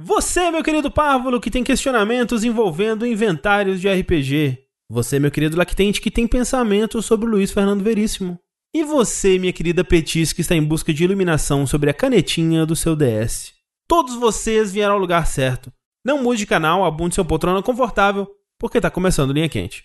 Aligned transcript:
Você, 0.00 0.48
meu 0.52 0.62
querido 0.62 0.92
párvulo, 0.92 1.40
que 1.40 1.50
tem 1.50 1.64
questionamentos 1.64 2.44
envolvendo 2.44 3.04
inventários 3.04 3.80
de 3.80 3.88
RPG. 3.88 4.56
Você, 4.88 5.18
meu 5.18 5.28
querido 5.28 5.56
lactente, 5.56 6.00
que 6.00 6.08
tem 6.08 6.24
pensamentos 6.24 7.04
sobre 7.04 7.28
Luiz 7.28 7.50
Fernando 7.50 7.82
Veríssimo. 7.82 8.38
E 8.72 8.84
você, 8.84 9.40
minha 9.40 9.52
querida 9.52 9.82
Petis, 9.82 10.32
que 10.32 10.40
está 10.40 10.54
em 10.54 10.62
busca 10.62 10.94
de 10.94 11.02
iluminação 11.02 11.66
sobre 11.66 11.90
a 11.90 11.94
canetinha 11.94 12.64
do 12.64 12.76
seu 12.76 12.94
DS. 12.94 13.52
Todos 13.88 14.14
vocês 14.14 14.72
vieram 14.72 14.94
ao 14.94 15.00
lugar 15.00 15.26
certo. 15.26 15.72
Não 16.06 16.22
mude 16.22 16.38
de 16.38 16.46
canal, 16.46 16.84
abunde 16.84 17.16
seu 17.16 17.24
poltrona 17.24 17.60
confortável, 17.60 18.28
porque 18.56 18.80
tá 18.80 18.90
começando 18.90 19.32
linha 19.32 19.48
quente. 19.48 19.84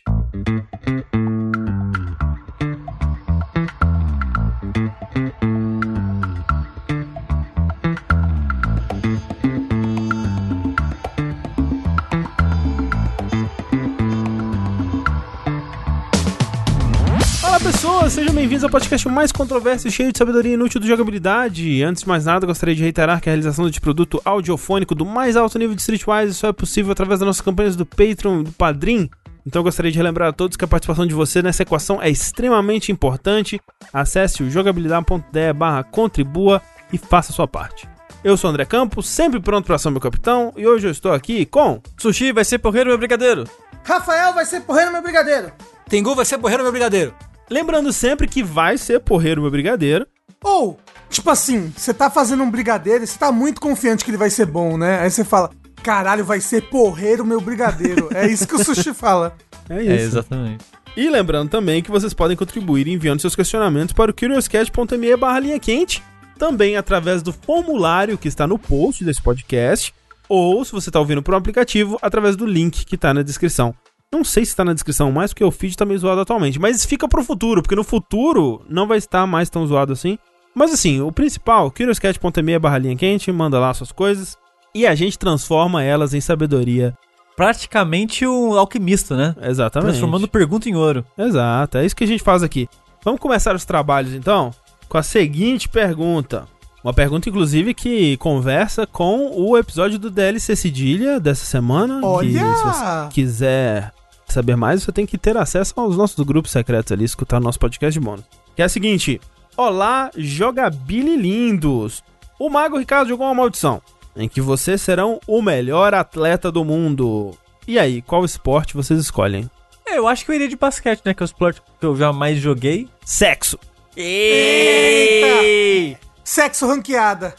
Pessoas, 17.83 18.13
sejam 18.13 18.33
bem-vindos 18.33 18.63
ao 18.63 18.69
podcast 18.69 19.09
mais 19.09 19.29
controverso 19.29 19.89
e 19.89 19.91
cheio 19.91 20.09
de 20.09 20.17
sabedoria 20.17 20.53
inútil 20.53 20.79
de 20.79 20.87
jogabilidade. 20.87 21.83
Antes 21.83 22.03
de 22.03 22.07
mais 22.07 22.23
nada, 22.23 22.47
gostaria 22.47 22.73
de 22.73 22.81
reiterar 22.81 23.19
que 23.19 23.27
a 23.27 23.33
realização 23.33 23.65
deste 23.65 23.81
produto 23.81 24.21
audiofônico 24.23 24.95
do 24.95 25.05
mais 25.05 25.35
alto 25.35 25.59
nível 25.59 25.75
de 25.75 25.81
Streetwise 25.81 26.33
só 26.33 26.47
é 26.47 26.53
possível 26.53 26.93
através 26.93 27.19
das 27.19 27.27
nossas 27.27 27.41
campanhas 27.41 27.75
do 27.75 27.85
Patreon 27.85 28.39
e 28.39 28.43
do 28.45 28.53
Padrim. 28.53 29.09
Então 29.45 29.59
eu 29.59 29.63
gostaria 29.65 29.91
de 29.91 29.97
relembrar 29.97 30.29
a 30.29 30.31
todos 30.31 30.55
que 30.55 30.63
a 30.63 30.67
participação 30.67 31.05
de 31.05 31.13
você 31.13 31.41
nessa 31.41 31.63
equação 31.63 32.01
é 32.01 32.09
extremamente 32.09 32.89
importante. 32.89 33.59
Acesse 33.91 34.43
o 34.43 34.49
jogabilidade.de 34.49 35.51
barra 35.51 35.84
contribua 35.84 36.61
e 36.93 36.97
faça 36.97 37.34
a 37.34 37.35
sua 37.35 37.49
parte. 37.49 37.85
Eu 38.23 38.37
sou 38.37 38.49
o 38.49 38.53
André 38.53 38.63
Campos, 38.63 39.09
sempre 39.09 39.41
pronto 39.41 39.65
para 39.65 39.75
ação, 39.75 39.91
meu 39.91 39.99
capitão, 39.99 40.53
e 40.55 40.65
hoje 40.65 40.87
eu 40.87 40.91
estou 40.91 41.11
aqui 41.11 41.45
com... 41.45 41.81
Sushi 41.97 42.31
vai 42.31 42.45
ser 42.45 42.59
porreiro 42.59 42.91
meu 42.91 42.97
brigadeiro. 42.97 43.43
Rafael 43.84 44.31
vai 44.31 44.45
ser 44.45 44.62
porreiro 44.62 44.90
meu 44.90 45.01
brigadeiro. 45.01 45.51
Tengu 45.90 46.15
vai 46.15 46.23
ser 46.23 46.37
porreiro 46.37 46.63
meu 46.63 46.71
brigadeiro. 46.71 47.13
Lembrando 47.54 47.93
sempre 47.93 48.27
que 48.27 48.41
vai 48.41 48.79
ser 48.79 48.99
porreiro 48.99 49.40
meu 49.40 49.51
brigadeiro. 49.51 50.07
Ou, 50.43 50.79
tipo 51.07 51.29
assim, 51.29 51.71
você 51.77 51.93
tá 51.93 52.09
fazendo 52.09 52.41
um 52.41 52.49
brigadeiro 52.49 53.04
e 53.04 53.07
você 53.07 53.15
tá 53.15 53.32
muito 53.32 53.62
confiante 53.62 54.04
que 54.04 54.09
ele 54.09 54.18
vai 54.18 54.32
ser 54.32 54.48
bom, 54.48 54.76
né? 54.76 54.99
Aí 54.99 55.12
você 55.12 55.23
fala, 55.23 55.51
caralho, 55.84 56.26
vai 56.26 56.41
ser 56.41 56.63
porreiro 56.63 57.24
meu 57.24 57.40
brigadeiro. 57.40 58.09
é 58.12 58.26
isso 58.26 58.48
que 58.48 58.55
o 58.55 58.65
sushi 58.65 58.91
fala. 58.96 59.37
É 59.70 59.84
isso. 59.84 59.91
É, 59.91 59.96
exatamente. 60.01 60.65
E 60.98 61.07
lembrando 61.07 61.51
também 61.51 61.84
que 61.84 61.91
vocês 61.91 62.12
podem 62.12 62.35
contribuir 62.35 62.87
enviando 62.87 63.20
seus 63.20 63.35
questionamentos 63.35 63.93
para 63.93 64.09
o 64.09 64.13
curiouscat.me 64.16 65.16
barra 65.16 65.40
linha 65.40 65.59
quente, 65.59 66.01
também 66.40 66.75
através 66.75 67.22
do 67.22 67.31
formulário 67.31 68.18
que 68.18 68.28
está 68.28 68.47
no 68.47 68.57
post 68.57 69.06
desse 69.06 69.22
podcast, 69.22 69.94
ou 70.28 70.66
se 70.66 70.72
você 70.72 70.90
está 70.90 71.00
ouvindo 71.00 71.22
por 71.22 71.35
um 71.35 71.38
aplicativo, 71.38 72.00
através 72.01 72.35
do 72.35 72.47
link 72.47 72.84
que 72.84 72.96
está 72.96 73.13
na 73.13 73.22
descrição. 73.22 73.75
Não 74.13 74.23
sei 74.23 74.45
se 74.45 74.51
está 74.51 74.63
na 74.63 74.73
descrição 74.73 75.11
mais, 75.11 75.33
porque 75.33 75.44
o 75.44 75.50
feed 75.50 75.75
tá 75.75 75.85
meio 75.85 76.00
zoado 76.00 76.22
atualmente, 76.22 76.59
mas 76.59 76.85
fica 76.85 77.07
pro 77.07 77.23
futuro, 77.23 77.63
porque 77.63 77.75
no 77.75 77.83
futuro 77.83 78.63
não 78.69 78.88
vai 78.88 79.00
estar 79.00 79.25
mais 79.25 79.50
tão 79.50 79.66
zoado 79.66 79.91
assim. 79.91 80.19
Mas 80.53 80.72
assim, 80.72 81.01
o 81.01 81.11
principal, 81.11 81.72
curiouscat.me 81.72 82.59
barra 82.59 82.78
linha 82.78 82.95
quente, 82.95 83.31
manda 83.31 83.57
lá 83.57 83.73
suas 83.73 83.91
coisas, 83.91 84.38
e 84.75 84.85
a 84.85 84.94
gente 84.94 85.17
transforma 85.17 85.81
elas 85.81 86.13
em 86.13 86.22
sabedoria. 86.22 86.95
Praticamente 87.35 88.28
um 88.28 88.56
alquimista, 88.56 89.17
né? 89.17 89.35
Exatamente. 89.41 89.94
Transformando 89.94 90.28
pergunta 90.28 90.69
em 90.69 90.75
ouro. 90.75 91.03
Exato, 91.17 91.79
é 91.79 91.85
isso 91.85 91.95
que 91.95 92.03
a 92.03 92.07
gente 92.07 92.22
faz 92.22 92.44
aqui. 92.44 92.69
Vamos 93.03 93.19
começar 93.19 93.56
os 93.56 93.66
trabalhos 93.66 94.13
então 94.13 94.51
com 94.88 95.00
a 95.00 95.03
seguinte 95.03 95.67
pergunta. 95.67 96.47
Uma 96.84 96.94
pergunta, 96.94 97.29
inclusive, 97.29 97.73
que 97.73 98.16
conversa 98.17 98.85
com 98.85 99.31
o 99.35 99.57
episódio 99.57 99.97
do 99.97 100.11
DLC 100.11 100.56
Cedilha 100.56 101.19
dessa 101.19 101.45
semana. 101.45 102.00
Olha! 102.03 102.28
Que, 102.28 102.38
se 102.38 102.63
você 102.63 103.09
quiser 103.09 103.91
saber 104.34 104.56
mais, 104.56 104.84
você 104.84 104.91
tem 104.91 105.06
que 105.06 105.17
ter 105.17 105.38
acesso 105.38 105.73
aos 105.78 105.95
nossos 105.95 106.23
grupos 106.25 106.51
secretos 106.51 106.91
ali, 106.91 107.06
escutar 107.06 107.38
o 107.38 107.44
nosso 107.44 107.59
podcast 107.59 108.00
de 108.00 108.06
bônus. 108.06 108.25
Que 108.56 108.62
é 108.62 108.66
a 108.66 108.69
seguinte: 108.69 109.22
Olá, 109.56 110.09
jogabililindos! 110.16 112.03
O 112.40 112.50
Mago 112.50 112.78
Ricardo 112.78 113.08
jogou 113.08 113.28
uma 113.28 113.35
maldição, 113.35 113.81
em 114.16 114.28
que 114.28 114.41
vocês 114.41 114.81
serão 114.81 115.19
o 115.28 115.41
melhor 115.41 115.94
atleta 115.94 116.52
do 116.52 116.66
mundo. 116.66 117.38
E 117.68 117.80
aí, 117.80 118.02
qual 118.02 118.25
esporte 118.25 118.74
vocês 118.74 119.00
escolhem? 119.00 119.50
É, 119.85 119.97
eu 119.97 120.08
acho 120.08 120.25
que 120.25 120.31
eu 120.31 120.35
iria 120.35 120.47
de 120.47 120.56
basquete, 120.56 121.02
né? 121.06 121.13
Que 121.13 121.22
é 121.22 121.25
o 121.25 121.28
esporte 121.28 121.62
que 121.79 121.85
eu 121.85 121.96
já 121.96 122.12
mais 122.12 122.40
joguei. 122.40 122.90
Sexo! 123.06 123.59
Eita! 123.96 126.00
Sexo 126.24 126.68
ranqueada. 126.68 127.35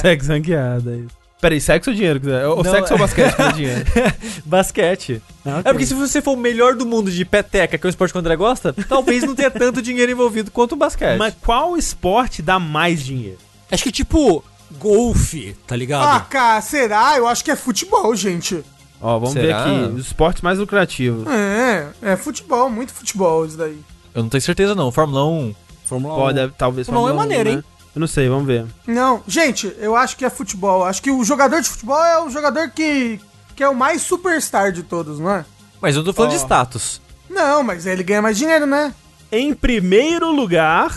Sexo 0.00 0.28
ranqueada. 0.28 0.96
isso. 0.96 1.19
Peraí, 1.40 1.60
sexo 1.60 1.90
ou 1.90 1.96
dinheiro? 1.96 2.20
Ou 2.50 2.62
Não, 2.62 2.70
sexo 2.70 2.92
é- 2.92 2.94
ou 2.94 2.98
basquete 2.98 3.34
com 3.34 3.52
dinheiro? 3.52 3.84
basquete. 4.44 5.22
Ah, 5.44 5.60
É 5.64 5.72
porque 5.72 5.86
se 5.86 5.94
você 5.94 6.20
for 6.20 6.32
o 6.32 6.36
melhor 6.36 6.74
do 6.74 6.84
mundo 6.84 7.10
de 7.10 7.24
peteca, 7.24 7.78
que 7.78 7.86
é 7.86 7.88
um 7.88 7.90
esporte 7.90 8.12
que 8.12 8.18
o 8.18 8.20
André 8.20 8.36
gosta, 8.36 8.74
talvez 8.88 9.22
não 9.24 9.34
tenha 9.34 9.50
tanto 9.50 9.80
dinheiro 9.80 10.12
envolvido 10.12 10.50
quanto 10.50 10.72
o 10.72 10.76
basquete. 10.76 11.16
Mas 11.18 11.34
qual 11.40 11.76
esporte 11.76 12.42
dá 12.42 12.58
mais 12.58 13.02
dinheiro? 13.02 13.38
Acho 13.70 13.82
que 13.84 13.92
tipo 13.92 14.44
golfe, 14.78 15.56
tá 15.66 15.74
Ah, 15.74 15.78
ligado? 15.78 16.28
cara, 16.28 16.60
será? 16.60 17.16
Eu 17.16 17.26
acho 17.26 17.44
que 17.44 17.50
é 17.50 17.56
futebol, 17.56 18.14
gente. 18.14 18.62
Ó, 19.00 19.14
vamos 19.18 19.32
Será? 19.32 19.64
ver 19.64 19.70
aqui. 19.86 19.94
Os 19.94 20.06
esportes 20.08 20.42
mais 20.42 20.58
lucrativos. 20.58 21.26
É, 21.26 21.88
é 22.02 22.16
futebol, 22.16 22.68
muito 22.68 22.92
futebol 22.92 23.46
isso 23.46 23.56
daí. 23.56 23.78
Eu 24.14 24.22
não 24.22 24.28
tenho 24.28 24.42
certeza 24.42 24.74
não. 24.74 24.92
Fórmula 24.92 25.24
1. 25.24 25.54
Fórmula 25.86 26.14
Pode, 26.14 26.52
talvez. 26.58 26.86
Não, 26.88 26.94
é 26.94 27.12
Fórmula 27.12 27.14
1, 27.14 27.16
maneiro, 27.16 27.50
né? 27.50 27.56
hein? 27.56 27.64
Eu 27.94 28.00
não 28.00 28.06
sei, 28.06 28.28
vamos 28.28 28.46
ver. 28.46 28.66
Não, 28.86 29.22
gente, 29.26 29.74
eu 29.78 29.96
acho 29.96 30.16
que 30.16 30.24
é 30.24 30.30
futebol. 30.30 30.84
Acho 30.84 31.02
que 31.02 31.10
o 31.10 31.24
jogador 31.24 31.60
de 31.60 31.68
futebol 31.68 32.02
é 32.04 32.22
o 32.22 32.30
jogador 32.30 32.70
que, 32.70 33.18
que 33.56 33.62
é 33.62 33.68
o 33.68 33.74
mais 33.74 34.02
superstar 34.02 34.70
de 34.72 34.82
todos, 34.82 35.18
não 35.18 35.30
é? 35.30 35.44
Mas 35.80 35.96
eu 35.96 36.04
tô 36.04 36.12
falando 36.12 36.32
Ó. 36.32 36.34
de 36.34 36.40
status. 36.40 37.00
Não, 37.28 37.62
mas 37.62 37.86
ele 37.86 38.02
ganha 38.02 38.22
mais 38.22 38.36
dinheiro, 38.38 38.66
né? 38.66 38.94
Em 39.32 39.54
primeiro 39.54 40.30
lugar, 40.30 40.92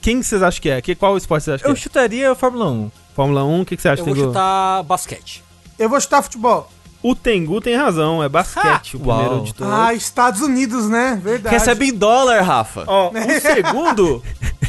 quem 0.00 0.20
que 0.20 0.26
vocês 0.26 0.42
acham 0.42 0.60
que 0.60 0.68
é? 0.70 0.80
Que, 0.80 0.94
qual 0.94 1.16
esporte 1.16 1.44
vocês 1.44 1.54
acham 1.56 1.68
Eu 1.70 1.74
que 1.74 1.80
chutaria 1.80 2.30
a 2.30 2.34
Fórmula 2.34 2.70
1. 2.70 2.86
é? 2.86 2.90
Fórmula 3.14 3.44
1, 3.44 3.60
o 3.60 3.64
que, 3.64 3.76
que 3.76 3.82
você 3.82 3.88
acha, 3.88 4.02
Eu 4.02 4.06
vou 4.06 4.16
chutar 4.16 4.82
basquete. 4.84 5.42
Eu 5.78 5.88
vou 5.88 6.00
chutar 6.00 6.22
futebol. 6.22 6.70
O 7.02 7.14
Tengu 7.14 7.60
tem 7.60 7.76
razão, 7.76 8.22
é 8.22 8.28
basquete 8.28 8.96
o 8.96 9.06
Uau. 9.06 9.18
primeiro 9.18 9.44
de 9.44 9.54
todos. 9.54 9.72
Ah, 9.72 9.94
Estados 9.94 10.40
Unidos, 10.40 10.88
né? 10.88 11.20
Verdade. 11.22 11.54
Recebe 11.54 11.88
em 11.88 11.94
dólar, 11.94 12.42
Rafa. 12.42 12.84
Ó, 12.86 13.10
o 13.10 13.12
segundo, 13.40 14.22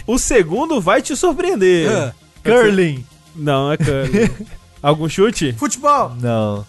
o 0.05 0.19
segundo 0.19 0.79
vai 0.81 1.01
te 1.01 1.15
surpreender. 1.15 1.89
Ah. 1.89 2.13
Curling. 2.43 3.03
Não, 3.35 3.71
é 3.71 3.77
curling. 3.77 4.29
Algum 4.81 5.09
chute? 5.09 5.53
Futebol. 5.53 6.11
Não. 6.21 6.65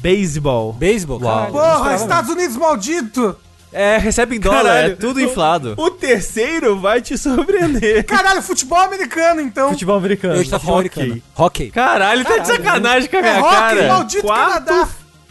Beisebol. 0.00 0.72
Beisebol, 0.72 1.20
Uau. 1.22 1.34
cara. 1.34 1.50
Porra, 1.52 1.94
Estados 1.94 2.30
Unidos 2.30 2.56
maldito. 2.56 3.36
É, 3.72 3.98
recebe 3.98 4.36
em 4.36 4.40
dólar, 4.40 4.64
Caralho. 4.64 4.92
é 4.92 4.96
tudo 4.96 5.20
inflado. 5.20 5.74
O 5.76 5.90
terceiro 5.90 6.78
vai 6.80 7.00
te 7.00 7.16
surpreender. 7.16 8.02
Caralho, 8.06 8.42
futebol 8.42 8.78
americano, 8.80 9.40
então. 9.40 9.70
Futebol 9.70 9.96
americano. 9.96 10.34
Eu 10.34 10.44
futebol 10.44 10.74
americano. 10.78 11.22
Hockey. 11.36 11.70
Caralho, 11.70 12.24
tá 12.24 12.38
de 12.38 12.48
sacanagem 12.48 13.08
com 13.08 13.16
a 13.16 13.20
É 13.20 13.22
minha 13.22 13.38
hockey, 13.40 13.50
cara. 13.76 13.88
maldito 13.88 14.22
Quarto, 14.22 14.64
Canadá. 14.66 14.88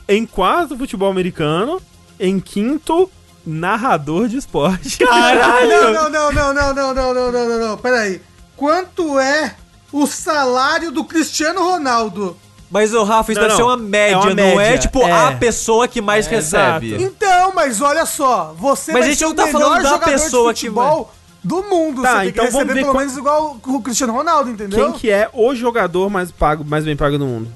em 0.08 0.26
quarto, 0.26 0.78
futebol 0.78 1.10
americano. 1.12 1.82
Em 2.18 2.40
quinto, 2.40 3.10
narrador 3.46 4.28
de 4.28 4.38
esporte. 4.38 5.00
Não, 5.04 6.10
não, 6.10 6.10
não, 6.10 6.32
não, 6.32 6.54
não, 6.54 6.74
não, 6.74 6.94
não, 6.94 7.14
não, 7.14 7.32
não, 7.32 7.50
não, 7.50 7.68
não. 7.68 7.78
Pera 7.78 8.00
aí. 8.02 8.22
Quanto 8.56 9.18
é 9.20 9.56
o 9.92 10.06
salário 10.06 10.92
do 10.92 11.04
Cristiano 11.04 11.62
Ronaldo? 11.62 12.38
Mas 12.72 12.94
o 12.94 13.03
Rafa, 13.03 13.31
isso 13.31 13.41
Não, 13.41 13.47
deve 13.47 13.59
não. 13.62 13.68
ser 13.69 13.75
uma 13.75 13.78
média, 13.84 14.13
É 14.13 14.18
uma 14.18 14.34
não 14.35 14.44
é 14.44 14.56
média, 14.56 14.78
tipo 14.78 15.02
é. 15.02 15.12
a 15.12 15.31
pessoa 15.31 15.88
que 15.88 16.02
mais 16.02 16.28
É, 16.28 16.30
recebe. 16.30 16.88
exato. 16.94 17.03
Então, 17.03 17.52
mas 17.56 17.81
olha 17.81 18.06
só, 18.06 18.53
você 18.57 18.91
Mas 18.91 19.02
vai 19.02 19.09
a 19.09 19.12
gente 19.12 19.18
ser 19.19 19.25
não 19.25 19.31
o 19.31 19.35
tá 19.35 19.46
melhor 19.47 19.59
falando 19.62 19.84
da 19.84 19.90
jogador 19.90 20.12
pessoa 20.12 20.53
de 20.53 20.59
que 20.62 20.68
futebol 20.68 21.13
do 21.44 21.63
mundo. 21.63 22.02
Tá, 22.03 22.12
você 22.12 22.19
tem 22.19 22.30
então 22.30 22.46
que 22.46 22.52
vamos 22.52 22.68
receber 22.68 22.74
ver 22.74 22.80
pelo 22.81 22.94
qual- 22.94 23.00
menos 23.00 23.18
igual 23.18 23.57
o 23.66 23.81
Cristiano 23.81 24.13
Ronaldo, 24.13 24.50
entendeu? 24.52 24.91
Quem 24.91 25.00
que 25.00 25.09
é 25.09 25.30
o 25.34 25.56
jogador 25.56 26.09
mais 26.12 26.31
pago, 26.31 26.63
mais 26.63 26.85
bem 26.85 26.96
pago 26.96 27.18
do 27.18 27.25
mundo? 27.25 27.52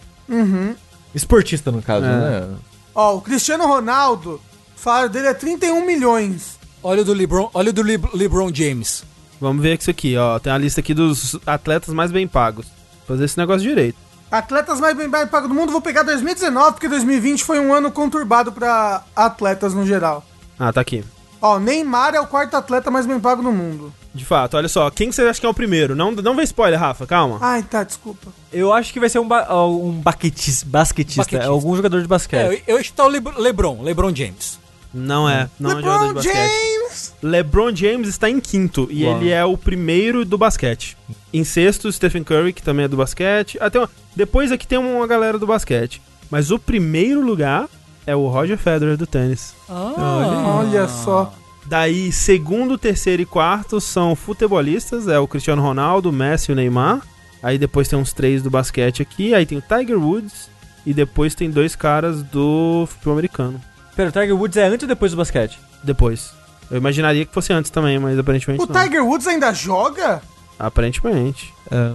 Esportista, 1.14 1.72
no 1.72 1.82
caso, 1.82 2.06
É. 2.06 2.10
né? 2.10 2.48
Ó, 2.96 3.16
o 3.18 3.22
Cristiano 3.22 3.66
Ronaldo, 3.68 4.42
o 4.76 4.80
salário 4.80 5.10
dele 5.10 5.28
é 5.28 5.34
31 5.34 5.86
milhões. 5.86 6.58
Olha 6.82 7.02
o 7.02 7.06
do 7.06 7.14
LeBron, 7.14 7.50
olha 7.54 7.70
o 7.70 7.74
do 7.74 7.82
Le- 7.82 8.00
LeBron 8.14 8.50
James. 8.54 9.04
Vamos 9.40 9.62
ver 9.62 9.78
isso 9.80 9.90
aqui, 9.90 10.18
ó. 10.18 10.40
Tem 10.40 10.52
a 10.52 10.58
lista 10.58 10.80
aqui 10.80 10.94
dos 10.94 11.38
atletas 11.46 11.94
mais 11.94 12.12
bem 12.12 12.28
pagos. 12.28 12.66
Fazer 13.08 13.26
esse 13.26 13.38
negócio 13.38 13.62
direito. 13.62 13.98
Atletas 14.38 14.80
mais 14.80 14.98
bem 14.98 15.08
pagos 15.12 15.48
do 15.48 15.54
mundo, 15.54 15.72
vou 15.72 15.80
pegar 15.80 16.02
2019, 16.02 16.72
porque 16.72 16.88
2020 16.90 17.44
foi 17.44 17.60
um 17.60 17.72
ano 17.72 17.92
conturbado 17.92 18.52
pra 18.52 19.04
atletas 19.16 19.76
no 19.76 19.86
geral. 19.86 20.26
Ah, 20.58 20.74
tá 20.74 20.82
aqui. 20.82 21.06
Ó, 21.40 21.60
Neymar 21.60 22.16
é 22.16 22.20
o 22.20 22.26
quarto 22.26 22.56
atleta 22.58 22.90
mais 22.90 23.06
bem 23.06 23.20
pago 23.20 23.44
do 23.44 23.52
mundo. 23.52 23.94
De 24.12 24.26
fato, 24.26 24.58
olha 24.58 24.68
só. 24.68 24.90
Quem 24.90 25.10
que 25.10 25.16
você 25.16 25.22
acha 25.22 25.40
que 25.40 25.46
é 25.46 25.50
o 25.50 25.54
primeiro? 25.54 25.96
Não, 25.96 26.12
não 26.12 26.36
vê 26.36 26.42
spoiler, 26.44 26.80
Rafa, 26.80 27.06
calma. 27.06 27.38
Ai, 27.42 27.62
tá, 27.62 27.84
desculpa. 27.84 28.32
Eu 28.52 28.74
acho 28.74 28.92
que 28.92 29.00
vai 29.00 29.08
ser 29.10 29.20
um, 29.20 29.28
ba 29.28 29.48
um 29.68 29.92
baquetis- 30.02 30.64
basquetista, 30.64 31.22
Basquetista. 31.22 31.46
é 31.46 31.54
algum 31.54 31.76
jogador 31.76 32.00
de 32.00 32.06
É, 32.06 32.08
basquete. 32.08 32.64
eu, 32.66 32.74
eu 32.74 32.78
ia 32.78 32.84
chutar 32.84 33.06
o 33.06 33.10
Lebr- 33.10 33.38
LeBron, 33.38 33.84
LeBron 33.84 34.16
James. 34.16 34.58
Não 34.94 35.28
é. 35.30 35.50
Não 35.60 35.72
é 35.72 35.76
jogador 35.76 35.98
de 36.00 36.04
LeBron 36.06 36.14
basquete. 36.14 36.34
James! 36.36 36.74
James? 36.84 37.14
LeBron 37.24 37.76
James 37.76 38.08
está 38.08 38.30
em 38.30 38.40
quinto 38.40 38.88
e 38.92 39.04
Uau. 39.06 39.18
ele 39.18 39.30
é 39.32 39.44
o 39.44 39.58
primeiro 39.58 40.24
do 40.24 40.38
basquete. 40.38 40.96
Em 41.34 41.44
sexto, 41.44 41.92
Stephen 41.92 42.24
Curry, 42.24 42.54
que 42.54 42.62
também 42.62 42.86
é 42.86 42.88
do 42.88 42.98
basquete. 42.98 43.58
Até 43.60 43.80
uma- 43.80 43.90
Depois 44.16 44.52
aqui 44.52 44.68
tem 44.68 44.78
uma 44.78 45.08
galera 45.08 45.40
do 45.40 45.48
basquete. 45.48 46.02
Mas 46.30 46.52
o 46.52 46.60
primeiro 46.60 47.22
lugar 47.26 47.68
é 48.06 48.16
o 48.16 48.28
Roger 48.28 48.58
Federer 48.58 48.98
do 48.98 49.08
tênis. 49.08 49.54
Ah. 49.70 50.60
Olha 50.60 50.88
só. 50.88 51.34
Daí, 51.66 52.12
segundo, 52.12 52.78
terceiro 52.78 53.22
e 53.22 53.26
quarto 53.26 53.80
são 53.80 54.16
futebolistas, 54.16 55.08
é 55.08 55.18
o 55.18 55.28
Cristiano 55.28 55.62
Ronaldo, 55.62 56.10
o 56.10 56.14
Messi 56.14 56.52
e 56.52 56.54
o 56.54 56.56
Neymar. 56.56 57.02
Aí 57.42 57.58
depois 57.58 57.88
tem 57.88 57.98
uns 57.98 58.12
três 58.14 58.44
do 58.44 58.50
basquete 58.50 59.02
aqui, 59.02 59.34
aí 59.34 59.46
tem 59.46 59.58
o 59.58 59.62
Tiger 59.62 59.98
Woods 59.98 60.50
e 60.86 60.94
depois 60.94 61.34
tem 61.36 61.50
dois 61.50 61.76
caras 61.76 62.22
do 62.22 62.86
futebol 62.88 63.14
americano. 63.14 63.62
Pera, 63.96 64.10
o 64.10 64.12
Tiger 64.12 64.36
Woods 64.36 64.58
é 64.58 64.66
antes 64.66 64.84
ou 64.84 64.88
depois 64.88 65.12
do 65.12 65.18
basquete? 65.18 65.60
Depois. 65.84 66.34
Eu 66.72 66.78
imaginaria 66.78 67.26
que 67.26 67.34
fosse 67.34 67.54
antes 67.54 67.70
também, 67.70 68.00
mas 68.00 68.18
aparentemente 68.18 68.64
O 68.64 68.66
não. 68.66 68.82
Tiger 68.82 69.06
Woods 69.06 69.28
ainda 69.28 69.54
joga? 69.54 70.22
Aparentemente. 70.58 71.54
É. 71.70 71.92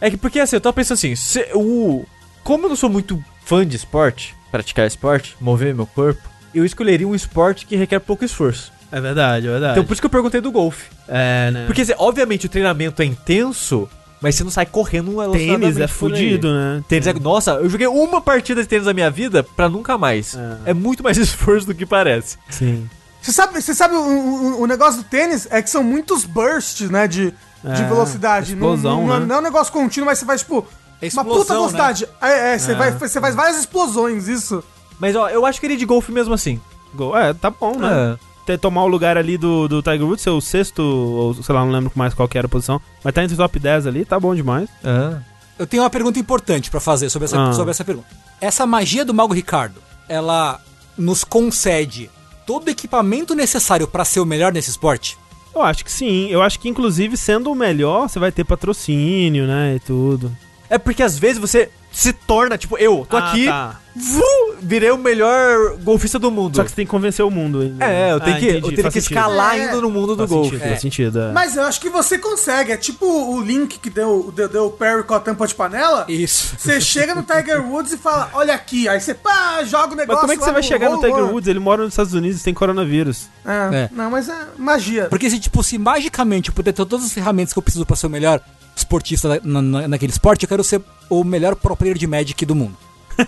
É 0.00 0.10
que 0.10 0.16
porque 0.16 0.38
assim, 0.38 0.56
eu 0.56 0.60
tava 0.60 0.74
pensando 0.74 0.94
assim, 0.94 1.16
se 1.16 1.44
o. 1.54 2.04
Como 2.44 2.64
eu 2.66 2.68
não 2.68 2.76
sou 2.76 2.88
muito 2.90 3.22
fã 3.44 3.66
de 3.66 3.76
esporte, 3.76 4.34
praticar 4.50 4.86
esporte, 4.86 5.36
mover 5.40 5.74
meu 5.74 5.86
corpo, 5.86 6.20
eu 6.54 6.64
escolheria 6.64 7.06
um 7.08 7.14
esporte 7.14 7.66
que 7.66 7.74
requer 7.76 7.98
pouco 8.00 8.24
esforço. 8.24 8.72
É 8.90 9.00
verdade, 9.00 9.48
é 9.48 9.50
verdade. 9.50 9.72
Então 9.72 9.84
por 9.84 9.92
isso 9.94 10.02
que 10.02 10.06
eu 10.06 10.10
perguntei 10.10 10.40
do 10.40 10.52
golfe. 10.52 10.90
é, 11.08 11.50
né? 11.50 11.66
Porque, 11.66 11.80
assim, 11.80 11.94
obviamente, 11.96 12.46
o 12.46 12.48
treinamento 12.48 13.00
é 13.00 13.04
intenso, 13.06 13.88
mas 14.22 14.34
você 14.36 14.44
não 14.44 14.50
sai 14.50 14.64
correndo 14.64 15.12
tênis 15.32 15.76
é 15.78 15.86
fudido, 15.88 16.52
né? 16.52 16.82
Tênis 16.88 17.06
é... 17.06 17.12
Nossa, 17.12 17.52
eu 17.54 17.68
joguei 17.68 17.86
uma 17.88 18.20
partida 18.20 18.62
de 18.62 18.68
tênis 18.68 18.86
na 18.86 18.92
minha 18.94 19.10
vida 19.10 19.42
pra 19.42 19.68
nunca 19.68 19.98
mais. 19.98 20.34
É. 20.34 20.70
É, 20.70 20.74
muito 20.74 21.02
mais 21.02 21.16
esforço 21.18 21.66
do 21.66 21.74
que 21.74 21.84
parece. 21.84 22.38
Sim. 22.48 22.88
Você 23.20 23.32
sabe, 23.32 23.60
você 23.60 23.74
sabe 23.74 23.94
o, 23.94 24.00
o- 24.00 24.62
o 24.62 24.66
negócio 24.66 25.02
do 25.02 25.04
tênis 25.08 25.46
é 25.50 25.60
que 25.60 25.68
são 25.70 25.82
muitos 25.84 26.24
bursts, 26.24 26.88
né, 26.90 27.06
de, 27.06 27.30
de 27.30 27.34
É, 27.82 27.88
velocidade. 27.88 28.54
Não, 28.56 28.74
explosão, 28.74 29.06
não, 29.06 29.20
né? 29.20 29.26
não 29.26 29.36
é 29.36 29.38
um 29.38 29.42
negócio 29.42 29.72
contínuo, 29.72 30.06
mas 30.06 30.18
você 30.18 30.24
faz, 30.24 30.40
tipo, 30.40 30.66
É 31.00 31.06
uma 31.12 31.24
puta 31.24 31.36
explosão, 31.40 31.56
velocidade. 31.56 32.08
É, 32.20 32.54
é, 32.54 32.58
você, 32.58 32.72
É. 32.72 32.74
Vai, 32.74 32.90
você 32.92 33.20
faz 33.20 33.34
várias 33.34 33.58
explosões, 33.58 34.28
isso. 34.28 34.62
Mas, 34.98 35.14
ó, 35.16 35.28
eu 35.28 35.44
acho 35.46 35.58
que 35.60 35.66
ele 35.66 35.74
é 35.74 35.76
de 35.76 35.84
golfe 35.84 36.10
mesmo 36.12 36.32
assim. 36.34 36.60
Gol. 36.94 37.16
É, 37.16 37.32
tá 37.32 37.50
bom, 37.50 37.76
né? 37.78 37.88
Ter, 38.18 38.31
tomar 38.60 38.84
o 38.84 38.88
lugar 38.88 39.16
ali 39.16 39.36
do, 39.38 39.68
do 39.68 39.82
Tiger 39.82 40.04
Woods, 40.04 40.22
ser 40.22 40.30
o 40.30 40.40
sexto, 40.40 40.80
ou 40.82 41.34
sei 41.34 41.54
lá, 41.54 41.64
não 41.64 41.72
lembro 41.72 41.92
mais 41.94 42.12
qual 42.14 42.28
que 42.28 42.36
era 42.38 42.46
a 42.46 42.50
posição, 42.50 42.80
mas 43.02 43.14
tá 43.14 43.22
entre 43.22 43.34
o 43.34 43.36
top 43.36 43.58
10 43.58 43.86
ali, 43.86 44.04
tá 44.04 44.18
bom 44.18 44.34
demais. 44.34 44.68
É. 44.84 45.16
Eu 45.58 45.66
tenho 45.66 45.82
uma 45.82 45.90
pergunta 45.90 46.18
importante 46.18 46.70
pra 46.70 46.80
fazer 46.80 47.08
sobre 47.10 47.26
essa, 47.26 47.40
Ah. 47.40 47.52
sobre 47.52 47.70
essa 47.70 47.84
pergunta. 47.84 48.08
Essa 48.40 48.66
magia 48.66 49.04
do 49.04 49.14
Mago 49.14 49.32
Ricardo, 49.34 49.80
ela 50.08 50.60
nos 50.98 51.22
concede 51.24 52.10
todo 52.46 52.66
o 52.66 52.70
equipamento 52.70 53.34
necessário 53.34 53.86
pra 53.86 54.04
ser 54.04 54.20
o 54.20 54.26
melhor 54.26 54.52
nesse 54.52 54.70
esporte? 54.70 55.16
Eu 55.54 55.62
acho 55.62 55.84
que 55.84 55.92
sim. 55.92 56.28
Eu 56.28 56.42
acho 56.42 56.58
que, 56.58 56.68
inclusive, 56.68 57.16
sendo 57.16 57.52
o 57.52 57.54
melhor, 57.54 58.08
você 58.08 58.18
vai 58.18 58.32
ter 58.32 58.42
patrocínio, 58.44 59.46
né? 59.46 59.76
E 59.76 59.80
tudo. 59.80 60.34
É 60.68 60.78
porque 60.78 61.02
às 61.02 61.18
vezes 61.18 61.38
você 61.38 61.70
se 61.92 62.12
torna, 62.12 62.56
tipo, 62.56 62.76
eu 62.78 63.06
tô 63.08 63.16
Ah, 63.16 63.28
aqui, 63.30 63.44
tá. 63.46 63.76
vu, 63.94 64.22
virei 64.62 64.90
o 64.90 64.96
melhor 64.96 65.76
golfista 65.82 66.18
do 66.18 66.30
mundo. 66.30 66.56
Só 66.56 66.64
que 66.64 66.70
você 66.70 66.76
tem 66.76 66.86
que 66.86 66.90
convencer 66.90 67.24
o 67.24 67.30
mundo 67.30 67.60
ainda. 67.60 67.84
É, 67.84 68.12
eu 68.12 68.18
tenho 68.20 68.36
Ah, 68.36 68.40
que, 68.40 68.48
entendi, 68.50 68.74
eu 68.76 68.82
faz 68.82 68.94
que 68.94 69.00
sentido. 69.02 69.18
escalar 69.18 69.56
É. 69.56 69.60
ainda 69.60 69.80
no 69.80 69.90
mundo 69.90 70.16
do 70.16 70.26
golfe. 70.26 70.50
sentido, 70.52 70.68
faz 70.68 70.80
sentido. 70.80 71.20
é. 71.20 71.32
Mas 71.32 71.54
eu 71.56 71.62
acho 71.64 71.80
que 71.80 71.90
você 71.90 72.16
consegue. 72.16 72.72
É 72.72 72.76
tipo 72.76 73.04
o 73.06 73.40
link 73.42 73.78
que 73.78 73.90
deu, 73.90 74.32
deu, 74.34 74.48
deu 74.48 74.66
o 74.66 74.70
Perry 74.70 75.02
com 75.02 75.14
a 75.14 75.20
tampa 75.20 75.46
de 75.46 75.54
panela. 75.54 76.06
Isso. 76.08 76.54
Você 76.58 76.80
chega 76.80 77.14
no 77.14 77.22
Tiger 77.22 77.62
Woods 77.64 77.92
e 77.92 77.98
fala, 77.98 78.30
olha 78.32 78.54
aqui. 78.54 78.88
Aí 78.88 78.98
você, 79.00 79.12
pá, 79.12 79.62
joga 79.64 79.92
o 79.92 79.96
negócio 79.96 80.12
Mas 80.14 80.20
como 80.22 80.32
é 80.32 80.36
que 80.36 80.44
você 80.44 80.52
vai 80.52 80.62
chegar 80.62 80.88
no 80.90 80.98
Tiger. 81.00 81.24
Woods? 81.26 81.48
Ele 81.48 81.58
mora 81.58 81.82
nos 81.82 81.92
Estados 81.92 82.14
Unidos 82.14 82.40
e 82.40 82.44
tem 82.44 82.54
coronavírus. 82.54 83.26
É, 83.44 83.74
É. 83.76 83.88
Não, 83.92 84.10
mas 84.10 84.28
é 84.28 84.46
magia. 84.56 85.06
Porque 85.10 85.28
se, 85.28 85.38
tipo, 85.38 85.62
se 85.62 85.76
magicamente 85.76 86.48
eu 86.48 86.54
puder 86.54 86.72
ter 86.72 86.84
todas 86.86 87.04
as 87.06 87.12
ferramentas 87.12 87.52
que 87.52 87.58
eu 87.58 87.62
preciso 87.62 87.84
pra 87.84 87.94
ser 87.96 88.06
o 88.06 88.10
melhor 88.10 88.40
esportista 88.76 89.40
na- 89.44 89.62
na- 89.62 89.88
naquele 89.88 90.12
esporte, 90.12 90.44
eu 90.44 90.48
quero 90.48 90.64
ser 90.64 90.80
o 91.10 91.22
melhor 91.24 91.54
pro 91.56 91.76
player 91.76 91.96
de 91.96 92.06
Magic 92.06 92.44
do 92.46 92.54
mundo. 92.54 92.76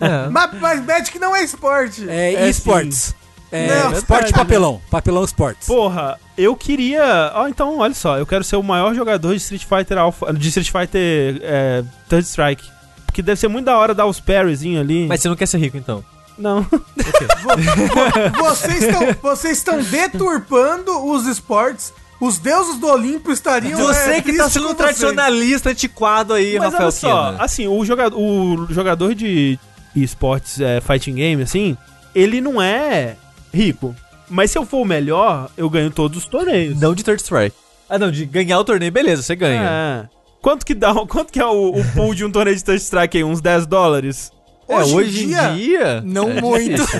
É. 0.00 0.28
Mas, 0.30 0.60
mas 0.60 0.84
Magic 0.86 1.18
não 1.18 1.34
é 1.34 1.42
esporte. 1.42 2.08
É, 2.08 2.34
É, 2.34 2.48
esports. 2.48 3.14
É, 3.50 3.66
Não, 3.66 3.92
esporte 3.92 4.24
verdade, 4.24 4.32
papelão. 4.34 4.80
Papelão 4.90 5.24
esportes. 5.24 5.66
Porra, 5.66 6.18
eu 6.36 6.54
queria. 6.54 7.32
Ó, 7.34 7.48
então, 7.48 7.78
olha 7.78 7.94
só, 7.94 8.18
eu 8.18 8.26
quero 8.26 8.44
ser 8.44 8.56
o 8.56 8.62
maior 8.62 8.94
jogador 8.94 9.30
de 9.32 9.38
Street 9.38 9.64
Fighter 9.64 9.96
Alpha. 9.98 10.32
De 10.34 10.48
Street 10.48 10.70
Fighter 10.70 11.40
é, 11.42 11.82
Third 12.08 12.26
Strike. 12.28 12.62
Porque 13.06 13.22
deve 13.22 13.40
ser 13.40 13.48
muito 13.48 13.64
da 13.64 13.76
hora 13.78 13.94
dar 13.94 14.06
os 14.06 14.20
parryzinhos 14.20 14.82
ali. 14.82 15.06
Mas 15.08 15.20
você 15.22 15.28
não 15.28 15.36
quer 15.36 15.46
ser 15.46 15.58
rico, 15.58 15.76
então? 15.78 16.04
Não. 16.36 16.64
Vocês 18.38 18.82
estão, 18.82 19.00
vocês 19.22 19.58
estão 19.58 19.82
deturpando 19.82 21.04
os 21.10 21.26
esportes. 21.26 21.92
Os 22.20 22.38
deuses 22.38 22.78
do 22.78 22.88
Olimpo 22.88 23.30
estariam. 23.30 23.78
Você 23.78 24.10
é, 24.14 24.20
que 24.20 24.36
tá 24.36 24.50
sendo 24.50 24.70
um 24.70 24.74
tradicionalista 24.74 25.70
antiquado 25.70 26.34
aí, 26.34 26.58
Mas 26.58 26.72
Rafael 26.72 26.82
olha 26.82 26.90
só, 26.90 27.26
Kina. 27.30 27.42
assim, 27.44 27.68
o 27.68 27.84
jogador, 27.84 28.18
o 28.18 28.66
jogador 28.72 29.14
de 29.14 29.58
esportes 29.94 30.60
é, 30.60 30.80
fighting 30.80 31.14
game, 31.14 31.42
assim, 31.42 31.76
ele 32.14 32.40
não 32.40 32.60
é 32.60 33.16
rico. 33.54 33.94
Mas 34.28 34.50
se 34.50 34.58
eu 34.58 34.66
for 34.66 34.78
o 34.78 34.84
melhor, 34.84 35.48
eu 35.56 35.70
ganho 35.70 35.90
todos 35.90 36.18
os 36.18 36.26
torneios. 36.26 36.78
Não 36.78 36.94
de 36.94 37.04
Third 37.04 37.22
Strike. 37.22 37.56
Ah, 37.88 37.98
não, 37.98 38.10
de 38.10 38.26
ganhar 38.26 38.58
o 38.58 38.64
torneio, 38.64 38.92
beleza, 38.92 39.22
você 39.22 39.34
ganha. 39.36 39.62
É. 40.04 40.08
Quanto 40.42 40.66
que 40.66 40.74
dá? 40.74 40.92
Quanto 41.06 41.32
que 41.32 41.40
é 41.40 41.46
o, 41.46 41.70
o 41.70 41.84
pool 41.94 42.14
de 42.14 42.24
um 42.24 42.30
torneio 42.30 42.56
de 42.56 42.64
Third 42.64 42.82
Strike 42.82 43.16
aí? 43.16 43.24
Uns 43.24 43.40
10 43.40 43.66
dólares? 43.66 44.30
É, 44.68 44.76
Hoje 44.76 44.92
em 44.92 44.96
hoje, 44.96 45.10
dia, 45.26 45.50
em 45.50 45.56
dia. 45.56 46.00
Não 46.04 46.30
é 46.30 46.40
muito. 46.40 46.82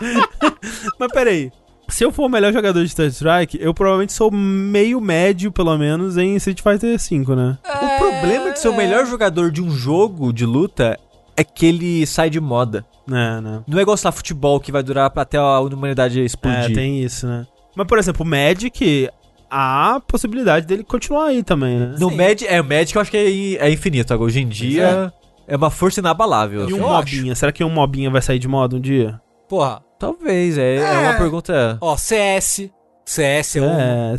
Mas 0.98 1.12
peraí. 1.12 1.50
Se 1.88 2.04
eu 2.04 2.10
for 2.10 2.24
o 2.24 2.28
melhor 2.28 2.52
jogador 2.52 2.84
de 2.84 2.94
Third 2.94 3.14
Strike, 3.14 3.58
eu 3.60 3.74
provavelmente 3.74 4.12
sou 4.12 4.30
meio 4.30 5.00
médio, 5.00 5.52
pelo 5.52 5.76
menos, 5.76 6.16
em 6.16 6.34
Street 6.36 6.60
Fighter 6.60 6.98
V, 6.98 7.36
né? 7.36 7.58
O 7.64 7.98
problema 7.98 8.52
de 8.52 8.58
ser 8.58 8.68
o 8.68 8.76
melhor 8.76 9.06
jogador 9.06 9.50
de 9.50 9.62
um 9.62 9.70
jogo 9.70 10.32
de 10.32 10.46
luta 10.46 10.98
é 11.36 11.44
que 11.44 11.66
ele 11.66 12.06
sai 12.06 12.30
de 12.30 12.40
moda. 12.40 12.84
É, 13.08 13.40
né? 13.40 13.62
Não 13.66 13.78
é 13.78 13.82
igual, 13.82 13.96
sei 13.96 14.08
lá, 14.08 14.12
futebol 14.12 14.58
que 14.58 14.72
vai 14.72 14.82
durar 14.82 15.12
até 15.14 15.36
a 15.36 15.60
humanidade 15.60 16.20
É, 16.20 16.24
explodir. 16.24 16.74
tem 16.74 17.02
isso, 17.02 17.26
né? 17.26 17.46
Mas, 17.76 17.86
por 17.86 17.98
exemplo, 17.98 18.24
o 18.24 18.28
Magic, 18.28 19.10
há 19.50 19.96
a 19.96 20.00
possibilidade 20.00 20.66
dele 20.66 20.84
continuar 20.84 21.26
aí 21.26 21.42
também, 21.42 21.78
né? 21.78 21.96
No. 21.98 22.10
Magic, 22.10 22.46
é, 22.46 22.60
o 22.60 22.64
Magic 22.64 22.94
eu 22.94 23.02
acho 23.02 23.10
que 23.10 23.16
é, 23.16 23.66
é 23.66 23.70
infinito. 23.70 24.14
Agora, 24.14 24.26
hoje 24.26 24.40
em 24.40 24.48
dia, 24.48 25.12
é. 25.46 25.56
uma 25.56 25.70
força 25.70 26.00
inabalável. 26.00 26.68
E 26.68 26.72
um 26.72 26.80
mobinha, 26.80 27.34
será 27.34 27.52
que 27.52 27.62
um 27.62 27.70
mobinha 27.70 28.10
vai 28.10 28.22
sair 28.22 28.38
de 28.38 28.48
moda 28.48 28.76
um 28.76 28.80
dia? 28.80 29.20
Porra. 29.48 29.82
Talvez, 30.04 30.58
é, 30.58 30.76
é 30.76 30.80
É. 30.80 30.98
uma 31.00 31.14
pergunta... 31.14 31.78
Ó, 31.80 31.96
CS. 31.96 32.70
CS 33.06 33.56
é 33.56 33.60
um... 33.62 33.64
É. 33.80 34.16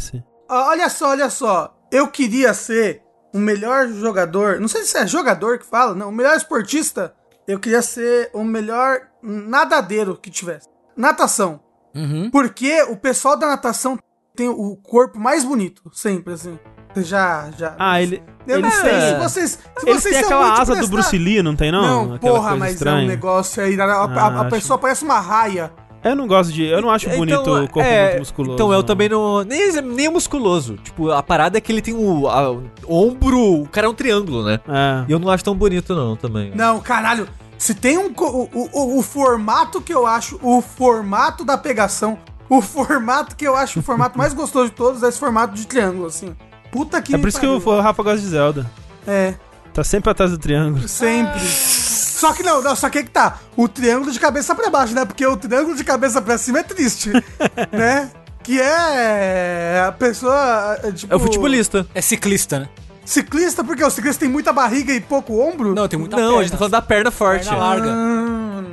Ó, 0.50 0.70
Olha 0.70 0.90
só, 0.90 1.10
olha 1.10 1.30
só. 1.30 1.76
Eu 1.92 2.08
queria 2.08 2.54
ser 2.54 3.02
o 3.34 3.38
melhor 3.38 3.88
jogador. 3.88 4.60
Não 4.60 4.68
sei 4.68 4.84
se 4.84 4.98
é 4.98 5.06
jogador 5.06 5.60
que 5.60 5.66
fala, 5.66 5.94
não. 5.94 6.10
O 6.10 6.12
melhor 6.12 6.36
esportista. 6.36 7.14
Eu 7.48 7.60
queria 7.60 7.82
ser 7.82 8.30
o 8.34 8.44
melhor 8.44 9.00
nadadeiro 9.22 10.18
que 10.18 10.30
tivesse. 10.32 10.68
Natação. 10.98 11.60
Uhum. 11.94 12.30
Porque 12.32 12.82
o 12.84 12.96
pessoal 12.98 13.38
da 13.38 13.48
natação 13.48 13.98
tem 14.36 14.50
o 14.50 14.76
corpo 14.78 15.20
mais 15.20 15.44
bonito, 15.46 15.82
sempre, 15.94 16.34
assim. 16.34 16.58
Já, 16.98 17.50
já. 17.58 17.76
Ah, 17.78 18.02
ele, 18.02 18.24
Eu 18.48 18.62
não 18.62 18.70
eles 18.70 18.80
sei 18.80 18.92
se 19.02 19.16
vocês. 19.20 19.52
Se 19.80 19.90
eles 19.90 20.02
vocês 20.04 20.16
são 20.16 20.26
aquela 20.26 20.54
asa 20.54 20.74
do 20.74 20.78
prestar- 20.78 20.92
Bruce 20.92 21.18
Lee, 21.18 21.42
não 21.44 21.56
tem 21.56 21.70
não? 21.72 21.82
Não, 21.82 22.16
Aquela 22.16 22.34
porra, 22.34 22.56
mas 22.56 22.70
é 22.70 22.74
estranha. 22.74 23.04
um 23.04 23.08
negócio 23.08 23.62
aí. 23.64 23.80
A, 23.80 23.84
a- 23.86 24.04
Ah, 24.06 24.28
a 24.28 24.42
acho- 24.42 24.50
pessoa 24.50 24.80
parece 24.80 25.04
uma 25.04 25.20
raia. 25.20 25.72
Eu 26.10 26.16
não 26.16 26.28
gosto 26.28 26.54
de... 26.54 26.64
Eu 26.64 26.82
não 26.82 26.90
acho 26.92 27.10
bonito 27.10 27.40
o 27.42 27.68
corpo 27.68 27.82
é, 27.82 28.06
muito 28.10 28.20
musculoso. 28.20 28.54
Então, 28.54 28.72
eu 28.72 28.78
não. 28.80 28.84
também 28.86 29.10
não... 29.10 29.44
Nem, 29.44 29.82
nem 29.82 30.06
é 30.06 30.10
musculoso. 30.10 30.78
Tipo, 30.84 31.12
a 31.12 31.22
parada 31.24 31.58
é 31.58 31.62
que 31.62 31.72
ele 31.72 31.82
tem 31.82 31.94
o, 31.94 32.28
a- 32.28 32.52
o 32.52 32.62
ombro... 32.88 33.62
O 33.62 33.68
cara 33.68 33.88
é 33.88 33.90
um 33.90 33.94
triângulo, 33.94 34.44
né? 34.44 34.60
É. 34.68 35.06
E 35.08 35.12
eu 35.12 35.20
não 35.20 35.30
acho 35.30 35.44
tão 35.44 35.56
bonito, 35.56 35.96
não, 35.96 36.16
também. 36.16 36.52
Não, 36.56 36.80
caralho. 36.80 37.28
Se 37.58 37.74
tem 37.74 37.98
um. 37.98 38.12
O, 38.18 38.50
o, 38.54 39.00
o 39.00 39.02
formato 39.02 39.80
que 39.82 39.94
eu 39.94 40.06
acho. 40.06 40.38
O 40.44 40.62
formato 40.62 41.44
da 41.46 41.58
pegação. 41.58 42.18
O 42.50 42.62
formato 42.62 43.36
que 43.36 43.48
eu 43.48 43.56
acho 43.56 43.80
o 43.80 43.82
formato 43.82 44.18
mais 44.18 44.34
gostoso 44.34 44.70
de 44.70 44.76
todos 44.76 45.02
é 45.02 45.08
esse 45.08 45.18
formato 45.18 45.56
de 45.56 45.66
triângulo, 45.66 46.06
assim. 46.06 46.36
Puta 46.72 47.02
que. 47.02 47.16
É 47.16 47.18
por 47.18 47.30
isso 47.30 47.40
que 47.40 47.48
pariu. 47.48 47.66
o 47.66 47.82
Rafa 47.82 48.04
gosta 48.04 48.20
de 48.20 48.28
Zelda. 48.28 48.70
É, 49.08 49.34
Tá 49.74 49.84
sempre 49.84 50.10
atrás 50.12 50.32
do 50.32 50.38
triângulo. 50.38 50.88
sempre. 50.88 51.40
Só 52.16 52.32
que 52.34 52.42
não, 52.44 52.62
não, 52.62 52.76
só 52.76 52.90
que 52.90 53.00
aí 53.00 53.04
que 53.04 53.10
tá. 53.12 53.40
O 53.58 53.68
triângulo 53.68 54.12
de 54.12 54.20
cabeça 54.20 54.56
pra 54.56 54.70
baixo, 54.70 54.94
né? 54.96 55.04
Porque 55.04 55.26
o 55.26 55.36
triângulo 55.36 55.76
de 55.76 55.84
cabeça 55.84 56.22
pra 56.22 56.38
cima 56.38 56.60
é 56.60 56.64
triste. 56.64 57.12
né? 57.72 58.10
Que 58.42 58.62
é. 58.62 59.84
A 59.86 59.92
pessoa. 59.92 60.80
é, 60.82 60.92
Tipo, 60.92 61.14
É 61.14 61.16
o 61.18 61.20
futebolista. 61.20 61.86
É 61.94 62.00
ciclista, 62.02 62.60
né? 62.60 62.70
Ciclista, 63.04 63.64
porque 63.64 63.84
o 63.84 63.90
ciclista 63.90 64.22
tem 64.22 64.30
muita 64.30 64.54
barriga 64.54 64.94
e 64.94 65.02
pouco 65.02 65.38
ombro? 65.40 65.76
Não, 65.76 65.88
tem 65.88 66.00
muita 66.00 66.16
não, 66.16 66.24
perna. 66.24 66.40
a 66.40 66.44
gente 66.44 66.52
tá 66.52 66.58
falando 66.58 66.72
da 66.72 66.82
perna 66.82 67.12
forte. 67.12 67.44
Perna 67.50 67.58
larga. 67.60 67.92
Ah, 67.92 68.64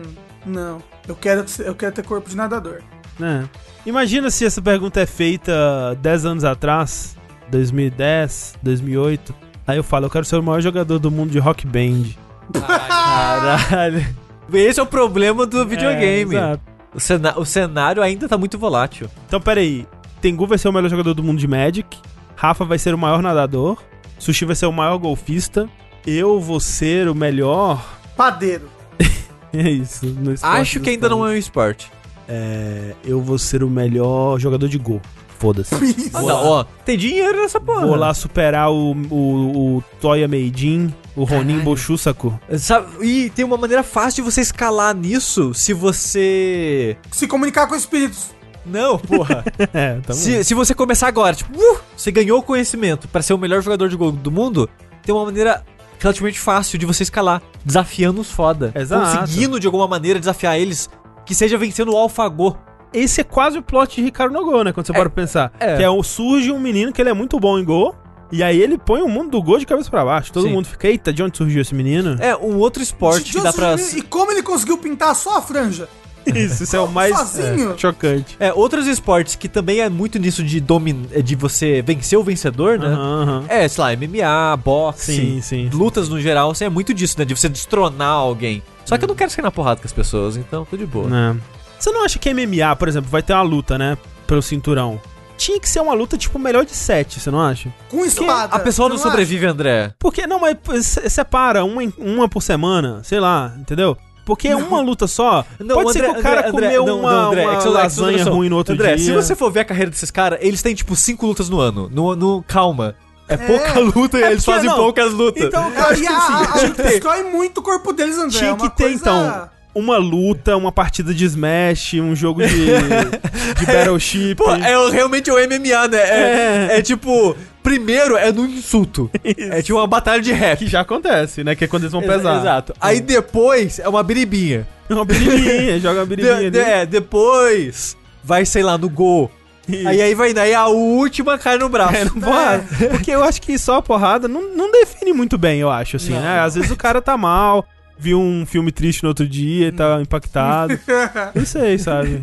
não. 0.47 0.83
Eu 1.07 1.17
quero, 1.17 1.45
eu 1.59 1.75
quero 1.75 1.93
ter 1.93 2.05
corpo 2.05 2.31
de 2.31 2.37
nadador. 2.37 2.81
né? 3.19 3.49
Imagina 3.85 4.31
se 4.31 4.45
essa 4.47 4.63
pergunta 4.63 5.01
é 5.01 5.07
feita 5.07 5.99
10 6.01 6.25
anos 6.25 6.45
atrás, 6.45 7.17
2010, 7.51 8.55
2008. 8.63 9.35
Aí 9.67 9.77
eu 9.77 9.83
falo, 9.83 10.07
eu 10.07 10.11
quero 10.11 10.25
ser 10.25 10.37
o 10.37 10.43
maior 10.43 10.61
jogador 10.61 10.99
do 11.01 11.11
mundo 11.11 11.31
de 11.31 11.39
rock 11.41 11.67
band. 11.67 12.05
Caralho. 12.53 14.05
Esse 14.53 14.81
é 14.81 14.83
o 14.83 14.87
problema 14.87 15.47
do 15.47 15.67
videogame. 15.67 16.37
É. 16.37 16.59
O, 16.95 17.01
cena- 17.01 17.39
o 17.39 17.45
cenário 17.45 18.03
ainda 18.03 18.29
tá 18.29 18.37
muito 18.37 18.59
volátil. 18.59 19.09
Então, 19.27 19.41
peraí. 19.41 19.87
Tengu 20.21 20.47
vai 20.47 20.59
ser 20.59 20.69
o 20.69 20.73
melhor 20.73 20.89
jogador 20.89 21.15
do 21.15 21.23
mundo 21.23 21.39
de 21.39 21.49
Magic. 21.49 21.99
Rafa 22.37 22.65
vai 22.65 22.79
ser 22.79 22.95
o 22.95 22.99
maior 22.99 23.23
nadador. 23.23 23.83
Sushi 24.19 24.45
vai 24.45 24.55
ser 24.55 24.67
o 24.67 24.73
maior 24.73 24.99
golfista. 24.99 25.69
Eu 26.07 26.39
vou 26.41 26.61
ser 26.61 27.09
o 27.09 27.15
melhor. 27.15 27.83
Padeiro. 28.17 28.69
É 29.55 29.69
isso. 29.69 30.07
no 30.07 30.33
esporte 30.33 30.61
Acho 30.63 30.81
que 30.81 30.89
ainda 30.89 31.11
não 31.11 31.27
é 31.27 31.33
um 31.33 31.37
esporte. 31.37 31.91
É, 32.27 32.95
Eu 33.05 33.21
vou 33.21 33.37
ser 33.37 33.63
o 33.63 33.69
melhor 33.69 34.39
jogador 34.41 34.67
de 34.67 34.79
gol. 34.79 34.99
Foda-se. 35.39 35.75
Ah, 36.15 36.23
não, 36.23 36.47
ó, 36.47 36.65
tem 36.87 36.97
dinheiro 36.97 37.43
nessa 37.43 37.61
porra. 37.61 37.87
Vou 37.87 37.97
lá 37.97 38.15
superar 38.15 38.71
o, 38.71 38.93
o, 39.11 39.77
o 39.79 39.85
Toya 40.01 40.27
Meijin, 40.27 40.93
o 41.17 41.25
Ronin 41.25 41.61
Boshusaku. 41.61 42.39
Sabe, 42.59 42.87
e 43.07 43.31
tem 43.31 43.45
uma 43.45 43.57
maneira 43.57 43.83
fácil 43.83 44.25
de 44.25 44.31
você 44.31 44.41
escalar 44.41 44.95
nisso 44.95 45.53
se 45.55 45.73
você. 45.73 46.97
Se 47.11 47.27
comunicar 47.27 47.67
com 47.67 47.75
espíritos. 47.75 48.31
Não, 48.65 48.99
porra. 48.99 49.45
É, 49.75 49.95
tá 50.01 50.13
bom. 50.13 50.15
se, 50.15 50.45
se 50.45 50.55
você 50.55 50.75
começar 50.75 51.09
agora, 51.09 51.35
tipo, 51.35 51.57
uh, 51.59 51.81
você 51.97 52.11
ganhou 52.11 52.39
o 52.39 52.43
conhecimento 52.43 53.09
pra 53.09 53.23
ser 53.23 53.35
o 53.35 53.39
melhor 53.39 53.63
jogador 53.63 53.89
de 53.89 53.97
gol 53.97 54.13
do 54.13 54.31
mundo, 54.31 54.69
tem 55.03 55.15
uma 55.15 55.25
maneira 55.25 55.65
relativamente 55.99 56.39
fácil 56.39 56.79
de 56.79 56.87
você 56.87 57.03
escalar, 57.03 57.41
desafiando 57.65 58.21
os 58.21 58.31
foda. 58.31 58.73
Exato. 58.75 59.19
Conseguindo 59.19 59.59
de 59.59 59.67
alguma 59.67 59.87
maneira 59.87 60.19
desafiar 60.19 60.59
eles, 60.59 60.89
que 61.25 61.35
seja 61.35 61.57
vencendo 61.59 61.93
o 61.93 61.97
AlphaGo. 61.97 62.57
Esse 62.93 63.23
é 63.23 63.25
quase 63.25 63.57
o 63.57 63.63
plot 63.63 63.97
de 63.97 64.03
Ricardo 64.03 64.33
no 64.33 64.45
Go, 64.45 64.63
né? 64.63 64.73
Quando 64.73 64.87
você 64.87 64.93
para 64.93 65.09
pensar. 65.09 65.53
é. 65.59 65.77
Que 65.77 65.83
é 65.83 65.89
o, 65.89 66.03
surge 66.03 66.53
um 66.53 66.61
menino 66.61 66.93
que 66.93 67.01
ele 67.01 67.09
é 67.09 67.15
muito 67.15 67.41
bom 67.41 67.59
em 67.59 67.65
Go. 67.65 67.95
E 68.33 68.43
aí 68.43 68.61
ele 68.61 68.79
põe 68.79 69.03
o 69.03 69.09
mundo 69.09 69.31
do 69.31 69.43
Go 69.43 69.59
de 69.59 69.67
cabeça 69.67 69.91
pra 69.91 70.05
baixo. 70.05 70.33
Todo 70.33 70.47
Sim. 70.47 70.53
mundo 70.55 70.67
fica, 70.67 70.89
eita, 70.89 71.13
de 71.13 71.23
onde 71.23 71.37
surgiu 71.37 71.61
esse 71.61 71.75
menino? 71.75 72.17
É, 72.19 72.35
um 72.35 72.57
outro 72.57 72.83
esporte 72.83 73.31
que 73.33 73.41
dá 73.41 73.53
pra. 73.53 73.77
E 73.77 74.01
como 74.01 74.33
ele 74.33 74.43
conseguiu 74.43 74.79
pintar 74.79 75.15
só 75.15 75.37
a 75.37 75.43
franja? 75.43 75.87
Isso, 76.25 76.63
isso 76.63 76.77
é 76.77 76.81
o 76.81 76.89
mais 76.89 77.17
Sozinho? 77.17 77.73
é, 77.73 77.79
chocante. 77.79 78.37
É, 78.39 78.53
outros 78.53 78.87
esportes 78.87 79.35
que 79.35 79.49
também 79.49 79.81
é 79.81 79.89
muito 79.89 80.19
nisso 80.19 80.43
de 80.43 80.61
domin... 80.61 81.07
é 81.13 81.21
de 81.21 81.35
você 81.35 81.83
vencer 81.83 82.17
o 82.19 82.23
vencedor, 82.23 82.79
né? 82.79 82.87
Aham, 82.87 83.23
aham. 83.23 83.45
É, 83.49 83.67
sei 83.69 83.83
lá, 83.83 83.91
MMA, 83.97 84.57
boxe, 84.59 85.17
Sim, 85.17 85.41
sim. 85.41 85.71
lutas 85.73 86.09
no 86.09 86.21
geral, 86.21 86.53
assim, 86.53 86.65
é 86.65 86.69
muito 86.69 86.95
disso, 86.95 87.17
né? 87.19 87.25
De 87.25 87.37
você 87.37 87.49
destronar 87.49 88.13
alguém. 88.13 88.63
Só 88.85 88.97
que 88.97 89.05
eu 89.05 89.09
não 89.09 89.15
quero 89.17 89.31
sair 89.31 89.43
na 89.43 89.51
porrada 89.51 89.81
com 89.81 89.87
as 89.87 89.93
pessoas, 89.93 90.37
então 90.37 90.65
tô 90.65 90.77
de 90.77 90.87
boa. 90.87 91.09
É. 91.09 91.37
Você 91.79 91.91
não 91.91 92.05
acha 92.05 92.19
que 92.19 92.33
MMA, 92.33 92.77
por 92.77 92.87
exemplo, 92.87 93.11
vai 93.11 93.23
ter 93.23 93.33
uma 93.33 93.43
luta, 93.43 93.77
né? 93.77 93.99
Pelo 94.27 94.41
cinturão. 94.43 95.01
Tinha 95.45 95.59
que 95.59 95.69
ser 95.69 95.81
uma 95.81 95.93
luta, 95.95 96.17
tipo, 96.17 96.39
melhor 96.39 96.65
de 96.65 96.73
sete, 96.75 97.19
você 97.19 97.31
não 97.31 97.41
acha? 97.41 97.69
Com 97.91 98.05
espada. 98.05 98.55
A 98.55 98.59
pessoa 98.61 98.89
não 98.89 98.95
acha? 98.97 99.03
sobrevive, 99.05 99.45
André. 99.47 99.93
Porque, 99.99 100.25
não, 100.27 100.39
mas 100.39 100.57
se- 100.87 101.11
separa 101.11 101.65
uma, 101.65 101.83
uma 101.99 102.29
por 102.29 102.43
semana, 102.43 103.01
sei 103.03 103.19
lá, 103.19 103.53
entendeu? 103.59 103.97
Porque 104.25 104.47
é 104.47 104.55
uma 104.55 104.81
luta 104.81 105.09
só. 105.09 105.45
Não, 105.59 105.75
Pode 105.83 105.95
ser 105.95 106.05
que 106.05 106.11
o 106.21 106.23
cara 106.23 106.49
comeu 106.53 106.87
não, 106.87 107.01
uma, 107.01 107.11
não, 107.13 107.29
André, 107.31 107.43
uma 107.45 107.53
é 107.55 107.57
que 107.57 107.63
é 107.63 107.67
não 107.67 107.73
lasanha 107.73 108.19
noção. 108.19 108.35
ruim 108.35 108.49
no 108.49 108.57
outro 108.57 108.75
André, 108.75 108.95
dia. 108.95 109.05
se 109.07 109.13
você 109.13 109.35
for 109.35 109.51
ver 109.51 109.61
a 109.61 109.65
carreira 109.65 109.91
desses 109.91 110.13
caras, 110.13 110.39
eles 110.43 110.63
têm, 110.63 110.77
tipo, 110.77 110.95
cinco 110.95 111.27
lutas 111.27 111.49
no 111.49 111.59
ano. 111.59 111.89
No, 111.93 112.15
no, 112.15 112.41
calma. 112.47 112.95
É 113.29 113.37
pouca 113.37 113.81
luta 113.81 114.19
e 114.19 114.23
É 114.23 114.31
eles 114.31 114.45
porque 114.45 114.59
fazem 114.59 114.71
não. 114.71 114.77
poucas 114.77 115.13
lutas. 115.13 115.43
Então, 115.45 115.65
acho 115.77 116.03
e 116.03 116.07
a, 116.07 116.17
assim, 116.19 116.33
a, 116.33 116.71
a, 116.71 116.89
destrói 116.89 117.23
muito 117.25 117.59
o 117.59 117.63
corpo 117.63 117.93
deles, 117.93 118.17
André. 118.17 118.39
Tinha 118.39 118.51
é 118.53 118.57
que 118.57 118.71
ter, 118.71 118.83
coisa- 118.85 118.95
então, 118.95 119.49
uma 119.75 119.97
luta, 119.97 120.57
uma 120.57 120.71
partida 120.73 121.13
de 121.15 121.25
Smash, 121.25 121.95
um 121.95 122.15
jogo 122.15 122.43
de, 122.47 122.67
de 123.59 123.67
Battleship. 123.67 124.35
Pô, 124.37 124.51
é 124.53 124.91
realmente 124.91 125.31
o 125.31 125.35
MMA, 125.35 125.89
né? 125.89 125.99
É, 125.99 126.69
É. 126.73 126.79
é 126.79 126.83
tipo, 126.83 127.37
primeiro 127.63 128.17
é 128.17 128.31
no 128.33 128.45
insulto. 128.47 129.11
É 129.25 129.63
tipo 129.63 129.79
uma 129.79 129.87
batalha 129.87 130.21
de 130.23 130.33
rap. 130.33 130.59
Que 130.59 130.67
já 130.67 130.81
acontece, 130.81 131.43
né? 131.45 131.55
Que 131.55 131.65
é 131.65 131.67
quando 131.69 131.85
eles 131.85 131.93
vão 131.93 132.03
Exa- 132.03 132.13
pesar. 132.17 132.41
Exato. 132.41 132.75
Aí 132.81 133.01
depois 133.01 133.79
é 133.79 133.89
uma 133.89 134.03
biribinha. 134.03 134.67
Uma 134.91 135.05
biribinha, 135.05 135.79
joga 135.81 136.01
uma 136.01 136.07
biribinha 136.07 136.51
De- 136.51 136.59
é, 136.59 136.85
depois 136.87 137.97
vai, 138.23 138.45
sei 138.45 138.63
lá, 138.63 138.77
no 138.77 138.89
gol. 138.89 139.31
Isso. 139.69 139.87
Aí 139.89 140.03
aí 140.03 140.15
vai 140.15 140.35
daí 140.35 140.53
a 140.55 140.67
última 140.67 141.39
cai 141.39 141.57
no 141.57 141.69
braço. 141.69 141.95
É, 141.97 142.05
porrada. 142.07 142.65
Porque 142.91 143.13
eu 143.13 143.23
acho 143.23 143.41
que 143.41 143.57
só 143.57 143.77
a 143.77 143.83
porrada 143.83 144.27
não, 144.27 144.55
não 144.57 144.71
define 144.73 145.13
muito 145.13 145.39
bem, 145.39 145.61
eu 145.61 145.71
acho, 145.71 145.97
assim, 145.97 146.13
Não. 146.13 146.21
né? 146.21 146.41
Às 146.41 146.57
vezes 146.57 146.71
o 146.71 146.77
cara 146.77 147.01
tá 147.01 147.17
mal, 147.17 147.65
viu 147.99 148.19
um 148.21 148.45
filme 148.47 148.71
triste 148.73 149.03
no 149.03 149.09
outro 149.11 149.27
dia 149.29 149.69
e 149.69 149.73
tá 149.73 150.01
impactado. 150.01 150.79
Não 151.35 151.45
sei, 151.47 151.79
sabe? 151.79 152.23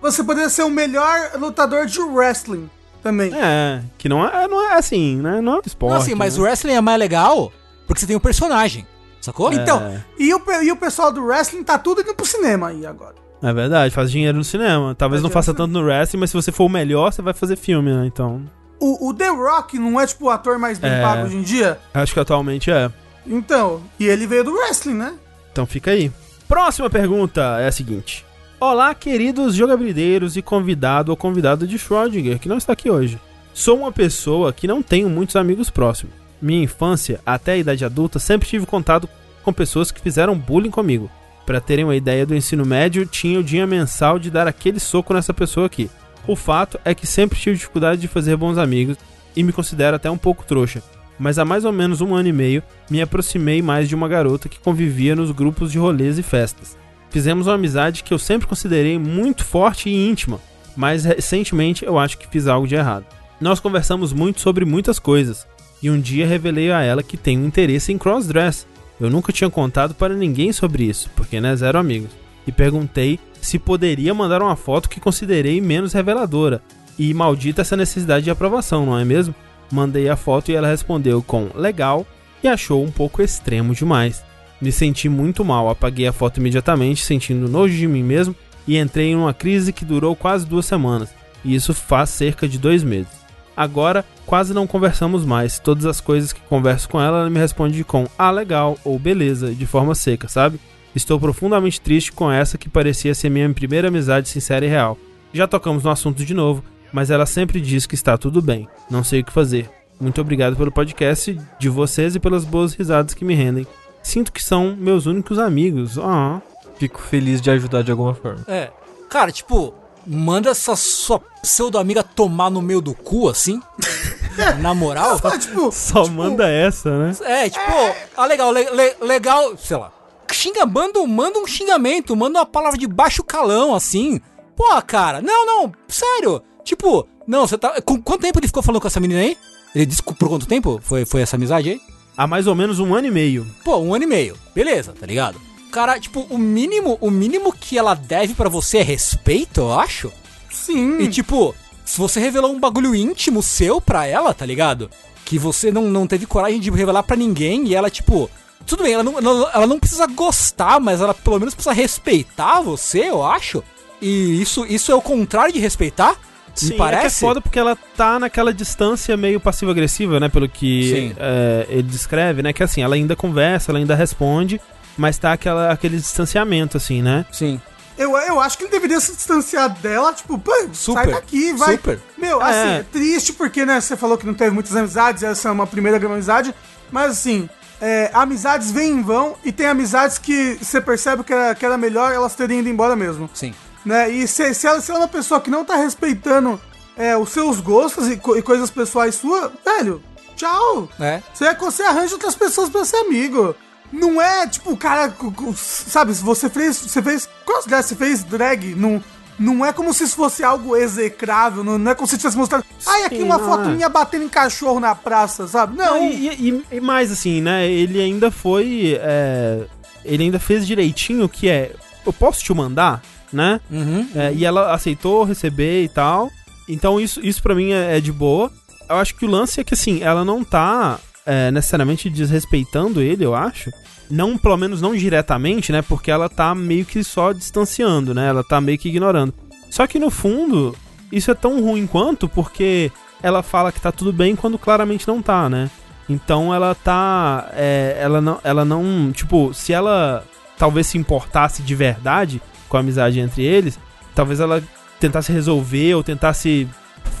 Você 0.00 0.22
poderia 0.22 0.48
ser 0.50 0.62
o 0.62 0.70
melhor 0.70 1.32
lutador 1.38 1.86
de 1.86 1.98
wrestling 2.00 2.70
também. 3.02 3.32
É, 3.34 3.82
que 3.98 4.08
não 4.08 4.26
é, 4.26 4.46
não 4.48 4.70
é 4.70 4.74
assim, 4.74 5.16
né? 5.16 5.40
Não 5.40 5.56
é 5.56 5.60
esporte. 5.64 5.92
Não, 5.92 6.00
assim, 6.00 6.14
mas 6.14 6.34
né? 6.36 6.40
o 6.40 6.44
wrestling 6.44 6.74
é 6.74 6.80
mais 6.80 6.98
legal 6.98 7.52
porque 7.86 8.00
você 8.00 8.06
tem 8.06 8.16
um 8.16 8.20
personagem. 8.20 8.86
Sacou? 9.20 9.52
Então, 9.52 9.80
É. 9.80 10.00
e, 10.18 10.32
o, 10.34 10.40
e 10.62 10.70
o 10.70 10.76
pessoal 10.76 11.10
do 11.12 11.24
wrestling 11.24 11.64
tá 11.64 11.78
tudo 11.78 12.00
indo 12.02 12.14
pro 12.14 12.24
cinema 12.26 12.68
aí 12.68 12.84
agora. 12.86 13.14
É 13.42 13.52
verdade, 13.52 13.92
faz 13.94 14.10
dinheiro 14.10 14.38
no 14.38 14.44
cinema. 14.44 14.94
Talvez 14.94 15.20
Faz 15.20 15.22
não 15.22 15.30
faça 15.30 15.52
tanto 15.54 15.72
no 15.72 15.82
wrestling, 15.84 16.20
mas 16.20 16.30
se 16.30 16.36
você 16.36 16.50
for 16.52 16.64
o 16.64 16.68
melhor, 16.68 17.12
você 17.12 17.22
vai 17.22 17.34
fazer 17.34 17.56
filme, 17.56 17.92
né? 17.92 18.06
Então, 18.06 18.42
O, 18.80 19.08
o 19.08 19.14
The 19.14 19.28
Rock 19.28 19.78
não 19.78 20.00
é 20.00 20.06
tipo 20.06 20.26
o 20.26 20.30
ator 20.30 20.58
mais 20.58 20.78
bem 20.78 20.90
É. 20.90 21.02
pago 21.02 21.24
hoje 21.26 21.36
em 21.36 21.42
dia? 21.42 21.78
acho 21.94 22.12
que 22.14 22.20
atualmente 22.20 22.70
é. 22.70 22.90
Então, 23.26 23.82
e 23.98 24.06
ele 24.06 24.26
veio 24.26 24.44
do 24.44 24.52
wrestling, 24.52 24.94
né? 24.94 25.14
Então 25.52 25.66
fica 25.66 25.90
aí. 25.90 26.12
Próxima 26.48 26.88
pergunta 26.88 27.58
é 27.60 27.66
a 27.66 27.72
seguinte. 27.72 28.24
Olá, 28.60 28.94
queridos 28.94 29.54
jogabilideiros 29.54 30.36
e 30.36 30.42
convidado 30.42 31.10
ou 31.10 31.16
convidado 31.16 31.66
de 31.66 31.76
Schrödinger, 31.78 32.38
que 32.38 32.48
não 32.48 32.56
está 32.56 32.72
aqui 32.72 32.90
hoje. 32.90 33.18
Sou 33.52 33.78
uma 33.78 33.90
pessoa 33.90 34.52
que 34.52 34.66
não 34.66 34.82
tenho 34.82 35.08
muitos 35.10 35.36
amigos 35.36 35.70
próximos. 35.70 36.14
Minha 36.40 36.64
infância, 36.64 37.20
até 37.24 37.52
a 37.52 37.56
idade 37.56 37.84
adulta, 37.84 38.18
sempre 38.18 38.48
tive 38.48 38.64
contato 38.64 39.08
com 39.42 39.52
pessoas 39.52 39.90
que 39.90 40.00
fizeram 40.00 40.38
bullying 40.38 40.70
comigo. 40.70 41.10
Para 41.44 41.60
terem 41.60 41.84
uma 41.84 41.96
ideia 41.96 42.26
do 42.26 42.34
ensino 42.34 42.64
médio, 42.64 43.06
tinha 43.06 43.38
o 43.38 43.44
dia 43.44 43.66
mensal 43.66 44.18
de 44.18 44.30
dar 44.30 44.46
aquele 44.46 44.80
soco 44.80 45.14
nessa 45.14 45.32
pessoa 45.32 45.66
aqui. 45.66 45.90
O 46.26 46.34
fato 46.34 46.78
é 46.84 46.94
que 46.94 47.06
sempre 47.06 47.38
tive 47.38 47.56
dificuldade 47.56 48.00
de 48.00 48.08
fazer 48.08 48.36
bons 48.36 48.58
amigos 48.58 48.96
e 49.34 49.42
me 49.42 49.52
considero 49.52 49.96
até 49.96 50.10
um 50.10 50.18
pouco 50.18 50.44
trouxa. 50.44 50.82
Mas 51.18 51.38
há 51.38 51.44
mais 51.44 51.64
ou 51.64 51.72
menos 51.72 52.00
um 52.00 52.14
ano 52.14 52.28
e 52.28 52.32
meio 52.32 52.62
me 52.90 53.00
aproximei 53.00 53.62
mais 53.62 53.88
de 53.88 53.94
uma 53.94 54.08
garota 54.08 54.48
que 54.48 54.60
convivia 54.60 55.16
nos 55.16 55.30
grupos 55.30 55.72
de 55.72 55.78
rolês 55.78 56.18
e 56.18 56.22
festas. 56.22 56.76
Fizemos 57.10 57.46
uma 57.46 57.54
amizade 57.54 58.02
que 58.02 58.12
eu 58.12 58.18
sempre 58.18 58.46
considerei 58.46 58.98
muito 58.98 59.44
forte 59.44 59.88
e 59.88 60.08
íntima, 60.08 60.40
mas 60.76 61.04
recentemente 61.04 61.84
eu 61.84 61.98
acho 61.98 62.18
que 62.18 62.28
fiz 62.28 62.46
algo 62.46 62.66
de 62.66 62.74
errado. 62.74 63.06
Nós 63.40 63.60
conversamos 63.60 64.12
muito 64.12 64.40
sobre 64.40 64.64
muitas 64.64 64.98
coisas, 64.98 65.46
e 65.82 65.90
um 65.90 66.00
dia 66.00 66.26
revelei 66.26 66.70
a 66.70 66.82
ela 66.82 67.02
que 67.02 67.16
tenho 67.16 67.44
interesse 67.44 67.92
em 67.92 67.98
crossdress. 67.98 68.66
Eu 69.00 69.10
nunca 69.10 69.32
tinha 69.32 69.50
contado 69.50 69.94
para 69.94 70.14
ninguém 70.14 70.52
sobre 70.52 70.84
isso, 70.84 71.10
porque 71.14 71.40
né, 71.40 71.54
zero 71.54 71.78
amigos. 71.78 72.10
E 72.46 72.52
perguntei 72.52 73.18
se 73.40 73.58
poderia 73.58 74.14
mandar 74.14 74.42
uma 74.42 74.56
foto 74.56 74.88
que 74.88 75.00
considerei 75.00 75.60
menos 75.60 75.92
reveladora. 75.92 76.62
E 76.98 77.12
maldita 77.12 77.60
essa 77.60 77.76
necessidade 77.76 78.24
de 78.24 78.30
aprovação, 78.30 78.86
não 78.86 78.98
é 78.98 79.04
mesmo? 79.04 79.34
Mandei 79.70 80.08
a 80.08 80.16
foto 80.16 80.50
e 80.50 80.54
ela 80.54 80.68
respondeu 80.68 81.22
com 81.22 81.48
legal 81.54 82.06
e 82.42 82.48
achou 82.48 82.84
um 82.84 82.90
pouco 82.90 83.22
extremo 83.22 83.74
demais. 83.74 84.24
Me 84.60 84.72
senti 84.72 85.08
muito 85.08 85.44
mal, 85.44 85.68
apaguei 85.68 86.06
a 86.06 86.12
foto 86.12 86.38
imediatamente, 86.38 87.04
sentindo 87.04 87.48
nojo 87.48 87.76
de 87.76 87.86
mim 87.86 88.02
mesmo 88.02 88.34
e 88.66 88.78
entrei 88.78 89.08
em 89.08 89.16
uma 89.16 89.34
crise 89.34 89.72
que 89.72 89.84
durou 89.84 90.16
quase 90.16 90.46
duas 90.46 90.66
semanas. 90.66 91.14
E 91.44 91.54
isso 91.54 91.74
faz 91.74 92.10
cerca 92.10 92.48
de 92.48 92.58
dois 92.58 92.82
meses. 92.82 93.26
Agora, 93.56 94.04
quase 94.26 94.52
não 94.52 94.66
conversamos 94.66 95.24
mais. 95.24 95.58
Todas 95.58 95.86
as 95.86 96.00
coisas 96.00 96.32
que 96.32 96.40
converso 96.40 96.88
com 96.88 97.00
ela, 97.00 97.20
ela 97.20 97.30
me 97.30 97.38
responde 97.38 97.82
com 97.84 98.06
ah, 98.18 98.30
legal 98.30 98.76
ou 98.84 98.98
beleza, 98.98 99.54
de 99.54 99.66
forma 99.66 99.94
seca, 99.94 100.28
sabe? 100.28 100.60
Estou 100.94 101.20
profundamente 101.20 101.80
triste 101.80 102.12
com 102.12 102.30
essa 102.30 102.58
que 102.58 102.68
parecia 102.68 103.14
ser 103.14 103.30
minha 103.30 103.48
primeira 103.52 103.88
amizade 103.88 104.28
sincera 104.28 104.64
e 104.64 104.68
real. 104.68 104.98
Já 105.32 105.46
tocamos 105.46 105.84
no 105.84 105.90
assunto 105.90 106.24
de 106.24 106.34
novo, 106.34 106.62
mas 106.96 107.10
ela 107.10 107.26
sempre 107.26 107.60
diz 107.60 107.84
que 107.84 107.94
está 107.94 108.16
tudo 108.16 108.40
bem. 108.40 108.66
Não 108.90 109.04
sei 109.04 109.20
o 109.20 109.24
que 109.24 109.30
fazer. 109.30 109.68
Muito 110.00 110.18
obrigado 110.18 110.56
pelo 110.56 110.72
podcast 110.72 111.38
de 111.58 111.68
vocês 111.68 112.14
e 112.14 112.18
pelas 112.18 112.42
boas 112.42 112.72
risadas 112.72 113.12
que 113.12 113.22
me 113.22 113.34
rendem. 113.34 113.66
Sinto 114.02 114.32
que 114.32 114.42
são 114.42 114.74
meus 114.74 115.04
únicos 115.04 115.38
amigos. 115.38 115.98
Ah. 115.98 116.40
Fico 116.78 116.98
feliz 117.02 117.42
de 117.42 117.50
ajudar 117.50 117.82
de 117.82 117.90
alguma 117.90 118.14
forma. 118.14 118.42
É. 118.48 118.70
Cara, 119.10 119.30
tipo, 119.30 119.74
manda 120.06 120.48
essa 120.48 120.74
sua 120.74 121.20
pseudo-amiga 121.42 122.02
tomar 122.02 122.48
no 122.48 122.62
meio 122.62 122.80
do 122.80 122.94
cu, 122.94 123.28
assim. 123.28 123.60
Na 124.62 124.72
moral. 124.72 125.20
Ah, 125.22 125.36
tipo, 125.38 125.70
Só 125.70 126.06
manda 126.08 126.48
essa, 126.48 126.98
né? 126.98 127.14
É, 127.24 127.50
tipo, 127.50 127.72
ah, 128.16 128.24
legal, 128.24 128.50
le- 128.52 128.70
le- 128.70 128.96
legal, 129.02 129.54
sei 129.58 129.76
lá. 129.76 129.92
Xinga, 130.32 130.64
manda, 130.64 130.98
um- 130.98 131.06
manda 131.06 131.38
um 131.38 131.46
xingamento, 131.46 132.16
manda 132.16 132.38
uma 132.38 132.46
palavra 132.46 132.78
de 132.78 132.86
baixo 132.86 133.22
calão, 133.22 133.74
assim. 133.74 134.18
Pô, 134.56 134.64
cara, 134.86 135.20
não, 135.20 135.44
não, 135.44 135.72
sério. 135.86 136.42
Tipo, 136.66 137.06
não, 137.26 137.46
você 137.46 137.56
tá. 137.56 137.80
Com 137.80 138.02
quanto 138.02 138.22
tempo 138.22 138.40
ele 138.40 138.48
ficou 138.48 138.62
falando 138.62 138.80
com 138.80 138.88
essa 138.88 139.00
menina 139.00 139.20
aí? 139.20 139.38
Ele 139.74 139.86
disse 139.86 140.02
por 140.02 140.28
quanto 140.28 140.46
tempo 140.46 140.80
foi, 140.82 141.04
foi 141.06 141.22
essa 141.22 141.36
amizade 141.36 141.70
aí? 141.70 141.80
Há 142.16 142.26
mais 142.26 142.46
ou 142.46 142.54
menos 142.54 142.80
um 142.80 142.92
ano 142.92 143.06
e 143.06 143.10
meio. 143.10 143.46
Pô, 143.64 143.76
um 143.76 143.94
ano 143.94 144.04
e 144.04 144.06
meio. 144.06 144.36
Beleza, 144.54 144.92
tá 144.98 145.06
ligado? 145.06 145.40
Cara, 145.70 146.00
tipo, 146.00 146.26
o 146.28 146.36
mínimo, 146.36 146.98
o 147.00 147.10
mínimo 147.10 147.52
que 147.52 147.78
ela 147.78 147.94
deve 147.94 148.34
pra 148.34 148.48
você 148.48 148.78
é 148.78 148.82
respeito, 148.82 149.60
eu 149.60 149.78
acho. 149.78 150.12
sim. 150.50 150.98
E 150.98 151.08
tipo, 151.08 151.54
se 151.84 151.98
você 151.98 152.18
revelou 152.18 152.50
um 152.52 152.58
bagulho 152.58 152.94
íntimo 152.94 153.42
seu 153.42 153.80
pra 153.80 154.06
ela, 154.06 154.34
tá 154.34 154.44
ligado? 154.44 154.90
Que 155.24 155.38
você 155.38 155.70
não, 155.70 155.82
não 155.82 156.06
teve 156.06 156.26
coragem 156.26 156.58
de 156.58 156.70
revelar 156.70 157.04
pra 157.04 157.16
ninguém 157.16 157.66
e 157.68 157.74
ela, 157.74 157.88
tipo. 157.90 158.28
Tudo 158.66 158.82
bem, 158.82 158.94
ela 158.94 159.04
não, 159.04 159.48
ela 159.50 159.66
não 159.66 159.78
precisa 159.78 160.06
gostar, 160.06 160.80
mas 160.80 161.00
ela 161.00 161.14
pelo 161.14 161.38
menos 161.38 161.54
precisa 161.54 161.72
respeitar 161.72 162.60
você, 162.60 163.08
eu 163.10 163.22
acho. 163.22 163.62
e 164.02 164.42
isso, 164.42 164.66
isso 164.66 164.90
é 164.90 164.94
o 164.94 165.00
contrário 165.00 165.52
de 165.52 165.60
respeitar? 165.60 166.16
Sim, 166.56 166.70
Me 166.70 166.76
parece? 166.76 166.98
é 166.98 167.00
que 167.02 167.06
é 167.06 167.10
foda 167.28 167.40
porque 167.40 167.58
ela 167.58 167.76
tá 167.96 168.18
naquela 168.18 168.52
distância 168.52 169.16
meio 169.16 169.38
passivo-agressiva, 169.38 170.18
né? 170.18 170.28
Pelo 170.28 170.48
que 170.48 171.14
é, 171.18 171.66
ele 171.68 171.82
descreve, 171.84 172.42
né? 172.42 172.52
Que 172.52 172.62
assim, 172.62 172.82
ela 172.82 172.94
ainda 172.94 173.14
conversa, 173.14 173.70
ela 173.70 173.78
ainda 173.78 173.94
responde, 173.94 174.60
mas 174.96 175.18
tá 175.18 175.32
aquela, 175.32 175.70
aquele 175.70 175.96
distanciamento, 175.98 176.76
assim, 176.76 177.02
né? 177.02 177.26
Sim. 177.30 177.60
Eu, 177.98 178.14
eu 178.16 178.38
acho 178.40 178.58
que 178.58 178.64
ele 178.64 178.70
deveria 178.70 179.00
se 179.00 179.14
distanciar 179.14 179.70
dela, 179.80 180.12
tipo, 180.12 180.38
pô, 180.38 180.52
sai 180.52 180.68
Super, 180.72 181.10
daqui, 181.12 181.52
vai. 181.54 181.72
super. 181.76 181.98
Meu, 182.18 182.42
É. 182.42 182.44
assim, 182.50 182.80
é 182.80 182.84
triste 182.92 183.32
porque, 183.32 183.64
né, 183.64 183.80
você 183.80 183.96
falou 183.96 184.18
que 184.18 184.26
não 184.26 184.34
teve 184.34 184.50
muitas 184.50 184.76
amizades, 184.76 185.22
essa 185.22 185.48
é 185.48 185.52
uma 185.52 185.66
primeira 185.66 185.98
grande 185.98 186.14
amizade, 186.14 186.54
mas 186.92 187.12
assim, 187.12 187.48
é, 187.80 188.10
amizades 188.12 188.70
vêm 188.70 188.92
em 188.92 189.02
vão 189.02 189.34
e 189.42 189.50
tem 189.50 189.66
amizades 189.66 190.18
que 190.18 190.58
você 190.60 190.78
percebe 190.78 191.24
que 191.24 191.32
era, 191.32 191.54
que 191.54 191.64
era 191.64 191.78
melhor 191.78 192.12
elas 192.12 192.34
terem 192.34 192.60
ido 192.60 192.68
embora 192.68 192.94
mesmo. 192.94 193.30
Sim. 193.32 193.54
Né? 193.86 194.10
E 194.10 194.26
se, 194.28 194.52
se, 194.52 194.66
ela, 194.66 194.80
se 194.80 194.90
ela 194.90 195.00
é 195.00 195.02
uma 195.04 195.08
pessoa 195.08 195.40
que 195.40 195.48
não 195.48 195.64
tá 195.64 195.76
respeitando 195.76 196.60
é, 196.96 197.16
os 197.16 197.28
seus 197.30 197.60
gostos 197.60 198.08
e, 198.08 198.16
co- 198.16 198.36
e 198.36 198.42
coisas 198.42 198.68
pessoais 198.68 199.14
suas, 199.14 199.50
velho, 199.64 200.02
tchau. 200.34 200.88
É. 200.98 201.22
Você, 201.32 201.54
você 201.54 201.82
arranja 201.84 202.14
outras 202.14 202.34
pessoas 202.34 202.68
pra 202.68 202.84
ser 202.84 202.96
amigo. 202.96 203.54
Não 203.92 204.20
é 204.20 204.44
tipo, 204.48 204.72
o 204.72 204.76
cara, 204.76 205.14
sabe, 205.56 206.12
você 206.14 206.50
fez, 206.50 206.76
você 206.76 207.00
fez, 207.00 207.28
lugares 207.46 207.86
você 207.86 207.94
fez 207.94 208.24
drag? 208.24 208.74
Não, 208.74 209.00
não 209.38 209.64
é 209.64 209.72
como 209.72 209.94
se 209.94 210.02
isso 210.02 210.16
fosse 210.16 210.42
algo 210.42 210.76
execrável, 210.76 211.62
não, 211.62 211.78
não 211.78 211.92
é 211.92 211.94
como 211.94 212.08
se 212.08 212.18
tivesse 212.18 212.36
mostrado, 212.36 212.64
ai, 212.84 213.04
aqui 213.04 213.18
Sim, 213.18 213.22
uma 213.22 213.38
não 213.38 213.44
foto 213.46 213.68
é. 213.68 213.72
minha 213.72 213.88
batendo 213.88 214.24
em 214.24 214.28
cachorro 214.28 214.80
na 214.80 214.96
praça, 214.96 215.46
sabe? 215.46 215.76
Não, 215.76 216.02
E, 216.02 216.50
e- 216.50 216.64
e 216.72 216.80
mais 216.80 217.12
assim, 217.12 217.40
né? 217.40 217.70
Ele 217.70 218.00
ainda 218.02 218.32
foi. 218.32 218.98
é, 219.00 219.64
ele 220.04 220.24
ainda 220.24 220.40
fez 220.40 220.66
direitinho 220.66 221.24
o 221.24 221.28
que 221.28 221.48
é. 221.48 221.72
Eu 222.04 222.12
posso 222.12 222.42
te 222.42 222.52
mandar, 222.52 223.00
né? 223.32 223.60
Uhum. 223.70 224.08
É, 224.14 224.32
e 224.32 224.44
ela 224.44 224.72
aceitou 224.72 225.24
receber 225.24 225.84
e 225.84 225.88
tal. 225.88 226.30
Então 226.68 227.00
isso, 227.00 227.20
isso 227.24 227.42
para 227.42 227.54
mim 227.54 227.72
é, 227.72 227.98
é 227.98 228.00
de 228.00 228.12
boa. 228.12 228.50
Eu 228.88 228.96
acho 228.96 229.14
que 229.14 229.24
o 229.24 229.30
lance 229.30 229.60
é 229.60 229.64
que 229.64 229.74
assim, 229.74 230.02
ela 230.02 230.24
não 230.24 230.44
tá 230.44 230.98
é, 231.24 231.50
necessariamente 231.50 232.08
desrespeitando 232.08 233.02
ele, 233.02 233.24
eu 233.24 233.34
acho. 233.34 233.70
Não, 234.08 234.38
pelo 234.38 234.56
menos 234.56 234.80
não 234.80 234.94
diretamente, 234.94 235.72
né? 235.72 235.82
Porque 235.82 236.10
ela 236.10 236.28
tá 236.28 236.54
meio 236.54 236.84
que 236.84 237.02
só 237.02 237.32
distanciando, 237.32 238.14
né? 238.14 238.28
Ela 238.28 238.44
tá 238.44 238.60
meio 238.60 238.78
que 238.78 238.88
ignorando. 238.88 239.34
Só 239.68 239.86
que 239.86 239.98
no 239.98 240.10
fundo, 240.10 240.76
isso 241.10 241.30
é 241.30 241.34
tão 241.34 241.60
ruim 241.60 241.86
quanto 241.86 242.28
porque 242.28 242.92
ela 243.22 243.42
fala 243.42 243.72
que 243.72 243.80
tá 243.80 243.90
tudo 243.90 244.12
bem 244.12 244.36
quando 244.36 244.58
claramente 244.58 245.08
não 245.08 245.20
tá, 245.20 245.48
né? 245.48 245.68
Então 246.08 246.54
ela 246.54 246.74
tá. 246.74 247.50
é, 247.52 247.96
ela, 248.00 248.20
não, 248.20 248.38
ela 248.44 248.64
não. 248.64 249.10
Tipo, 249.12 249.52
se 249.52 249.72
ela 249.72 250.24
talvez 250.56 250.86
se 250.86 250.96
importasse 250.96 251.62
de 251.62 251.74
verdade 251.74 252.40
com 252.76 252.78
a 252.78 252.80
amizade 252.80 253.18
entre 253.18 253.42
eles, 253.42 253.78
talvez 254.14 254.38
ela 254.38 254.62
tentasse 255.00 255.32
resolver 255.32 255.94
ou 255.94 256.02
tentasse 256.04 256.68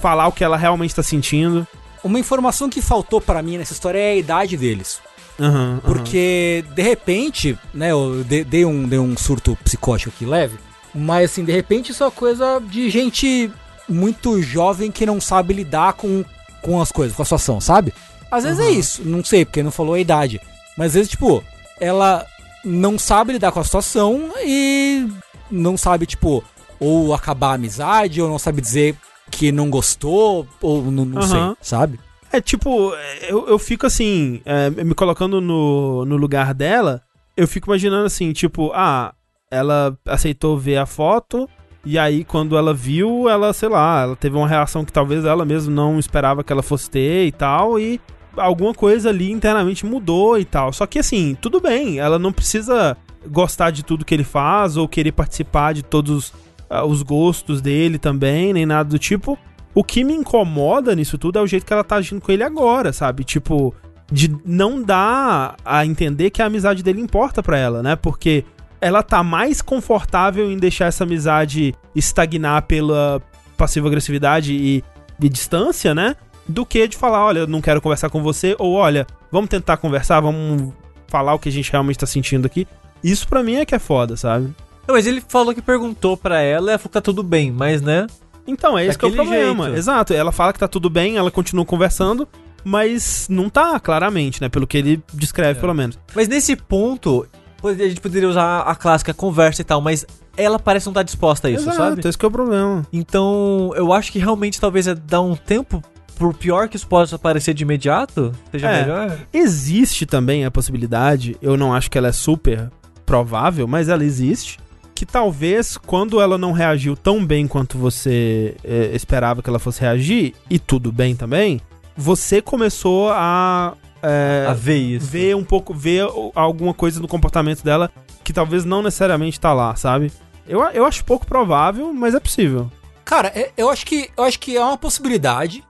falar 0.00 0.26
o 0.28 0.32
que 0.32 0.44
ela 0.44 0.56
realmente 0.56 0.94
tá 0.94 1.02
sentindo. 1.02 1.66
Uma 2.04 2.18
informação 2.18 2.68
que 2.68 2.82
faltou 2.82 3.20
pra 3.20 3.42
mim 3.42 3.56
nessa 3.58 3.72
história 3.72 3.98
é 3.98 4.10
a 4.12 4.16
idade 4.16 4.56
deles. 4.56 5.00
Aham, 5.40 5.50
aham. 5.50 5.80
Porque, 5.84 6.64
de 6.74 6.82
repente, 6.82 7.58
né, 7.74 7.90
eu 7.92 8.22
de- 8.24 8.44
dei 8.44 8.64
um, 8.64 8.86
dei 8.88 8.98
um 8.98 9.16
surto 9.16 9.56
psicótico 9.64 10.12
aqui 10.14 10.24
leve, 10.24 10.58
mas 10.94 11.30
assim, 11.30 11.44
de 11.44 11.52
repente 11.52 11.92
isso 11.92 12.02
é 12.02 12.06
uma 12.06 12.12
coisa 12.12 12.60
de 12.60 12.88
gente 12.90 13.50
muito 13.88 14.40
jovem 14.42 14.90
que 14.90 15.04
não 15.06 15.20
sabe 15.20 15.52
lidar 15.54 15.92
com, 15.94 16.24
com 16.62 16.80
as 16.80 16.90
coisas, 16.92 17.14
com 17.16 17.22
a 17.22 17.24
situação, 17.26 17.60
sabe? 17.60 17.92
Às 18.30 18.44
vezes 18.44 18.60
é 18.60 18.70
isso, 18.70 19.02
não 19.04 19.22
sei, 19.24 19.44
porque 19.44 19.62
não 19.62 19.70
falou 19.70 19.94
a 19.94 20.00
idade. 20.00 20.40
Mas 20.76 20.88
às 20.88 20.94
vezes, 20.94 21.10
tipo, 21.10 21.42
ela 21.80 22.24
não 22.64 22.98
sabe 22.98 23.32
lidar 23.34 23.52
com 23.52 23.60
a 23.60 23.64
situação 23.64 24.30
e 24.44 25.06
não 25.50 25.76
sabe, 25.76 26.06
tipo, 26.06 26.42
ou 26.78 27.14
acabar 27.14 27.50
a 27.50 27.54
amizade, 27.54 28.20
ou 28.20 28.28
não 28.28 28.38
sabe 28.38 28.60
dizer 28.60 28.96
que 29.30 29.50
não 29.50 29.70
gostou, 29.70 30.46
ou 30.60 30.82
não, 30.90 31.04
não 31.04 31.22
sei, 31.22 31.40
Aham. 31.40 31.56
sabe? 31.60 32.00
É 32.32 32.40
tipo, 32.40 32.92
eu, 33.28 33.48
eu 33.48 33.58
fico 33.58 33.86
assim, 33.86 34.40
é, 34.44 34.70
me 34.70 34.94
colocando 34.94 35.40
no, 35.40 36.04
no 36.04 36.16
lugar 36.16 36.52
dela, 36.52 37.02
eu 37.36 37.46
fico 37.46 37.70
imaginando 37.70 38.06
assim, 38.06 38.32
tipo, 38.32 38.72
ah, 38.74 39.14
ela 39.50 39.96
aceitou 40.06 40.58
ver 40.58 40.76
a 40.76 40.86
foto, 40.86 41.48
e 41.84 41.98
aí 41.98 42.24
quando 42.24 42.56
ela 42.56 42.74
viu, 42.74 43.28
ela, 43.28 43.52
sei 43.52 43.68
lá, 43.68 44.02
ela 44.02 44.16
teve 44.16 44.36
uma 44.36 44.48
reação 44.48 44.84
que 44.84 44.92
talvez 44.92 45.24
ela 45.24 45.44
mesma 45.44 45.72
não 45.72 45.98
esperava 45.98 46.42
que 46.42 46.52
ela 46.52 46.62
fosse 46.62 46.90
ter 46.90 47.26
e 47.26 47.32
tal, 47.32 47.78
e 47.78 48.00
alguma 48.36 48.74
coisa 48.74 49.08
ali 49.08 49.30
internamente 49.30 49.86
mudou 49.86 50.38
e 50.38 50.44
tal. 50.44 50.72
Só 50.72 50.86
que 50.86 50.98
assim, 50.98 51.36
tudo 51.40 51.60
bem, 51.60 51.98
ela 51.98 52.18
não 52.18 52.32
precisa 52.32 52.96
gostar 53.26 53.70
de 53.70 53.84
tudo 53.84 54.04
que 54.04 54.14
ele 54.14 54.24
faz 54.24 54.76
ou 54.76 54.88
querer 54.88 55.12
participar 55.12 55.72
de 55.72 55.82
todos 55.82 56.32
ah, 56.68 56.84
os 56.84 57.02
gostos 57.02 57.60
dele 57.60 57.98
também, 57.98 58.52
nem 58.52 58.66
nada 58.66 58.88
do 58.88 58.98
tipo. 58.98 59.38
O 59.74 59.84
que 59.84 60.02
me 60.02 60.14
incomoda 60.14 60.94
nisso 60.94 61.18
tudo 61.18 61.38
é 61.38 61.42
o 61.42 61.46
jeito 61.46 61.66
que 61.66 61.72
ela 61.72 61.84
tá 61.84 61.96
agindo 61.96 62.20
com 62.20 62.32
ele 62.32 62.42
agora, 62.42 62.92
sabe? 62.92 63.24
Tipo, 63.24 63.74
de 64.10 64.34
não 64.44 64.82
dar 64.82 65.56
a 65.64 65.84
entender 65.84 66.30
que 66.30 66.40
a 66.40 66.46
amizade 66.46 66.82
dele 66.82 67.00
importa 67.00 67.42
pra 67.42 67.58
ela, 67.58 67.82
né? 67.82 67.96
Porque 67.96 68.44
ela 68.80 69.02
tá 69.02 69.22
mais 69.22 69.60
confortável 69.60 70.50
em 70.50 70.56
deixar 70.56 70.86
essa 70.86 71.04
amizade 71.04 71.74
estagnar 71.94 72.62
pela 72.62 73.20
passiva-agressividade 73.56 74.52
e, 74.52 74.84
e 75.20 75.28
distância, 75.28 75.94
né? 75.94 76.16
Do 76.48 76.64
que 76.64 76.86
de 76.86 76.96
falar, 76.96 77.24
olha, 77.24 77.46
não 77.46 77.60
quero 77.60 77.80
conversar 77.80 78.08
com 78.08 78.22
você, 78.22 78.54
ou 78.58 78.74
olha, 78.74 79.06
vamos 79.32 79.50
tentar 79.50 79.76
conversar, 79.78 80.20
vamos 80.20 80.72
falar 81.08 81.34
o 81.34 81.38
que 81.38 81.48
a 81.48 81.52
gente 81.52 81.70
realmente 81.72 81.98
tá 81.98 82.06
sentindo 82.06 82.46
aqui. 82.46 82.66
Isso 83.02 83.26
pra 83.28 83.42
mim 83.42 83.56
é 83.56 83.64
que 83.66 83.74
é 83.74 83.78
foda, 83.78 84.16
sabe? 84.16 84.46
Não, 84.86 84.94
mas 84.94 85.06
ele 85.06 85.22
falou 85.26 85.54
que 85.54 85.60
perguntou 85.62 86.16
pra 86.16 86.40
ela 86.40 86.66
e 86.66 86.70
ela 86.70 86.78
falou 86.78 86.88
que 86.90 86.94
tá 86.94 87.00
tudo 87.00 87.22
bem, 87.22 87.50
mas 87.50 87.82
né? 87.82 88.06
Então, 88.46 88.78
é 88.78 88.86
esse 88.86 88.96
que 88.98 89.04
é 89.04 89.08
o 89.08 89.12
problema. 89.12 89.64
jeito. 89.64 89.78
Exato. 89.78 90.14
Ela 90.14 90.30
fala 90.30 90.52
que 90.52 90.58
tá 90.60 90.68
tudo 90.68 90.88
bem, 90.88 91.16
ela 91.16 91.30
continua 91.30 91.64
conversando, 91.64 92.28
mas 92.64 93.26
não 93.28 93.48
tá, 93.50 93.78
claramente, 93.80 94.40
né? 94.40 94.48
Pelo 94.48 94.66
que 94.66 94.78
ele 94.78 95.02
descreve, 95.12 95.58
É. 95.58 95.60
pelo 95.60 95.74
menos. 95.74 95.98
Mas 96.14 96.28
nesse 96.28 96.54
ponto, 96.54 97.26
a 97.64 97.72
gente 97.72 98.00
poderia 98.00 98.28
usar 98.28 98.60
a 98.60 98.74
clássica 98.76 99.12
conversa 99.12 99.62
e 99.62 99.64
tal, 99.64 99.80
mas 99.80 100.06
ela 100.36 100.58
parece 100.60 100.86
não 100.86 100.92
estar 100.92 101.02
disposta 101.02 101.48
a 101.48 101.50
isso, 101.50 101.64
Exato, 101.64 101.76
sabe? 101.76 102.08
esse 102.08 102.16
que 102.16 102.24
é 102.24 102.28
o 102.28 102.30
problema. 102.30 102.86
Então, 102.92 103.72
eu 103.74 103.92
acho 103.92 104.12
que 104.12 104.18
realmente 104.20 104.60
talvez 104.60 104.86
é 104.86 104.94
dar 104.94 105.20
um 105.22 105.34
tempo, 105.34 105.82
por 106.16 106.32
pior 106.32 106.68
que 106.68 106.76
isso 106.76 106.86
possa 106.86 107.18
parecer 107.18 107.52
de 107.54 107.64
imediato, 107.64 108.30
seja 108.52 108.70
É. 108.70 108.82
melhor. 108.82 109.18
Existe 109.32 110.06
também 110.06 110.44
a 110.44 110.50
possibilidade, 110.52 111.36
eu 111.42 111.56
não 111.56 111.74
acho 111.74 111.90
que 111.90 111.98
ela 111.98 112.08
é 112.08 112.12
super 112.12 112.70
provável, 113.06 113.66
mas 113.68 113.88
ela 113.88 114.04
existe, 114.04 114.58
que 114.94 115.06
talvez 115.06 115.76
quando 115.76 116.20
ela 116.20 116.36
não 116.36 116.52
reagiu 116.52 116.96
tão 116.96 117.24
bem 117.24 117.46
quanto 117.46 117.78
você 117.78 118.56
eh, 118.64 118.90
esperava 118.94 119.42
que 119.42 119.48
ela 119.48 119.58
fosse 119.58 119.80
reagir, 119.80 120.34
e 120.50 120.58
tudo 120.58 120.90
bem 120.90 121.14
também, 121.14 121.60
você 121.96 122.42
começou 122.42 123.10
a... 123.10 123.74
eh, 124.02 124.46
A 124.48 124.52
ver 124.52 124.76
isso. 124.78 125.06
ver 125.06 125.36
um 125.36 125.44
pouco, 125.44 125.72
ver 125.72 126.06
alguma 126.34 126.74
coisa 126.74 127.00
no 127.00 127.08
comportamento 127.08 127.62
dela 127.62 127.90
que 128.24 128.32
talvez 128.32 128.64
não 128.64 128.82
necessariamente 128.82 129.38
tá 129.38 129.52
lá, 129.52 129.74
sabe? 129.76 130.10
Eu, 130.48 130.60
eu 130.72 130.84
acho 130.84 131.04
pouco 131.04 131.26
provável, 131.26 131.92
mas 131.92 132.14
é 132.14 132.20
possível. 132.20 132.70
Cara, 133.04 133.28
é- 133.34 133.50
eu 133.56 133.70
acho 133.70 133.86
que 133.86 134.10
eu 134.16 134.24
acho 134.24 134.38
que 134.40 134.56
é 134.56 134.60
uma 134.64 134.76
possibilidade, 134.78 135.62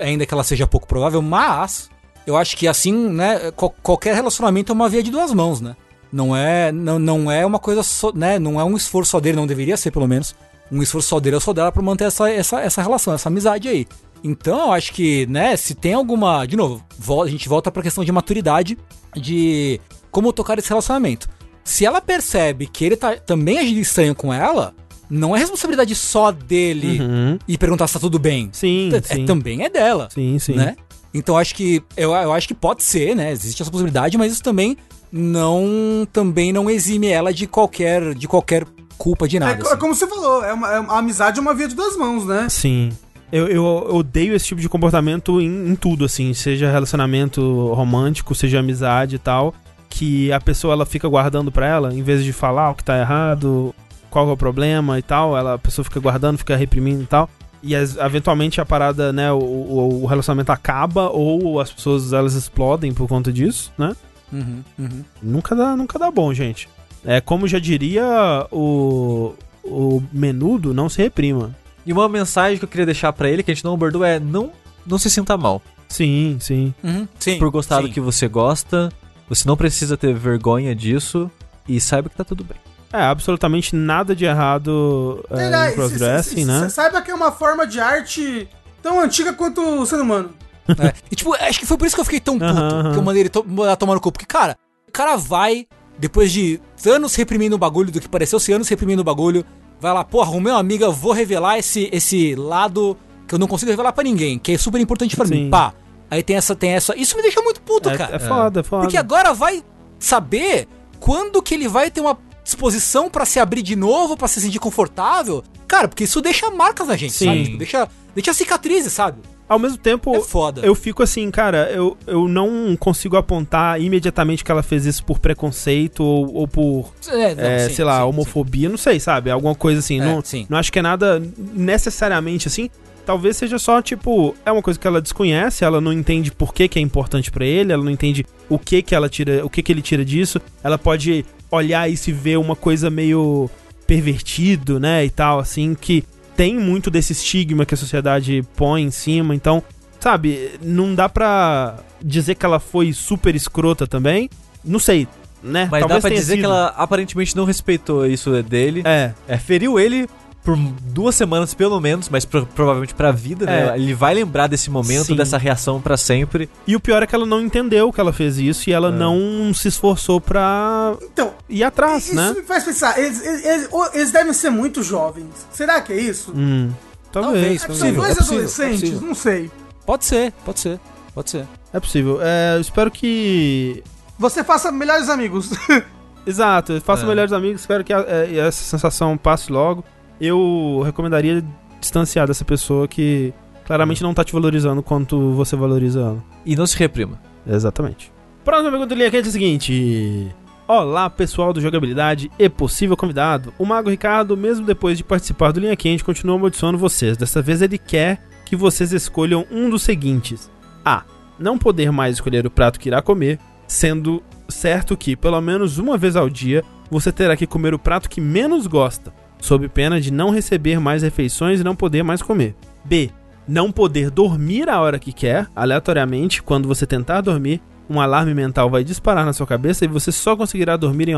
ainda 0.00 0.24
que 0.24 0.32
ela 0.32 0.42
seja 0.44 0.66
pouco 0.66 0.86
provável, 0.86 1.20
mas 1.20 1.90
eu 2.26 2.36
acho 2.36 2.56
que 2.56 2.66
assim, 2.68 2.92
né, 3.10 3.50
qual- 3.56 3.74
qualquer 3.82 4.14
relacionamento 4.14 4.70
é 4.72 4.74
uma 4.74 4.88
via 4.88 5.02
de 5.02 5.10
duas 5.10 5.32
mãos, 5.32 5.60
né? 5.60 5.76
Não 6.12 6.34
é, 6.34 6.72
não, 6.72 6.98
não 6.98 7.30
é 7.30 7.44
uma 7.44 7.58
coisa 7.58 7.82
só, 7.82 8.12
né, 8.14 8.38
não 8.38 8.58
é 8.58 8.64
um 8.64 8.76
esforço 8.76 9.10
só 9.12 9.20
dele, 9.20 9.36
não 9.36 9.46
deveria 9.46 9.76
ser 9.76 9.90
pelo 9.90 10.08
menos, 10.08 10.34
um 10.72 10.82
esforço 10.82 11.08
só 11.08 11.20
dele 11.20 11.34
ou 11.36 11.40
só 11.40 11.52
dela 11.52 11.70
pra 11.70 11.82
manter 11.82 12.04
essa, 12.04 12.30
essa, 12.30 12.60
essa 12.60 12.80
relação, 12.82 13.12
essa 13.14 13.28
amizade 13.28 13.68
aí. 13.68 13.86
Então, 14.24 14.58
eu 14.66 14.72
acho 14.72 14.92
que, 14.92 15.26
né, 15.26 15.56
se 15.56 15.74
tem 15.74 15.92
alguma, 15.94 16.44
de 16.46 16.56
novo, 16.56 16.84
a 17.22 17.26
gente 17.28 17.48
volta 17.48 17.70
pra 17.70 17.82
questão 17.82 18.04
de 18.04 18.10
maturidade 18.10 18.76
de 19.14 19.80
como 20.10 20.32
tocar 20.32 20.58
esse 20.58 20.68
relacionamento. 20.68 21.28
Se 21.62 21.84
ela 21.84 22.00
percebe 22.00 22.66
que 22.66 22.84
ele 22.84 22.96
tá 22.96 23.16
também 23.16 23.58
agindo 23.58 23.78
estranho 23.80 24.14
com 24.14 24.32
ela, 24.32 24.74
não 25.10 25.36
é 25.36 25.38
responsabilidade 25.38 25.94
só 25.94 26.30
dele 26.32 27.00
Uhum. 27.00 27.38
e 27.46 27.56
perguntar 27.58 27.86
se 27.86 27.94
tá 27.94 28.00
tudo 28.00 28.18
bem. 28.18 28.48
Sim, 28.52 28.90
É- 28.94 29.00
sim. 29.02 29.24
também 29.26 29.62
é 29.64 29.68
dela, 29.70 30.08
Sim, 30.12 30.38
sim. 30.38 30.54
né? 30.54 30.74
Então 31.14 31.36
acho 31.38 31.54
que 31.54 31.82
eu, 31.96 32.12
eu 32.14 32.32
acho 32.32 32.46
que 32.48 32.54
pode 32.54 32.82
ser, 32.82 33.14
né? 33.14 33.30
Existe 33.32 33.62
essa 33.62 33.70
possibilidade, 33.70 34.18
mas 34.18 34.32
isso 34.32 34.42
também 34.42 34.76
não 35.12 36.06
também 36.12 36.52
não 36.52 36.68
exime 36.70 37.08
ela 37.08 37.32
de 37.32 37.46
qualquer 37.46 38.14
de 38.14 38.28
qualquer 38.28 38.66
culpa 38.96 39.28
de 39.28 39.36
É, 39.36 39.40
nada. 39.40 39.56
co- 39.62 39.68
assim. 39.68 39.78
como 39.78 39.94
você 39.94 40.06
falou, 40.06 40.44
é 40.44 40.52
uma, 40.52 40.72
é 40.72 40.80
uma- 40.80 40.94
a 40.94 40.98
amizade 40.98 41.38
é 41.38 41.42
uma 41.42 41.54
via 41.54 41.68
de 41.68 41.74
duas 41.74 41.96
mãos, 41.96 42.24
né? 42.26 42.46
Sim. 42.48 42.90
Eu, 43.30 43.46
eu 43.46 43.64
odeio 43.94 44.34
esse 44.34 44.46
tipo 44.46 44.60
de 44.60 44.68
comportamento 44.68 45.40
em, 45.40 45.68
em 45.70 45.76
tudo, 45.76 46.04
assim. 46.04 46.32
Seja 46.32 46.70
relacionamento 46.70 47.72
romântico, 47.74 48.34
seja 48.34 48.58
amizade 48.60 49.16
e 49.16 49.18
tal. 49.18 49.54
Que 49.90 50.32
a 50.32 50.40
pessoa 50.40 50.72
ela 50.72 50.86
fica 50.86 51.06
guardando 51.08 51.52
pra 51.52 51.66
ela, 51.66 51.94
em 51.94 52.02
vez 52.02 52.24
de 52.24 52.32
falar 52.32 52.70
o 52.70 52.74
que 52.74 52.82
tá 52.84 52.98
errado, 52.98 53.74
qual 54.10 54.28
é 54.28 54.32
o 54.32 54.36
problema 54.36 54.98
e 54.98 55.02
tal. 55.02 55.36
Ela, 55.36 55.54
a 55.54 55.58
pessoa 55.58 55.84
fica 55.84 56.00
guardando, 56.00 56.38
fica 56.38 56.56
reprimindo 56.56 57.02
e 57.02 57.06
tal. 57.06 57.28
E 57.62 57.74
as- 57.76 57.96
eventualmente 57.98 58.60
a 58.60 58.66
parada, 58.66 59.12
né, 59.12 59.30
o, 59.32 59.36
o, 59.38 60.02
o 60.04 60.06
relacionamento 60.06 60.50
acaba 60.50 61.08
ou 61.10 61.60
as 61.60 61.70
pessoas 61.70 62.12
elas 62.12 62.34
explodem 62.34 62.92
por 62.94 63.06
conta 63.08 63.30
disso, 63.32 63.70
né? 63.76 63.94
Uhum, 64.32 64.62
uhum. 64.78 65.04
Nunca 65.22 65.54
dá, 65.54 65.76
nunca 65.76 65.98
dá 65.98 66.10
bom, 66.10 66.32
gente. 66.32 66.68
É 67.04 67.20
como 67.20 67.48
já 67.48 67.58
diria 67.58 68.46
o, 68.50 69.34
o 69.64 70.02
menudo, 70.12 70.74
não 70.74 70.88
se 70.88 71.00
reprima. 71.00 71.54
E 71.86 71.92
uma 71.92 72.08
mensagem 72.08 72.58
que 72.58 72.64
eu 72.64 72.68
queria 72.68 72.86
deixar 72.86 73.12
pra 73.12 73.28
ele, 73.28 73.42
que 73.42 73.50
a 73.50 73.54
gente 73.54 73.64
não 73.64 73.74
abordou, 73.74 74.04
é 74.04 74.18
não, 74.20 74.52
não 74.86 74.98
se 74.98 75.10
sinta 75.10 75.36
mal. 75.36 75.62
Sim, 75.88 76.36
sim. 76.40 76.74
Uhum, 76.84 77.08
sim. 77.18 77.38
Por 77.38 77.50
gostar 77.50 77.80
do 77.80 77.86
sim. 77.86 77.92
que 77.92 78.00
você 78.00 78.28
gosta, 78.28 78.92
você 79.28 79.48
não 79.48 79.56
precisa 79.56 79.96
ter 79.96 80.14
vergonha 80.14 80.74
disso 80.74 81.30
e 81.66 81.80
saiba 81.80 82.08
que 82.08 82.16
tá 82.16 82.24
tudo 82.24 82.44
bem. 82.44 82.58
É, 82.92 83.02
absolutamente 83.02 83.76
nada 83.76 84.16
de 84.16 84.24
errado 84.24 85.24
é, 85.30 85.36
Verdade, 85.36 85.72
em 85.72 85.74
crossdressing, 85.74 86.44
né? 86.44 86.60
Você 86.60 86.70
saiba 86.70 87.02
que 87.02 87.10
é 87.10 87.14
uma 87.14 87.30
forma 87.30 87.66
de 87.66 87.80
arte 87.80 88.48
tão 88.82 89.00
antiga 89.00 89.32
quanto 89.32 89.60
o 89.60 89.84
ser 89.84 90.00
humano. 90.00 90.30
É. 90.78 90.92
E 91.10 91.16
tipo, 91.16 91.34
acho 91.34 91.58
que 91.58 91.66
foi 91.66 91.76
por 91.78 91.86
isso 91.86 91.96
que 91.96 92.00
eu 92.00 92.04
fiquei 92.04 92.20
tão 92.20 92.38
puto 92.38 92.50
aham. 92.50 92.92
que 92.92 92.98
eu 92.98 93.02
mandei 93.02 93.22
ele 93.22 93.28
to 93.28 93.44
mandar 93.46 93.76
tomar 93.76 93.94
no 93.94 94.00
cu. 94.00 94.12
Porque, 94.12 94.26
cara, 94.26 94.56
o 94.86 94.92
cara 94.92 95.16
vai, 95.16 95.66
depois 95.98 96.30
de 96.30 96.60
anos 96.86 97.14
reprimindo 97.14 97.56
o 97.56 97.58
bagulho, 97.58 97.90
do 97.90 98.00
que 98.00 98.08
pareceu 98.08 98.38
ser 98.38 98.52
anos 98.54 98.68
reprimindo 98.68 99.00
o 99.00 99.04
bagulho, 99.04 99.44
vai 99.80 99.92
lá, 99.92 100.04
porra, 100.04 100.28
arrumei 100.28 100.52
uma 100.52 100.58
amiga, 100.60 100.90
vou 100.90 101.12
revelar 101.12 101.58
esse, 101.58 101.88
esse 101.92 102.34
lado 102.34 102.96
que 103.26 103.34
eu 103.34 103.38
não 103.38 103.46
consigo 103.46 103.70
revelar 103.70 103.92
pra 103.92 104.04
ninguém, 104.04 104.38
que 104.38 104.52
é 104.52 104.58
super 104.58 104.80
importante 104.80 105.14
pra 105.16 105.26
Sim. 105.26 105.44
mim. 105.44 105.50
Pá. 105.50 105.72
Aí 106.10 106.22
tem 106.22 106.36
essa, 106.36 106.54
tem 106.56 106.70
essa. 106.70 106.96
Isso 106.96 107.14
me 107.16 107.22
deixa 107.22 107.40
muito 107.42 107.60
puto, 107.60 107.90
É, 107.90 107.96
cara. 107.96 108.16
é 108.16 108.18
foda, 108.18 108.60
é 108.60 108.62
foda. 108.62 108.82
Porque 108.82 108.96
agora 108.96 109.34
vai 109.34 109.62
saber 109.98 110.66
quando 111.00 111.42
que 111.42 111.54
ele 111.54 111.68
vai 111.68 111.90
ter 111.90 112.00
uma 112.00 112.16
disposição 112.42 113.10
pra 113.10 113.26
se 113.26 113.38
abrir 113.38 113.60
de 113.62 113.76
novo, 113.76 114.16
pra 114.16 114.26
se 114.26 114.40
sentir 114.40 114.58
confortável. 114.58 115.44
Cara, 115.66 115.86
porque 115.86 116.04
isso 116.04 116.20
deixa 116.22 116.50
marcas 116.50 116.88
na 116.88 116.96
gente, 116.96 117.12
Sim. 117.12 117.26
sabe? 117.26 117.44
Tipo, 117.44 117.58
deixa, 117.58 117.88
deixa 118.14 118.32
cicatrizes, 118.32 118.92
sabe? 118.92 119.20
Ao 119.48 119.58
mesmo 119.58 119.78
tempo, 119.78 120.14
É 120.14 120.20
foda. 120.20 120.60
eu 120.62 120.74
fico 120.74 121.02
assim, 121.02 121.30
cara, 121.30 121.70
eu, 121.72 121.96
eu 122.06 122.28
não 122.28 122.76
consigo 122.76 123.16
apontar 123.16 123.80
imediatamente 123.80 124.44
que 124.44 124.50
ela 124.52 124.62
fez 124.62 124.84
isso 124.84 125.02
por 125.04 125.18
preconceito 125.18 126.04
ou, 126.04 126.34
ou 126.34 126.48
por, 126.48 126.92
É, 127.08 127.34
não, 127.34 127.44
é, 127.44 127.68
sim, 127.68 127.74
sei 127.74 127.84
lá, 127.84 127.98
sim, 127.98 128.04
homofobia, 128.04 128.68
não 128.68 128.76
sei, 128.76 129.00
sabe? 129.00 129.30
Alguma 129.30 129.54
coisa 129.54 129.78
assim. 129.80 130.00
É, 130.00 130.04
não, 130.04 130.22
sim. 130.22 130.46
não 130.50 130.58
acho 130.58 130.70
que 130.70 130.78
é 130.78 130.82
nada 130.82 131.22
necessariamente 131.54 132.48
assim. 132.48 132.68
Talvez 133.06 133.38
seja 133.38 133.58
só, 133.58 133.80
tipo, 133.80 134.34
é 134.44 134.52
uma 134.52 134.60
coisa 134.60 134.78
que 134.78 134.86
ela 134.86 135.00
desconhece, 135.00 135.64
ela 135.64 135.80
não 135.80 135.94
entende 135.94 136.30
por 136.30 136.52
que, 136.52 136.68
que 136.68 136.78
é 136.78 136.82
importante 136.82 137.30
pra 137.30 137.46
ele, 137.46 137.72
ela 137.72 137.82
não 137.82 137.90
entende 137.90 138.26
o 138.50 138.58
que 138.58 138.82
que 138.82 138.94
ela 138.94 139.08
tira, 139.08 139.46
o 139.46 139.48
que 139.48 139.62
que 139.62 139.72
ele 139.72 139.80
tira 139.80 140.04
disso. 140.04 140.38
Ela 140.62 140.76
pode 140.76 141.24
olhar 141.50 141.90
e 141.90 141.96
se 141.96 142.12
ver 142.12 142.36
uma 142.38 142.54
coisa 142.54 142.90
meio 142.90 143.48
pervertido, 143.86 144.78
né, 144.78 145.04
e 145.06 145.10
tal, 145.10 145.38
assim, 145.38 145.74
que 145.74 146.04
tem 146.38 146.56
muito 146.56 146.88
desse 146.88 147.12
estigma 147.12 147.66
que 147.66 147.74
a 147.74 147.76
sociedade 147.76 148.44
põe 148.54 148.84
em 148.84 148.92
cima, 148.92 149.34
então, 149.34 149.60
sabe, 149.98 150.52
não 150.62 150.94
dá 150.94 151.08
pra 151.08 151.80
dizer 152.00 152.36
que 152.36 152.46
ela 152.46 152.60
foi 152.60 152.92
super 152.92 153.34
escrota 153.34 153.88
também. 153.88 154.30
Não 154.64 154.78
sei, 154.78 155.08
né? 155.42 155.66
Mas 155.68 155.84
dá 155.84 156.00
pra 156.00 156.08
dizer 156.10 156.34
sido. 156.34 156.38
que 156.38 156.44
ela 156.44 156.68
aparentemente 156.76 157.36
não 157.36 157.44
respeitou 157.44 158.06
isso 158.06 158.40
dele. 158.44 158.82
É, 158.84 159.12
É, 159.26 159.36
feriu 159.36 159.80
ele 159.80 160.08
por 160.48 160.56
duas 160.56 161.14
semanas 161.14 161.52
pelo 161.52 161.78
menos, 161.78 162.08
mas 162.08 162.24
pro- 162.24 162.46
provavelmente 162.46 162.94
pra 162.94 163.12
vida, 163.12 163.44
né? 163.44 163.68
É. 163.68 163.76
Ele 163.76 163.92
vai 163.92 164.14
lembrar 164.14 164.46
desse 164.46 164.70
momento, 164.70 165.08
Sim. 165.08 165.14
dessa 165.16 165.36
reação 165.36 165.78
pra 165.78 165.94
sempre. 165.98 166.48
E 166.66 166.74
o 166.74 166.80
pior 166.80 167.02
é 167.02 167.06
que 167.06 167.14
ela 167.14 167.26
não 167.26 167.38
entendeu 167.42 167.92
que 167.92 168.00
ela 168.00 168.14
fez 168.14 168.38
isso 168.38 168.70
e 168.70 168.72
ela 168.72 168.88
É. 168.88 168.90
não 168.92 169.52
se 169.52 169.68
esforçou 169.68 170.22
pra 170.22 170.96
Então, 171.02 171.34
ir 171.50 171.62
atrás, 171.62 172.06
isso 172.06 172.14
né? 172.14 172.32
me 172.34 172.42
faz 172.44 172.64
pensar, 172.64 172.98
eles, 172.98 173.20
eles- 173.22 173.68
eles- 173.92 174.10
devem 174.10 174.32
ser 174.32 174.48
muito 174.48 174.82
jovens. 174.82 175.26
Será 175.52 175.82
que 175.82 175.92
é 175.92 176.00
isso? 176.00 176.32
Hum, 176.34 176.70
talvez. 177.12 177.34
Talvez, 177.34 177.54
É, 177.54 177.58
são 177.58 177.68
possível, 177.68 177.94
dois 178.00 178.12
é 178.12 178.14
possível, 178.16 178.36
adolescentes? 178.38 178.82
é 178.82 178.86
possível. 178.86 179.08
não 179.08 179.14
sei. 179.14 179.50
Pode 179.84 180.04
ser, 180.06 180.32
pode 180.46 180.60
ser, 180.60 180.80
pode 181.14 181.28
ser. 181.30 181.46
É 181.74 181.78
possível. 181.80 182.20
É, 182.22 182.56
eu 182.56 182.60
espero 182.62 182.90
que. 182.90 183.82
Você 184.18 184.42
faça 184.42 184.72
melhores 184.72 185.10
amigos. 185.10 185.50
Exato, 186.26 186.80
É. 187.04 187.06
melhores 187.06 187.32
amigos, 187.34 187.60
espero 187.60 187.84
que 187.84 187.92
a- 187.92 188.04
é, 188.08 188.34
essa 188.38 188.62
sensação 188.64 189.14
passe 189.18 189.52
logo. 189.52 189.84
Eu 190.20 190.82
recomendaria 190.84 191.44
distanciar 191.80 192.26
dessa 192.26 192.44
pessoa 192.44 192.88
que 192.88 193.32
claramente 193.64 194.02
não 194.02 194.14
tá 194.14 194.24
te 194.24 194.32
valorizando 194.32 194.82
quanto 194.82 195.32
você 195.32 195.54
valoriza 195.54 196.00
ela. 196.00 196.24
E 196.44 196.56
não 196.56 196.66
se 196.66 196.76
reprima. 196.76 197.20
Exatamente. 197.46 198.12
Próxima 198.44 198.70
pergunta 198.70 198.94
do 198.94 198.98
linha 198.98 199.10
quente 199.10 199.26
é 199.26 199.28
a 199.28 199.32
seguinte. 199.32 200.34
Olá, 200.66 201.08
pessoal 201.08 201.52
do 201.52 201.60
Jogabilidade 201.60 202.30
e 202.38 202.48
possível 202.48 202.96
convidado. 202.96 203.54
O 203.58 203.64
Mago 203.64 203.88
Ricardo, 203.88 204.36
mesmo 204.36 204.66
depois 204.66 204.98
de 204.98 205.04
participar 205.04 205.52
do 205.52 205.60
Linha 205.60 205.76
Quente, 205.76 206.04
continua 206.04 206.36
amaldiçoando 206.36 206.76
vocês. 206.76 207.16
Dessa 207.16 207.40
vez 207.40 207.62
ele 207.62 207.78
quer 207.78 208.22
que 208.44 208.54
vocês 208.54 208.92
escolham 208.92 209.46
um 209.50 209.70
dos 209.70 209.82
seguintes: 209.82 210.50
A. 210.84 211.04
Não 211.38 211.56
poder 211.56 211.90
mais 211.90 212.16
escolher 212.16 212.46
o 212.46 212.50
prato 212.50 212.80
que 212.80 212.88
irá 212.88 213.00
comer, 213.00 213.38
sendo 213.66 214.22
certo 214.48 214.96
que, 214.96 215.16
pelo 215.16 215.40
menos 215.40 215.78
uma 215.78 215.96
vez 215.96 216.16
ao 216.16 216.28
dia, 216.28 216.64
você 216.90 217.12
terá 217.12 217.36
que 217.36 217.46
comer 217.46 217.72
o 217.72 217.78
prato 217.78 218.08
que 218.10 218.20
menos 218.20 218.66
gosta, 218.66 219.12
sob 219.40 219.68
pena 219.68 220.00
de 220.00 220.12
não 220.12 220.30
receber 220.30 220.80
mais 220.80 221.02
refeições 221.02 221.60
e 221.60 221.64
não 221.64 221.76
poder 221.76 222.02
mais 222.02 222.22
comer. 222.22 222.54
B. 222.84 223.10
Não 223.46 223.72
poder 223.72 224.10
dormir 224.10 224.68
a 224.68 224.80
hora 224.80 224.98
que 224.98 225.12
quer, 225.12 225.46
aleatoriamente, 225.56 226.42
quando 226.42 226.68
você 226.68 226.86
tentar 226.86 227.22
dormir, 227.22 227.62
um 227.88 228.00
alarme 228.00 228.34
mental 228.34 228.68
vai 228.68 228.84
disparar 228.84 229.24
na 229.24 229.32
sua 229.32 229.46
cabeça 229.46 229.84
e 229.84 229.88
você 229.88 230.12
só 230.12 230.36
conseguirá 230.36 230.76
dormir 230.76 231.08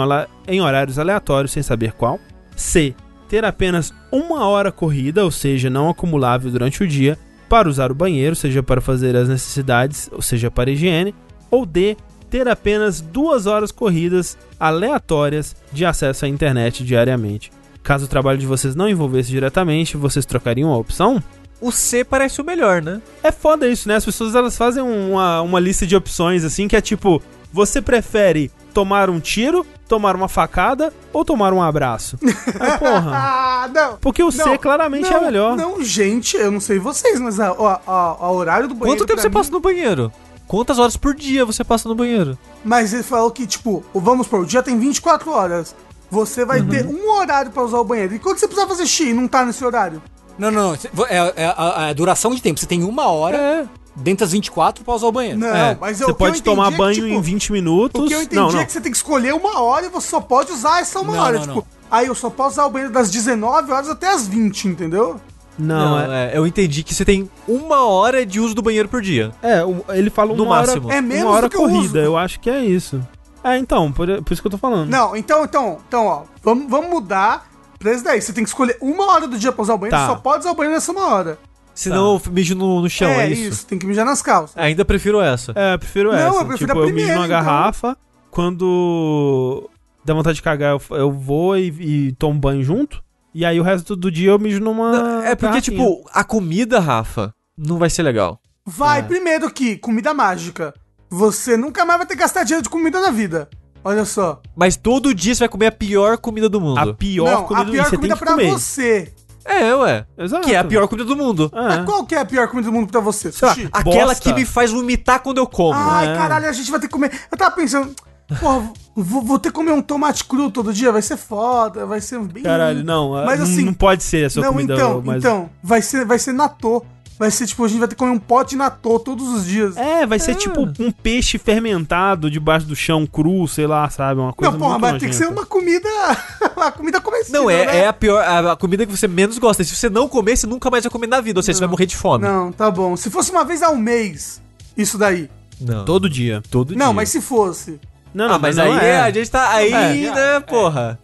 em, 0.47 0.61
horários 0.61 0.99
aleatórios 0.99 1.51
sem 1.51 1.63
saber 1.63 1.93
qual. 1.93 2.21
C. 2.55 2.95
Ter 3.29 3.45
apenas 3.45 3.93
uma 4.13 4.47
hora 4.47 4.71
corrida, 4.71 5.25
ou 5.25 5.31
seja, 5.31 5.69
não 5.69 5.89
acumulável 5.89 6.51
durante 6.51 6.83
o 6.83 6.87
dia, 6.87 7.19
para 7.49 7.69
usar 7.69 7.91
o 7.91 7.95
banheiro, 7.95 8.37
seja 8.37 8.63
para 8.63 8.81
fazer 8.81 9.17
as 9.17 9.29
necessidades, 9.29 10.09
ou 10.13 10.23
seja, 10.23 10.51
para 10.51 10.71
higiene. 10.71 11.15
Ou 11.51 11.67
D. 11.67 11.97
Ter 12.29 12.47
apenas 12.47 13.01
duas 13.01 13.47
horas 13.47 13.73
corridas 13.73 14.39
aleatórias 14.59 15.57
de 15.73 15.85
acesso 15.85 16.25
à 16.25 16.29
internet 16.29 16.85
diariamente. 16.85 17.51
Caso 17.83 18.05
o 18.05 18.09
trabalho 18.09 18.39
de 18.39 18.47
vocês 18.47 18.75
não 18.75 18.89
envolvesse 18.89 19.31
diretamente, 19.31 19.97
vocês 19.97 20.27
trocariam 20.27 20.71
a 20.73 20.77
opção? 20.77 21.23
O 21.61 21.71
C 21.71 22.05
parece 22.05 22.41
o 22.41 22.45
melhor, 22.45 22.81
né? 22.83 23.01
É 23.23 23.31
foda 23.33 23.69
isso, 23.69 23.89
né? 23.89 23.97
As 23.97 24.05
pessoas 24.05 24.35
elas 24.35 24.57
fazem 24.57 24.83
uma, 24.83 25.43
uma 25.43 25.61
lista 25.61 25.87
de 25.87 25.95
opções 25.97 26.45
assim 26.45 26.67
que 26.69 26.77
é 26.77 26.81
tipo: 26.81 27.23
você 27.53 27.83
prefere 27.83 28.51
tomar 28.73 29.11
um 29.11 29.19
tiro, 29.21 29.67
tomar 29.89 30.15
uma 30.17 30.29
facada 30.29 30.93
ou 31.13 31.25
tomar 31.25 31.53
um 31.53 31.61
abraço? 31.63 32.17
Aí, 32.23 32.79
porra. 32.79 33.11
ah, 33.15 33.71
não. 33.75 33.97
Porque 34.01 34.23
o 34.23 34.31
C 34.31 34.43
Não, 34.45 34.57
claramente 34.57 35.11
não, 35.11 35.17
é 35.19 35.21
melhor. 35.21 35.57
Não, 35.57 35.83
gente, 35.85 36.37
eu 36.37 36.51
não 36.51 36.61
sei 36.61 36.79
vocês, 36.79 37.19
mas 37.21 37.39
a, 37.41 37.49
a, 37.51 37.81
a- 37.87 38.17
a 38.21 38.31
horário 38.31 38.69
do 38.69 38.75
banheiro. 38.75 38.99
Quanto 39.01 39.07
tempo 39.09 39.17
pra 39.17 39.23
você 39.23 39.29
mim- 39.29 39.35
passa 39.35 39.51
no 39.51 39.61
banheiro? 39.61 40.13
Quantas 40.47 40.79
horas 40.79 40.97
por 40.97 41.15
dia 41.15 41.45
você 41.45 41.63
passa 41.63 41.89
no 41.89 41.95
banheiro? 41.95 42.39
Mas 42.65 42.93
ele 42.93 43.03
falou 43.03 43.31
que, 43.31 43.47
tipo, 43.47 43.85
o- 43.93 44.01
vamos 44.01 44.27
por, 44.27 44.41
o 44.41 44.47
dia 44.47 44.63
tem 44.63 44.79
24 44.79 45.31
horas. 45.31 45.75
Você 46.11 46.45
vai 46.45 46.63
ter 46.63 46.85
Uhum. 46.87 46.99
um 47.07 47.19
horário 47.19 47.51
pra 47.51 47.63
usar 47.63 47.79
o 47.79 47.85
banheiro. 47.85 48.15
E 48.15 48.19
quando 48.19 48.39
você 48.39 48.47
precisar 48.49 48.67
fazer 48.69 48.87
xixi 48.87 49.11
e 49.11 49.13
não 49.15 49.29
tá 49.29 49.45
nesse 49.45 49.65
horário? 49.65 50.03
Não, 50.39 50.51
não, 50.51 50.71
não. 50.95 51.07
É, 51.07 51.33
é 51.37 51.47
a, 51.57 51.89
a 51.89 51.93
duração 51.93 52.35
de 52.35 52.41
tempo. 52.43 52.59
Você 52.59 52.67
tem 52.67 52.83
uma 52.83 53.07
hora 53.09 53.37
É. 53.37 53.65
dentro 53.95 54.25
das 54.25 54.33
24 54.33 54.83
pra 54.85 54.95
usar 54.95 55.07
o 55.07 55.13
banheiro. 55.13 55.39
Não, 55.39 55.47
É, 55.49 55.77
mas 55.81 56.01
eu, 56.01 56.07
você 56.07 56.07
que 56.07 56.11
eu 56.11 56.15
pode 56.15 56.43
tomar 56.43 56.69
é 56.69 56.71
que, 56.73 56.77
banho 56.79 56.95
tipo, 56.95 57.07
em 57.07 57.21
20 57.21 57.53
minutos. 57.53 58.03
O 58.03 58.07
que 58.07 58.15
eu 58.15 58.23
entendi 58.23 58.37
não, 58.41 58.51
não. 58.51 58.61
é 58.61 58.65
que 58.65 58.73
você 58.73 58.81
tem 58.81 58.91
que 58.91 58.97
escolher 58.97 59.35
uma 59.35 59.61
hora 59.61 59.87
e 59.87 59.89
você 59.89 60.09
só 60.09 60.21
pode 60.21 60.51
usar 60.53 60.81
essa 60.81 60.99
uma 61.01 61.13
Não, 61.15 61.23
hora. 61.23 61.33
não, 61.39 61.41
tipo, 61.47 61.55
não. 61.57 61.65
aí 61.91 62.07
eu 62.07 62.15
só 62.15 62.31
posso 62.31 62.53
usar 62.55 62.67
o 62.67 62.71
banheiro 62.71 62.93
das 62.93 63.11
19 63.11 63.71
horas 63.71 63.89
até 63.91 64.09
as 64.13 64.27
20, 64.27 64.67
entendeu? 64.69 65.21
Não, 65.59 65.91
Não, 66.07 66.13
é. 66.15 66.33
é, 66.33 66.39
eu 66.39 66.47
entendi 66.47 66.83
que 66.83 66.95
você 66.95 67.05
tem 67.05 67.29
uma 67.47 67.87
hora 67.87 68.25
de 68.25 68.41
uso 68.41 68.55
do 68.55 68.63
banheiro 68.63 68.89
por 68.89 69.03
dia. 69.03 69.31
É, 69.43 69.61
ele 69.91 70.09
fala 70.09 70.35
No 70.35 70.45
uma 70.45 70.55
hora, 70.55 70.67
máximo. 70.69 70.91
É 70.91 71.03
menos 71.03 71.25
uma 71.25 71.33
hora 71.33 71.49
do 71.49 71.51
que 71.51 71.57
eu 71.57 71.61
corrida. 71.61 71.81
uso. 71.85 71.99
Eu 71.99 72.17
acho 72.17 72.41
que 72.41 72.49
é 72.49 72.65
isso. 72.65 72.99
É, 73.43 73.57
então, 73.59 73.91
por, 73.93 74.07
por 74.23 74.33
isso 74.33 74.43
que 74.43 74.47
eu 74.47 74.51
tô 74.53 74.59
falando. 74.59 74.89
Não, 74.91 75.17
então, 75.17 75.45
então, 75.45 75.79
então, 75.87 76.07
ó, 76.07 76.23
vamos, 76.43 76.71
vamos 76.71 76.91
mudar 76.91 77.49
pra 77.79 77.93
esse 77.93 78.05
daí. 78.05 78.21
Você 78.21 78.33
tem 78.33 78.45
que 78.45 78.51
escolher 78.51 78.77
uma 78.81 79.07
hora 79.13 79.27
do 79.27 79.39
dia 79.39 79.51
pra 79.53 79.63
usar 79.63 79.75
o 79.75 79.79
banheiro, 79.79 79.97
Tá. 79.97 80.07
só 80.07 80.17
pode 80.17 80.41
usar 80.41 80.51
o 80.51 80.55
banheiro 80.55 80.75
nessa 80.75 80.93
uma 80.93 81.07
hora. 81.07 81.39
Senão 81.75 82.21
eu 82.25 82.33
mijo 82.33 82.55
no, 82.55 82.83
no 82.83 82.91
chão, 82.91 83.09
é, 83.09 83.27
é 83.27 83.31
isso? 83.31 83.65
tem 83.67 83.79
que 83.79 83.87
mijar 83.87 84.05
nas 84.05 84.21
calças. 84.21 84.55
Ainda 84.59 84.85
prefiro 84.85 85.21
essa. 85.21 85.53
É, 85.57 85.75
eu 85.75 85.79
prefiro 85.79 86.11
Não, 86.13 86.19
essa. 86.19 86.37
eu 86.41 86.45
prefiro 86.47 86.69
tipo, 86.69 86.79
a 86.79 86.83
eu 86.83 86.87
mijo 86.87 86.95
primeira, 86.97 87.15
numa 87.15 87.27
então. 87.27 87.43
garrafa. 87.45 87.97
Quando 88.31 89.71
dá 90.05 90.13
vontade 90.13 90.37
de 90.37 90.43
cagar, 90.43 90.73
eu, 90.73 90.97
eu 90.97 91.11
vou 91.11 91.57
e, 91.57 91.69
e 92.09 92.13
tomo 92.13 92.39
banho 92.39 92.63
junto. 92.63 93.03
E 93.33 93.45
aí 93.45 93.59
o 93.61 93.63
resto 93.63 93.95
do 93.97 94.11
dia 94.11 94.31
eu 94.31 94.39
mijo 94.39 94.61
numa. 94.61 94.93
Não, 94.93 95.23
é 95.23 95.35
porque, 95.35 95.47
garrafinha. 95.47 95.61
tipo, 95.61 96.05
a 96.13 96.25
comida, 96.25 96.81
Rafa, 96.81 97.33
não 97.57 97.79
vai 97.79 97.89
ser 97.89 98.03
legal. 98.03 98.41
Vai 98.67 98.99
É. 99.01 99.03
primeiro 99.03 99.51
que 99.51 99.77
comida 99.79 100.13
mágica. 100.13 100.75
Você 101.11 101.57
nunca 101.57 101.85
mais 101.85 101.99
vai 101.99 102.07
ter 102.07 102.15
que 102.15 102.21
gastar 102.21 102.45
dinheiro 102.45 102.63
de 102.63 102.69
comida 102.69 103.01
na 103.01 103.11
vida. 103.11 103.49
Olha 103.83 104.05
só. 104.05 104.41
Mas 104.55 104.77
todo 104.77 105.15
dia 105.15 105.35
você 105.35 105.41
vai 105.41 105.49
comer 105.49 105.67
a 105.67 105.73
pior 105.73 106.19
comida 106.19 106.49
do 106.49 106.61
mundo. 106.61 106.79
A 106.79 106.95
pior 106.95 107.31
não, 107.31 107.45
comida 107.45 107.61
a 107.63 107.65
do 107.65 107.73
pior 107.73 107.85
você 107.85 107.97
comida 107.97 108.15
tem 108.15 108.19
que 108.19 108.25
pra 108.25 108.35
comer. 108.35 108.51
você. 108.53 109.13
É, 109.45 109.75
ué. 109.75 110.07
Exato. 110.19 110.47
Que 110.47 110.55
é 110.55 110.59
a 110.59 110.65
pior 110.65 110.87
comida 110.87 111.09
do 111.09 111.17
mundo. 111.17 111.51
É. 111.53 111.61
Mas 111.63 111.85
qual 111.87 112.05
que 112.05 112.15
é 112.15 112.19
a 112.21 112.25
pior 112.25 112.47
comida 112.49 112.69
do 112.69 112.73
mundo 112.73 112.91
pra 112.91 113.01
você? 113.01 113.33
Sei 113.33 113.49
lá, 113.49 113.55
Sushi? 113.55 113.69
Aquela 113.73 114.07
Bosta. 114.09 114.23
que 114.23 114.35
me 114.39 114.45
faz 114.45 114.71
vomitar 114.71 115.21
quando 115.21 115.39
eu 115.39 115.47
como. 115.47 115.75
Ai, 115.75 116.13
é. 116.13 116.15
caralho, 116.15 116.49
a 116.49 116.53
gente 116.53 116.71
vai 116.71 116.79
ter 116.79 116.87
que 116.87 116.93
comer. 116.93 117.11
Eu 117.33 117.39
tava 117.39 117.57
pensando, 117.57 117.93
porra, 118.39 118.71
vou, 118.95 119.23
vou 119.23 119.39
ter 119.39 119.49
que 119.49 119.55
comer 119.55 119.73
um 119.73 119.81
tomate 119.83 120.25
cru 120.27 120.51
todo 120.51 120.73
dia, 120.75 120.93
vai 120.93 121.03
ser 121.03 121.17
foda, 121.17 121.87
vai 121.87 122.03
ser 122.03 122.21
bem. 122.21 122.43
Caralho, 122.43 122.85
não. 122.85 123.13
Mas 123.25 123.41
não- 123.41 123.47
assim, 123.47 123.65
não 123.65 123.75
pode 123.75 124.03
ser 124.03 124.27
a 124.27 124.31
sua 124.31 124.43
não, 124.43 124.53
comida 124.53 124.75
então, 124.75 125.03
mas 125.05 125.17
então, 125.17 125.51
vai 125.63 125.81
ser, 125.83 126.05
vai 126.05 126.19
ser 126.19 126.33
natô. 126.35 126.85
Vai 127.21 127.31
ser 127.31 127.47
tipo, 127.47 127.63
a 127.63 127.69
gente 127.69 127.79
vai 127.79 127.87
ter 127.87 127.95
que 127.95 127.99
comer 127.99 128.13
um 128.13 128.19
pote 128.19 128.51
de 128.53 128.57
natô 128.57 128.99
todos 128.99 129.29
os 129.29 129.45
dias. 129.45 129.77
É, 129.77 130.07
vai 130.07 130.19
ser 130.19 130.35
tipo 130.37 130.63
um 130.79 130.91
peixe 130.91 131.37
fermentado 131.37 132.31
debaixo 132.31 132.67
do 132.67 132.75
chão 132.75 133.07
cru, 133.07 133.47
sei 133.47 133.67
lá, 133.67 133.91
sabe? 133.91 134.19
Uma 134.23 134.33
coisa 134.33 134.53
Não, 134.53 134.59
porra, 134.59 134.79
muito 134.79 134.83
mas 134.93 135.01
tem 135.03 135.11
que 135.11 135.15
ser 135.15 135.25
nojenta. 135.25 135.41
uma 135.43 135.47
comida. 135.47 135.89
uma 136.57 136.73
comida 136.73 136.99
comestível. 136.99 137.43
Não, 137.43 137.51
é, 137.51 137.67
né? 137.67 137.77
é 137.81 137.89
a 137.89 137.93
pior, 137.93 138.25
a, 138.25 138.53
a 138.53 138.57
comida 138.57 138.87
que 138.87 138.97
você 138.97 139.07
menos 139.07 139.37
gosta. 139.37 139.63
Se 139.63 139.77
você 139.77 139.91
não 139.91 140.09
comer, 140.09 140.35
você 140.39 140.47
nunca 140.47 140.71
mais 140.71 140.83
vai 140.83 140.91
comer 140.91 141.09
na 141.09 141.21
vida, 141.21 141.39
ou 141.39 141.43
seja, 141.43 141.59
você 141.59 141.61
vai 141.61 141.69
morrer 141.71 141.85
de 141.85 141.95
fome. 141.95 142.25
Não, 142.27 142.51
tá 142.51 142.71
bom. 142.71 142.97
Se 142.97 143.11
fosse 143.11 143.31
uma 143.31 143.45
vez 143.45 143.63
ao 143.63 143.77
mês, 143.77 144.41
isso 144.75 144.97
daí. 144.97 145.29
Não. 145.61 145.85
Todo 145.85 146.09
dia. 146.09 146.43
todo 146.51 146.75
Não, 146.75 146.87
dia. 146.87 146.95
mas 146.95 147.11
se 147.11 147.21
fosse. 147.21 147.79
Não, 148.15 148.33
Ah, 148.33 148.39
mas, 148.39 148.57
não 148.57 148.65
aí 148.65 148.79
é. 148.87 148.99
a 149.01 149.11
gente 149.11 149.31
tá 149.31 149.51
aí, 149.51 150.07
É, 150.07 150.15
né, 150.15 150.41
porra. 150.41 150.99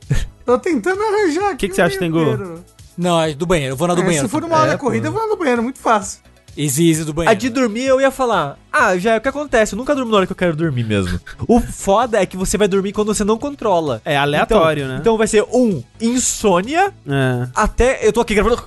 Tô 0.47 0.59
tentando 0.59 0.99
arranjar 1.03 1.49
aqui. 1.49 1.57
Que 1.59 1.69
que 1.69 1.75
você 1.75 1.83
acha, 1.83 1.99
Tengu? 1.99 2.59
Não, 2.97 3.21
é 3.21 3.35
do 3.35 3.47
banheiro. 3.47 3.73
Eu 3.73 3.77
vou 3.77 3.87
na 3.89 3.95
do 3.95 4.01
É, 4.01 4.05
banheiro. 4.05 4.27
se 4.27 4.31
for 4.31 4.43
uma 4.45 4.57
hora 4.57 4.69
É, 4.69 4.73
da 4.73 4.79
corrida, 4.79 5.03
pô. 5.03 5.09
eu 5.09 5.13
vou 5.13 5.23
lá 5.23 5.29
no 5.29 5.37
banheiro, 5.39 5.63
muito 5.63 5.79
fácil. 5.79 6.21
Easy, 6.57 6.89
easy 6.89 7.05
do 7.05 7.13
banheiro. 7.13 7.31
A 7.31 7.35
de 7.35 7.51
dormir 7.51 7.85
eu 7.85 8.01
ia 8.01 8.11
falar, 8.11 8.59
ah, 8.73 8.97
já 8.97 9.13
é 9.13 9.19
o 9.19 9.21
que 9.21 9.29
acontece, 9.29 9.75
eu 9.75 9.77
nunca 9.77 9.95
durmo 9.95 10.11
na 10.11 10.17
hora 10.17 10.27
que 10.27 10.33
eu 10.33 10.37
quero 10.37 10.57
dormir 10.57 10.85
mesmo. 10.85 11.21
o 11.47 11.61
foda 11.61 12.19
é 12.19 12.25
que 12.25 12.35
você 12.37 12.57
vai 12.57 12.67
dormir 12.67 12.93
quando 12.93 13.15
você 13.15 13.25
não 13.25 13.37
controla. 13.37 14.01
É 14.07 14.17
aleatório, 14.17 14.85
então, 14.85 14.95
né? 14.95 15.01
Então 15.01 15.19
vai 15.19 15.27
ser 15.27 15.43
um, 15.53 15.83
insônia, 16.01 16.95
É, 17.07 17.49
até 17.55 18.07
eu 18.07 18.13
tô 18.13 18.21
aqui 18.23 18.35
gravando, 18.35 18.63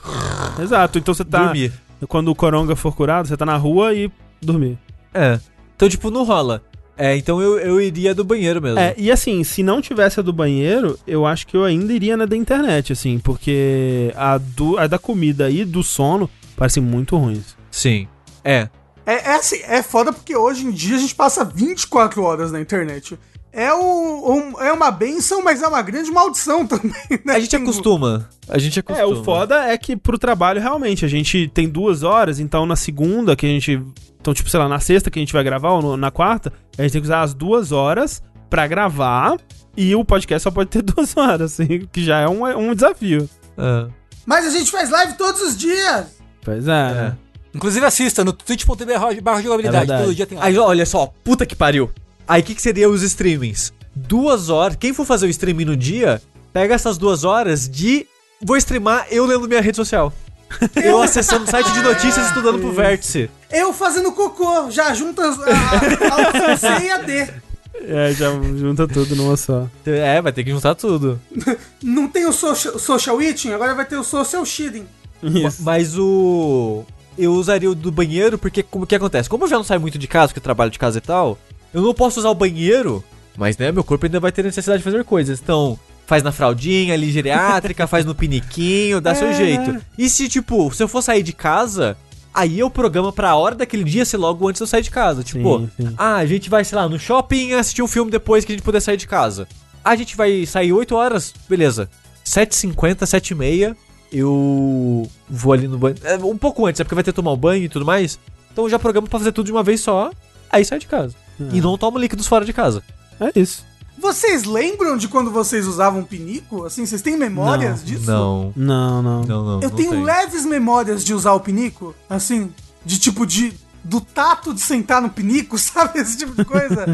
exato. 0.62 1.00
Então 1.00 1.14
você 1.14 1.26
tá. 1.26 1.44
dormir. 1.46 1.74
Quando 2.08 2.30
o 2.30 2.36
coronga 2.36 2.76
for 2.76 2.96
curado, 2.96 3.28
você 3.28 3.36
tá 3.36 3.46
na 3.46 3.58
rua 3.58 3.94
e 3.94 4.10
dormir. 4.42 4.78
É. 5.14 5.40
Então, 5.76 5.90
tipo, 5.90 6.10
não 6.12 6.24
rola. 6.24 6.62
É, 7.00 7.16
então 7.16 7.42
eu, 7.42 7.58
eu 7.58 7.80
iria 7.80 8.14
do 8.14 8.26
banheiro 8.26 8.62
mesmo. 8.62 8.78
É, 8.78 8.94
e 8.98 9.10
assim, 9.10 9.42
se 9.46 9.64
não 9.64 9.82
tivesse 9.82 10.20
a 10.20 10.24
do 10.24 10.34
banheiro, 10.34 11.00
eu 11.08 11.26
acho 11.26 11.48
que 11.48 11.56
eu 11.56 11.64
ainda 11.64 11.94
iria 11.94 12.18
na 12.18 12.26
da 12.26 12.36
internet, 12.36 12.92
assim, 12.92 13.18
porque 13.20 14.12
a, 14.18 14.38
do, 14.38 14.78
a 14.78 14.86
da 14.86 15.00
comida 15.00 15.50
e 15.50 15.64
do 15.64 15.82
sono 15.82 16.30
parecem 16.58 16.84
muito 16.84 17.16
ruins. 17.16 17.56
Sim. 17.72 18.06
É. 18.44 18.68
É, 19.06 19.14
é 19.14 19.36
assim, 19.36 19.62
é 19.64 19.82
foda 19.82 20.12
porque 20.12 20.36
hoje 20.36 20.66
em 20.66 20.72
dia 20.72 20.98
a 20.98 21.00
gente 21.00 21.16
passa 21.16 21.46
24 21.46 22.22
horas 22.22 22.52
na 22.52 22.60
internet. 22.60 23.18
É, 23.52 23.74
o, 23.74 24.32
um- 24.32 24.62
é 24.62 24.72
uma 24.72 24.92
benção, 24.92 25.44
mas 25.44 25.62
é 25.64 25.68
uma 25.68 25.82
grande 25.82 26.12
maldição 26.12 26.66
também, 26.68 26.92
né? 27.26 27.34
A 27.36 27.40
gente 27.40 27.56
acostuma. 27.56 28.30
A 28.48 28.58
gente 28.60 28.78
É, 28.78 28.82
acostuma. 28.82 29.20
o 29.20 29.24
foda 29.24 29.64
é 29.66 29.78
que 29.78 29.96
pro 29.96 30.18
trabalho, 30.20 30.62
realmente, 30.62 31.04
a 31.04 31.08
gente 31.08 31.48
tem 31.54 31.68
duas 31.68 32.04
horas, 32.04 32.40
então 32.40 32.66
na 32.66 32.76
segunda 32.76 33.36
que 33.36 33.46
a 33.46 33.50
gente. 33.50 33.82
Então, 34.22 34.34
tipo, 34.34 34.50
sei 34.50 34.60
lá, 34.60 34.68
na 34.68 34.80
sexta 34.80 35.10
que 35.10 35.18
a 35.18 35.22
gente 35.22 35.34
vai 35.34 35.44
gravar, 35.44 35.72
ou 35.72 35.82
no- 35.82 35.98
na 35.98 36.12
quarta, 36.12 36.52
a 36.78 36.82
gente 36.84 36.92
tem 36.92 37.02
que 37.02 37.08
usar 37.08 37.22
as 37.22 37.34
duas 37.34 37.72
horas 37.72 38.22
pra 38.50 38.68
gravar. 38.68 39.38
E 39.78 39.96
o 39.96 40.04
podcast 40.04 40.44
só 40.44 40.52
pode 40.52 40.70
ter 40.70 40.82
duas 40.84 41.16
horas, 41.16 41.54
assim, 41.54 41.88
que 41.92 42.04
já 42.04 42.20
é 42.20 42.28
um, 42.28 42.44
um 42.46 42.74
desafio. 42.76 43.30
É. 43.58 43.88
Mas 44.26 44.46
a 44.46 44.50
gente 44.52 44.70
faz 44.70 44.90
live 44.90 45.14
todos 45.14 45.42
os 45.42 45.58
dias. 45.58 46.06
Pois 46.44 46.68
é. 46.68 46.72
É. 46.72 47.14
Inclusive 47.56 47.84
assista 47.86 48.24
no 48.24 48.32
twitch.tv 48.34 49.22
barra 49.22 49.42
jogabilidade. 49.42 49.92
É. 49.92 49.98
Todo 50.04 50.14
dia 50.14 50.26
tem 50.28 50.38
Aí, 50.38 50.44
live. 50.56 50.60
olha 50.60 50.86
só, 50.86 51.12
puta 51.24 51.46
que 51.46 51.56
pariu. 51.56 51.90
Aí, 52.30 52.42
o 52.42 52.46
que, 52.46 52.54
que 52.54 52.62
seria 52.62 52.88
os 52.88 53.02
streamings? 53.02 53.74
Duas 53.96 54.50
horas. 54.50 54.78
Quem 54.80 54.94
for 54.94 55.04
fazer 55.04 55.26
o 55.26 55.30
streaming 55.30 55.66
no 55.66 55.76
dia, 55.76 56.22
pega 56.54 56.76
essas 56.76 56.96
duas 56.98 57.24
horas 57.24 57.68
de. 57.68 58.06
Vou 58.40 58.56
streamar 58.56 59.08
eu 59.10 59.26
lendo 59.26 59.48
minha 59.48 59.60
rede 59.62 59.76
social. 59.76 60.14
Eu 60.76 61.00
acessando 61.00 61.44
o 61.44 61.48
site 61.48 61.72
de 61.74 61.82
notícias 61.82 62.26
e 62.26 62.30
estudando 62.30 62.58
pro 62.58 62.72
vértice. 62.72 63.30
Eu 63.52 63.72
fazendo 63.72 64.12
cocô, 64.12 64.72
já 64.72 64.92
junta 64.96 65.30
as- 65.30 65.40
a, 65.40 66.52
a, 66.54 66.58
C 66.58 66.68
e 66.86 66.90
a 66.90 66.98
D. 66.98 67.28
É, 67.76 68.14
já 68.14 68.32
junta 68.58 68.88
tudo 68.88 69.16
numa 69.16 69.38
só. 69.38 69.68
É, 69.86 70.20
vai 70.20 70.32
ter 70.34 70.44
que 70.44 70.50
juntar 70.50 70.74
tudo. 70.74 71.22
Não 71.84 72.08
tem 72.08 72.26
o 72.26 72.34
social, 72.34 72.80
social 72.80 73.22
eating, 73.22 73.52
agora 73.52 73.76
vai 73.76 73.86
ter 73.86 73.96
o 73.98 74.04
social 74.04 74.44
shitting. 74.44 74.88
Isso. 75.22 75.62
Mas 75.62 75.96
o. 75.98 76.84
Eu 77.18 77.34
usaria 77.34 77.70
o 77.70 77.76
do 77.76 77.92
banheiro 77.92 78.38
porque 78.38 78.64
como 78.64 78.88
que 78.88 78.96
acontece? 78.96 79.30
Como 79.30 79.44
eu 79.44 79.50
já 79.50 79.58
não 79.58 79.64
saio 79.64 79.82
muito 79.82 80.00
de 80.00 80.08
casa, 80.08 80.30
porque 80.30 80.40
eu 80.40 80.44
trabalho 80.44 80.72
de 80.72 80.80
casa 80.80 80.98
e 80.98 81.02
tal, 81.02 81.38
eu 81.74 81.82
não 81.82 81.94
posso 81.94 82.20
usar 82.20 82.30
o 82.30 82.36
banheiro, 82.36 83.04
mas 83.38 83.58
né, 83.58 83.72
meu 83.72 83.84
corpo 83.84 84.06
ainda 84.06 84.20
vai 84.20 84.32
ter 84.32 84.44
necessidade 84.44 84.80
de 84.80 84.84
fazer 84.84 85.04
coisas. 85.04 85.40
Então, 85.42 85.78
faz 86.06 86.24
na 86.24 86.32
fraldinha, 86.32 86.94
ali 86.94 87.12
geriátrica, 87.12 87.86
faz 87.88 88.06
no 88.06 88.16
piniquinho, 88.16 89.00
dá 89.00 89.14
seu 89.16 89.34
jeito. 89.34 89.80
E 89.98 90.10
se, 90.10 90.28
tipo, 90.28 90.72
se 90.74 90.82
eu 90.82 90.88
for 90.88 91.02
sair 91.02 91.22
de 91.24 91.34
casa, 91.34 91.96
aí 92.34 92.60
eu 92.60 92.70
programa 92.70 93.14
pra 93.14 93.36
hora 93.36 93.56
daquele 93.56 93.84
dia 93.84 94.04
ser 94.06 94.18
logo 94.18 94.48
antes 94.48 94.60
de 94.60 94.64
eu 94.64 94.68
sair 94.68 94.82
de 94.82 94.92
casa. 94.92 95.24
Tipo, 95.24 95.60
Sim, 95.60 95.70
sim. 95.78 95.94
ah, 95.98 96.16
a 96.16 96.26
gente 96.26 96.50
vai, 96.50 96.66
sei 96.66 96.78
lá, 96.78 96.90
no 96.90 97.00
shopping 97.00 97.54
assistir 97.54 97.82
um 97.84 97.88
filme 97.88 98.10
depois 98.12 98.44
que 98.44 98.52
a 98.52 98.56
gente 98.56 98.64
puder 98.66 98.82
sair 98.82 98.98
de 98.98 99.08
casa. 99.08 99.48
A 99.86 99.96
gente 99.96 100.18
vai 100.18 100.46
sair 100.46 100.74
8 100.74 100.96
horas, 100.96 101.34
beleza. 101.48 101.90
7h50, 102.26 102.98
7h30, 103.06 103.76
eu 104.12 105.10
vou 105.30 105.54
ali 105.54 105.68
no 105.68 105.78
banho. 105.78 105.96
É, 106.04 106.16
um 106.18 106.38
pouco 106.38 106.66
antes, 106.66 106.82
é 106.82 106.84
porque 106.84 106.96
vai 106.96 107.04
ter 107.04 107.12
que 107.12 107.16
tomar 107.16 107.32
o 107.32 107.38
banho 107.38 107.64
e 107.64 107.70
tudo 107.70 107.86
mais. 107.86 108.20
Então 108.52 108.66
eu 108.66 108.70
já 108.70 108.80
programo 108.80 109.08
pra 109.08 109.20
fazer 109.20 109.32
tudo 109.32 109.46
de 109.46 109.52
uma 109.52 109.64
vez 109.64 109.82
só, 109.82 110.12
aí 110.52 110.66
sai 110.66 110.80
de 110.80 110.88
casa. 110.88 111.16
E 111.52 111.62
não 111.62 111.78
tomo 111.78 111.98
líquidos 111.98 112.28
fora 112.28 112.46
de 112.46 112.54
casa. 112.54 112.84
É 113.20 113.32
isso. 113.40 113.66
Vocês 113.98 114.46
lembram 114.46 114.96
de 114.96 115.08
quando 115.10 115.30
vocês 115.30 115.68
usavam 115.68 116.04
pinico? 116.04 116.64
Assim, 116.66 116.86
vocês 116.86 117.02
têm 117.02 117.18
memórias 117.18 117.84
disso? 117.84 118.06
Não. 118.10 118.54
Não, 118.56 119.02
não. 119.02 119.24
Não, 119.24 119.46
não. 119.46 119.62
Eu 119.62 119.70
não 119.70 119.76
tenho 119.76 119.92
tem. 119.92 120.04
leves 120.04 120.46
memórias 120.46 121.04
de 121.04 121.14
usar 121.14 121.34
o 121.34 121.40
pinico, 121.42 121.94
assim, 122.10 122.50
de 122.86 122.98
tipo 122.98 123.26
de 123.26 123.54
do 123.84 124.00
tato 124.00 124.54
de 124.54 124.62
sentar 124.62 125.02
no 125.02 125.10
pinico, 125.10 125.58
sabe? 125.60 126.00
Esse 126.00 126.18
tipo 126.18 126.34
de 126.34 126.46
coisa. 126.46 126.86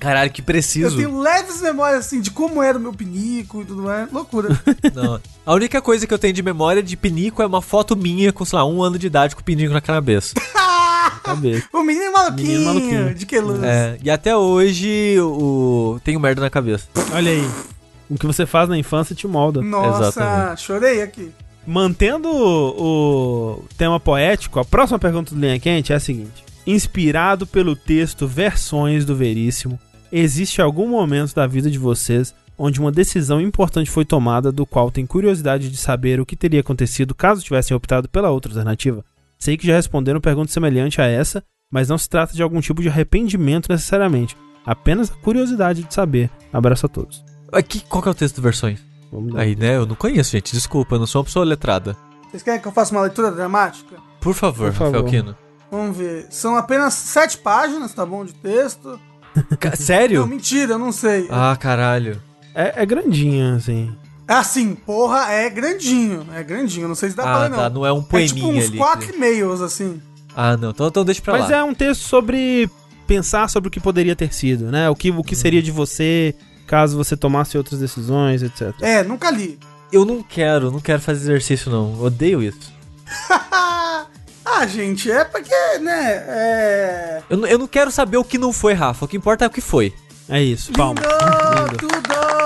Caralho, 0.00 0.30
que 0.30 0.40
Eu 0.40 0.44
preciso. 0.46 0.96
tenho 0.96 1.20
leves 1.20 1.60
memórias 1.60 2.06
assim 2.06 2.20
de 2.22 2.30
como 2.30 2.62
era 2.62 2.78
o 2.78 2.80
meu 2.80 2.92
pinico 2.92 3.60
e 3.60 3.64
tudo 3.66 3.82
mais. 3.82 4.10
Loucura. 4.10 4.48
Não. 4.94 5.20
A 5.44 5.52
única 5.54 5.80
coisa 5.82 6.06
que 6.06 6.12
eu 6.14 6.18
tenho 6.18 6.32
de 6.32 6.42
memória 6.42 6.82
de 6.82 6.96
pinico 6.96 7.42
é 7.42 7.46
uma 7.46 7.60
foto 7.60 7.94
minha 7.94 8.32
com, 8.32 8.44
sei 8.44 8.58
lá, 8.58 8.64
um 8.64 8.82
ano 8.82 8.98
de 8.98 9.06
idade 9.06 9.36
com 9.36 9.42
o 9.42 9.44
pinico 9.44 9.74
na 9.74 9.80
cabeça. 9.80 10.34
Cabeça. 11.22 11.66
o 11.72 11.82
menino 11.82 12.12
maluquinho, 12.12 12.48
Menino 12.48 12.64
maluquinho. 12.64 13.14
de 13.14 13.26
que 13.26 13.38
luz. 13.40 13.62
É, 13.62 13.98
e 14.02 14.10
até 14.10 14.36
hoje 14.36 15.16
o 15.20 15.98
tenho 16.04 16.20
merda 16.20 16.40
na 16.40 16.50
cabeça. 16.50 16.88
Olha 17.12 17.30
aí. 17.30 17.48
O 18.08 18.16
que 18.18 18.26
você 18.26 18.44
faz 18.44 18.68
na 18.68 18.76
infância 18.76 19.14
te 19.14 19.26
molda. 19.28 19.62
Nossa, 19.62 20.08
Exatamente. 20.08 20.62
chorei 20.62 21.02
aqui. 21.02 21.30
Mantendo 21.66 22.28
o, 22.28 23.60
o 23.60 23.64
tema 23.76 24.00
poético, 24.00 24.58
a 24.58 24.64
próxima 24.64 24.98
pergunta 24.98 25.34
do 25.34 25.40
Linha 25.40 25.60
Quente 25.60 25.92
é 25.92 25.96
a 25.96 26.00
seguinte: 26.00 26.44
Inspirado 26.66 27.46
pelo 27.46 27.76
texto 27.76 28.26
Versões 28.26 29.04
do 29.04 29.14
Veríssimo, 29.14 29.78
existe 30.10 30.60
algum 30.60 30.88
momento 30.88 31.34
da 31.34 31.46
vida 31.46 31.70
de 31.70 31.78
vocês 31.78 32.34
onde 32.58 32.78
uma 32.78 32.92
decisão 32.92 33.40
importante 33.40 33.90
foi 33.90 34.04
tomada, 34.04 34.52
do 34.52 34.66
qual 34.66 34.90
tem 34.90 35.06
curiosidade 35.06 35.70
de 35.70 35.78
saber 35.78 36.20
o 36.20 36.26
que 36.26 36.36
teria 36.36 36.60
acontecido 36.60 37.14
caso 37.14 37.42
tivessem 37.42 37.74
optado 37.74 38.06
pela 38.06 38.28
outra 38.28 38.50
alternativa? 38.52 39.02
Sei 39.40 39.56
que 39.56 39.66
já 39.66 39.74
responderam 39.74 40.20
pergunta 40.20 40.52
semelhante 40.52 41.00
a 41.00 41.06
essa, 41.06 41.42
mas 41.72 41.88
não 41.88 41.96
se 41.96 42.08
trata 42.08 42.34
de 42.34 42.42
algum 42.42 42.60
tipo 42.60 42.82
de 42.82 42.88
arrependimento 42.88 43.68
necessariamente. 43.70 44.36
Apenas 44.66 45.10
a 45.10 45.14
curiosidade 45.14 45.82
de 45.82 45.94
saber. 45.94 46.30
Abraço 46.52 46.84
a 46.86 46.88
todos. 46.88 47.24
Aqui, 47.52 47.80
qual 47.88 48.02
que 48.02 48.08
é 48.08 48.12
o 48.12 48.14
texto 48.14 48.36
do 48.36 48.42
versões? 48.42 48.80
Aí, 49.36 49.56
né? 49.56 49.76
Eu 49.76 49.86
não 49.86 49.96
conheço, 49.96 50.32
gente. 50.32 50.52
Desculpa, 50.52 50.94
eu 50.94 50.98
não 51.00 51.06
sou 51.06 51.20
uma 51.20 51.24
pessoa 51.24 51.44
letrada. 51.44 51.96
Vocês 52.30 52.42
querem 52.42 52.60
que 52.60 52.68
eu 52.68 52.72
faça 52.72 52.94
uma 52.94 53.00
leitura 53.02 53.30
dramática? 53.32 53.96
Por 54.20 54.34
favor, 54.34 54.70
Por 54.70 54.74
favor. 54.78 54.92
Rafael 55.02 55.04
Kino. 55.10 55.36
Vamos 55.70 55.96
ver. 55.96 56.26
São 56.30 56.56
apenas 56.56 56.94
sete 56.94 57.38
páginas, 57.38 57.92
tá 57.94 58.04
bom, 58.04 58.24
de 58.24 58.34
texto. 58.34 59.00
Ca- 59.58 59.70
Não, 59.70 59.76
Sério? 59.76 60.26
mentira, 60.26 60.72
eu 60.74 60.78
não 60.78 60.92
sei. 60.92 61.26
Ah, 61.30 61.56
caralho. 61.58 62.20
É, 62.54 62.82
é 62.82 62.86
grandinho, 62.86 63.56
assim. 63.56 63.96
Assim, 64.32 64.74
porra, 64.74 65.30
é 65.32 65.50
grandinho. 65.50 66.26
É 66.34 66.42
grandinho, 66.42 66.86
não 66.86 66.94
sei 66.94 67.10
se 67.10 67.16
dá 67.16 67.24
pra 67.24 67.32
Ah, 67.34 67.38
ler, 67.42 67.50
não. 67.50 67.56
tá. 67.58 67.70
Não 67.70 67.84
é 67.86 67.92
um 67.92 67.98
é 67.98 68.02
poeminha 68.02 68.34
tipo 68.34 68.48
uns 68.48 68.64
ali. 68.68 68.78
quatro 68.78 69.14
e-mails, 69.14 69.60
assim. 69.60 70.00
Ah, 70.36 70.56
não. 70.56 70.70
Então, 70.70 70.86
então 70.86 71.04
deixa 71.04 71.20
pra 71.20 71.32
Mas 71.38 71.50
lá. 71.50 71.56
é 71.58 71.64
um 71.64 71.74
texto 71.74 72.02
sobre 72.02 72.70
pensar 73.06 73.50
sobre 73.50 73.66
o 73.66 73.70
que 73.70 73.80
poderia 73.80 74.14
ter 74.14 74.32
sido, 74.32 74.66
né? 74.70 74.88
O 74.88 74.94
que, 74.94 75.10
o 75.10 75.24
que 75.24 75.34
seria 75.34 75.60
de 75.60 75.72
você 75.72 76.32
caso 76.66 76.96
você 76.96 77.16
tomasse 77.16 77.58
outras 77.58 77.80
decisões, 77.80 78.42
etc. 78.44 78.72
É, 78.80 79.02
nunca 79.02 79.30
li. 79.32 79.58
Eu 79.92 80.04
não 80.04 80.22
quero, 80.22 80.70
não 80.70 80.78
quero 80.78 81.00
fazer 81.02 81.22
exercício, 81.22 81.68
não. 81.68 82.00
Odeio 82.00 82.40
isso. 82.40 82.72
ah, 83.40 84.66
gente, 84.68 85.10
é 85.10 85.24
porque, 85.24 85.78
né, 85.80 86.12
é... 86.28 87.22
Eu, 87.28 87.36
não- 87.36 87.48
eu 87.48 87.58
não 87.58 87.66
quero 87.66 87.90
saber 87.90 88.16
o 88.16 88.24
que 88.24 88.38
não 88.38 88.52
foi, 88.52 88.72
Rafa. 88.74 89.04
O 89.04 89.08
que 89.08 89.16
importa 89.16 89.44
é 89.44 89.48
o 89.48 89.50
que 89.50 89.60
foi. 89.60 89.92
É 90.28 90.40
isso, 90.40 90.70
palma. 90.72 91.00
Lindo, 91.00 91.66
Lindo. 91.72 91.76
tudo! 91.78 92.39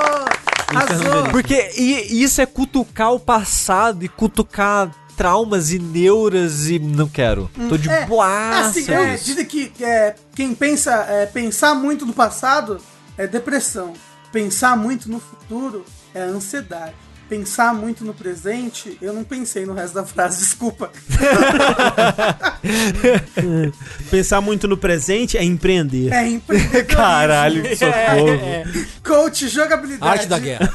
Arrasou! 0.77 1.31
Porque 1.31 1.71
e- 1.77 2.23
isso 2.23 2.41
é 2.41 2.47
cutucar 2.47 3.13
o 3.13 3.21
passado 3.21 4.05
e 4.05 4.09
cutucar 4.09 4.91
traumas 5.17 5.71
e 5.71 5.79
neuras 5.79 6.67
e 6.69 6.79
não 6.79 7.09
quero. 7.09 7.49
Tô 7.69 7.77
de 7.77 7.89
É, 7.89 8.05
boa. 8.07 8.59
assim, 8.61 8.91
é, 8.91 9.15
dizem 9.17 9.45
que 9.45 9.73
é, 9.81 10.15
quem 10.35 10.55
pensa, 10.55 10.93
é, 11.09 11.27
pensar 11.27 11.75
muito 11.75 12.05
no 12.05 12.13
passado 12.13 12.81
é 13.17 13.27
depressão. 13.27 13.93
Pensar 14.33 14.77
muito 14.77 15.09
no 15.09 15.21
futuro 15.21 15.85
é 16.13 16.21
ansiedade. 16.23 16.95
Pensar 17.29 17.75
muito 17.75 18.05
no 18.05 18.13
presente, 18.13 18.99
eu 19.01 19.13
não 19.13 19.25
pensei 19.25 19.65
no 19.65 19.73
resto 19.73 19.95
da 19.95 20.05
frase, 20.05 20.39
desculpa. 20.45 20.91
Pensar 24.11 24.41
muito 24.41 24.69
no 24.69 24.77
presente 24.77 25.39
é 25.39 25.45
empreender. 25.45 26.13
É 26.13 26.29
empreendedorismo. 26.29 26.89
Caralho, 26.95 27.63
que 27.63 27.77
socorro. 27.77 28.85
Coach, 29.03 29.49
jogabilidade. 29.49 30.13
Arte 30.13 30.27
da 30.27 30.39
guerra. 30.39 30.71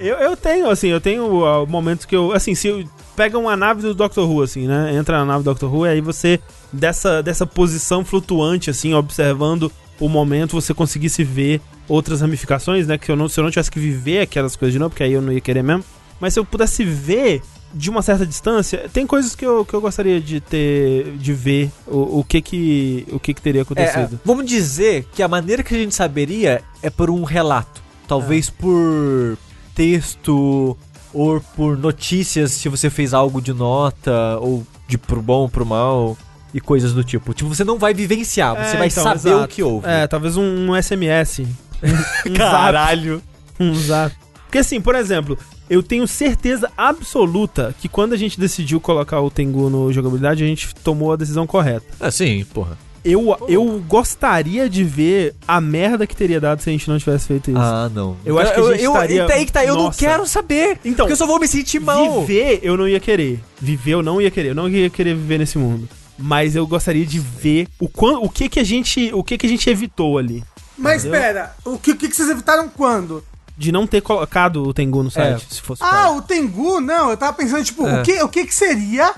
Eu, 0.00 0.16
eu 0.16 0.36
tenho, 0.36 0.70
assim, 0.70 0.88
eu 0.88 1.00
tenho 1.00 1.42
uh, 1.42 1.66
momentos 1.66 2.06
que 2.06 2.14
eu. 2.14 2.32
Assim, 2.32 2.54
se 2.54 2.68
eu 2.68 2.84
pega 3.16 3.36
uma 3.36 3.56
nave 3.56 3.82
do 3.82 3.94
Doctor 3.94 4.30
Who, 4.30 4.42
assim, 4.42 4.68
né? 4.68 4.94
Entra 4.94 5.18
na 5.18 5.24
nave 5.24 5.42
do 5.42 5.50
Doctor 5.50 5.74
Who 5.74 5.86
e 5.86 5.90
aí 5.90 6.00
você, 6.00 6.38
dessa, 6.72 7.20
dessa 7.20 7.44
posição 7.44 8.04
flutuante, 8.04 8.70
assim, 8.70 8.94
observando 8.94 9.72
o 10.00 10.08
momento, 10.08 10.52
você 10.60 10.72
conseguisse 10.74 11.24
ver 11.24 11.60
outras 11.88 12.20
ramificações, 12.20 12.86
né? 12.86 12.96
Que 12.98 13.10
eu 13.10 13.16
não, 13.16 13.28
se 13.28 13.38
eu 13.40 13.44
não 13.44 13.50
tivesse 13.50 13.70
que 13.70 13.80
viver 13.80 14.20
aquelas 14.20 14.54
coisas 14.56 14.72
de 14.72 14.78
novo, 14.78 14.90
porque 14.90 15.02
aí 15.02 15.12
eu 15.12 15.22
não 15.22 15.32
ia 15.32 15.40
querer 15.40 15.62
mesmo. 15.62 15.84
Mas 16.20 16.34
se 16.34 16.40
eu 16.40 16.44
pudesse 16.44 16.84
ver 16.84 17.42
de 17.74 17.90
uma 17.90 18.00
certa 18.02 18.24
distância, 18.26 18.88
tem 18.92 19.06
coisas 19.06 19.34
que 19.36 19.44
eu, 19.44 19.64
que 19.64 19.74
eu 19.74 19.80
gostaria 19.80 20.20
de 20.20 20.40
ter. 20.40 21.12
de 21.18 21.32
ver 21.32 21.70
o, 21.86 22.20
o 22.20 22.24
que 22.24 22.40
que. 22.40 23.06
o 23.12 23.18
que 23.20 23.34
que 23.34 23.42
teria 23.42 23.60
É, 23.60 23.62
acontecido. 23.62 24.18
vamos 24.24 24.46
dizer 24.46 25.06
que 25.12 25.22
a 25.22 25.28
maneira 25.28 25.62
que 25.62 25.74
a 25.74 25.78
gente 25.78 25.94
saberia 25.94 26.62
é 26.82 26.90
por 26.90 27.10
um 27.10 27.24
relato. 27.24 27.82
Talvez 28.06 28.48
por 28.48 29.36
texto 29.74 30.76
ou 31.12 31.40
por 31.56 31.76
notícias 31.78 32.52
se 32.52 32.68
você 32.68 32.90
fez 32.90 33.14
algo 33.14 33.40
de 33.40 33.52
nota 33.52 34.38
ou 34.40 34.66
de 34.86 34.98
pro 34.98 35.22
bom 35.22 35.42
ou 35.42 35.48
pro 35.48 35.64
mal 35.66 36.16
e 36.54 36.60
coisas 36.60 36.92
do 36.92 37.02
tipo. 37.04 37.32
Tipo, 37.34 37.54
você 37.54 37.64
não 37.64 37.78
vai 37.78 37.92
vivenciar, 37.94 38.54
você 38.54 38.74
É, 38.76 38.78
vai 38.78 38.86
então, 38.88 39.02
saber 39.04 39.28
exato. 39.30 39.44
o 39.44 39.48
que 39.48 39.62
houve. 39.62 39.86
É, 39.88 40.06
talvez 40.06 40.36
um, 40.36 40.70
um 40.70 40.82
SMS. 40.82 41.40
Um, 41.40 42.30
um 42.30 42.34
Caralho. 42.34 43.16
zap. 43.16 43.24
Um 43.60 43.74
zap. 43.74 44.16
Porque 44.46 44.58
assim, 44.58 44.80
por 44.80 44.94
exemplo, 44.94 45.38
eu 45.68 45.82
tenho 45.82 46.08
certeza 46.08 46.70
absoluta 46.76 47.74
que 47.80 47.88
quando 47.88 48.14
a 48.14 48.16
gente 48.16 48.40
decidiu 48.40 48.80
colocar 48.80 49.20
o 49.20 49.30
Tengu 49.30 49.68
no 49.68 49.92
jogabilidade, 49.92 50.42
a 50.42 50.46
gente 50.46 50.74
tomou 50.76 51.12
a 51.12 51.16
decisão 51.16 51.46
correta. 51.46 51.84
Ah, 52.00 52.10
sim, 52.10 52.44
porra. 52.54 52.78
Eu, 53.04 53.36
eu 53.48 53.82
gostaria 53.86 54.68
de 54.68 54.82
ver 54.84 55.34
a 55.46 55.60
merda 55.60 56.06
que 56.06 56.16
teria 56.16 56.40
dado 56.40 56.60
se 56.60 56.68
a 56.68 56.72
gente 56.72 56.88
não 56.88 56.98
tivesse 56.98 57.28
feito 57.28 57.50
isso. 57.50 57.60
Ah, 57.60 57.88
não. 57.94 58.16
Eu 58.24 58.38
acho 58.38 58.52
que 58.52 58.60
a 58.60 58.62
gente 58.72 58.84
estaria- 58.84 59.24
então 59.24 59.36
aí 59.36 59.46
que 59.46 59.52
tá, 59.52 59.64
eu 59.64 59.76
não 59.76 59.90
quero 59.90 60.26
saber. 60.26 60.78
Então, 60.84 61.04
porque 61.06 61.12
eu 61.12 61.16
só 61.16 61.26
vou 61.26 61.38
me 61.38 61.46
sentir 61.46 61.78
mal. 61.78 62.20
Viver 62.24 62.60
eu 62.62 62.76
não 62.76 62.88
ia 62.88 62.98
querer. 63.00 63.38
Viver 63.60 63.92
eu 63.92 64.02
não 64.02 64.20
ia 64.20 64.30
querer. 64.30 64.48
Eu 64.50 64.54
não 64.54 64.68
ia 64.68 64.90
querer 64.90 65.14
viver 65.14 65.38
nesse 65.38 65.56
mundo. 65.58 65.88
Mas 66.18 66.56
eu 66.56 66.66
gostaria 66.66 67.06
de 67.06 67.18
ver 67.18 67.68
o, 67.78 67.88
quan, 67.88 68.18
o 68.18 68.28
que 68.28 68.48
que 68.48 68.58
a 68.58 68.64
gente, 68.64 69.10
o 69.14 69.22
que 69.22 69.38
que 69.38 69.46
a 69.46 69.48
gente 69.48 69.70
evitou 69.70 70.18
ali. 70.18 70.42
Mas 70.76 71.04
Entendeu? 71.04 71.20
espera, 71.20 71.54
o 71.64 71.78
que, 71.78 71.92
o 71.92 71.96
que 71.96 72.08
que 72.08 72.14
vocês 72.16 72.28
evitaram 72.28 72.68
quando? 72.68 73.24
De 73.56 73.72
não 73.72 73.86
ter 73.86 74.00
colocado 74.00 74.62
o 74.64 74.72
Tengu 74.74 75.02
no 75.02 75.10
site, 75.10 75.46
É. 75.50 75.54
se 75.54 75.60
fosse 75.60 75.82
Ah, 75.82 76.10
o 76.10 76.22
Tengu, 76.22 76.80
não, 76.80 77.10
eu 77.10 77.16
tava 77.16 77.32
pensando, 77.32 77.64
tipo, 77.64 77.86
É. 77.86 78.00
o, 78.00 78.04
que, 78.04 78.22
o 78.22 78.28
que 78.28 78.44
que 78.46 78.54
seria, 78.54 79.12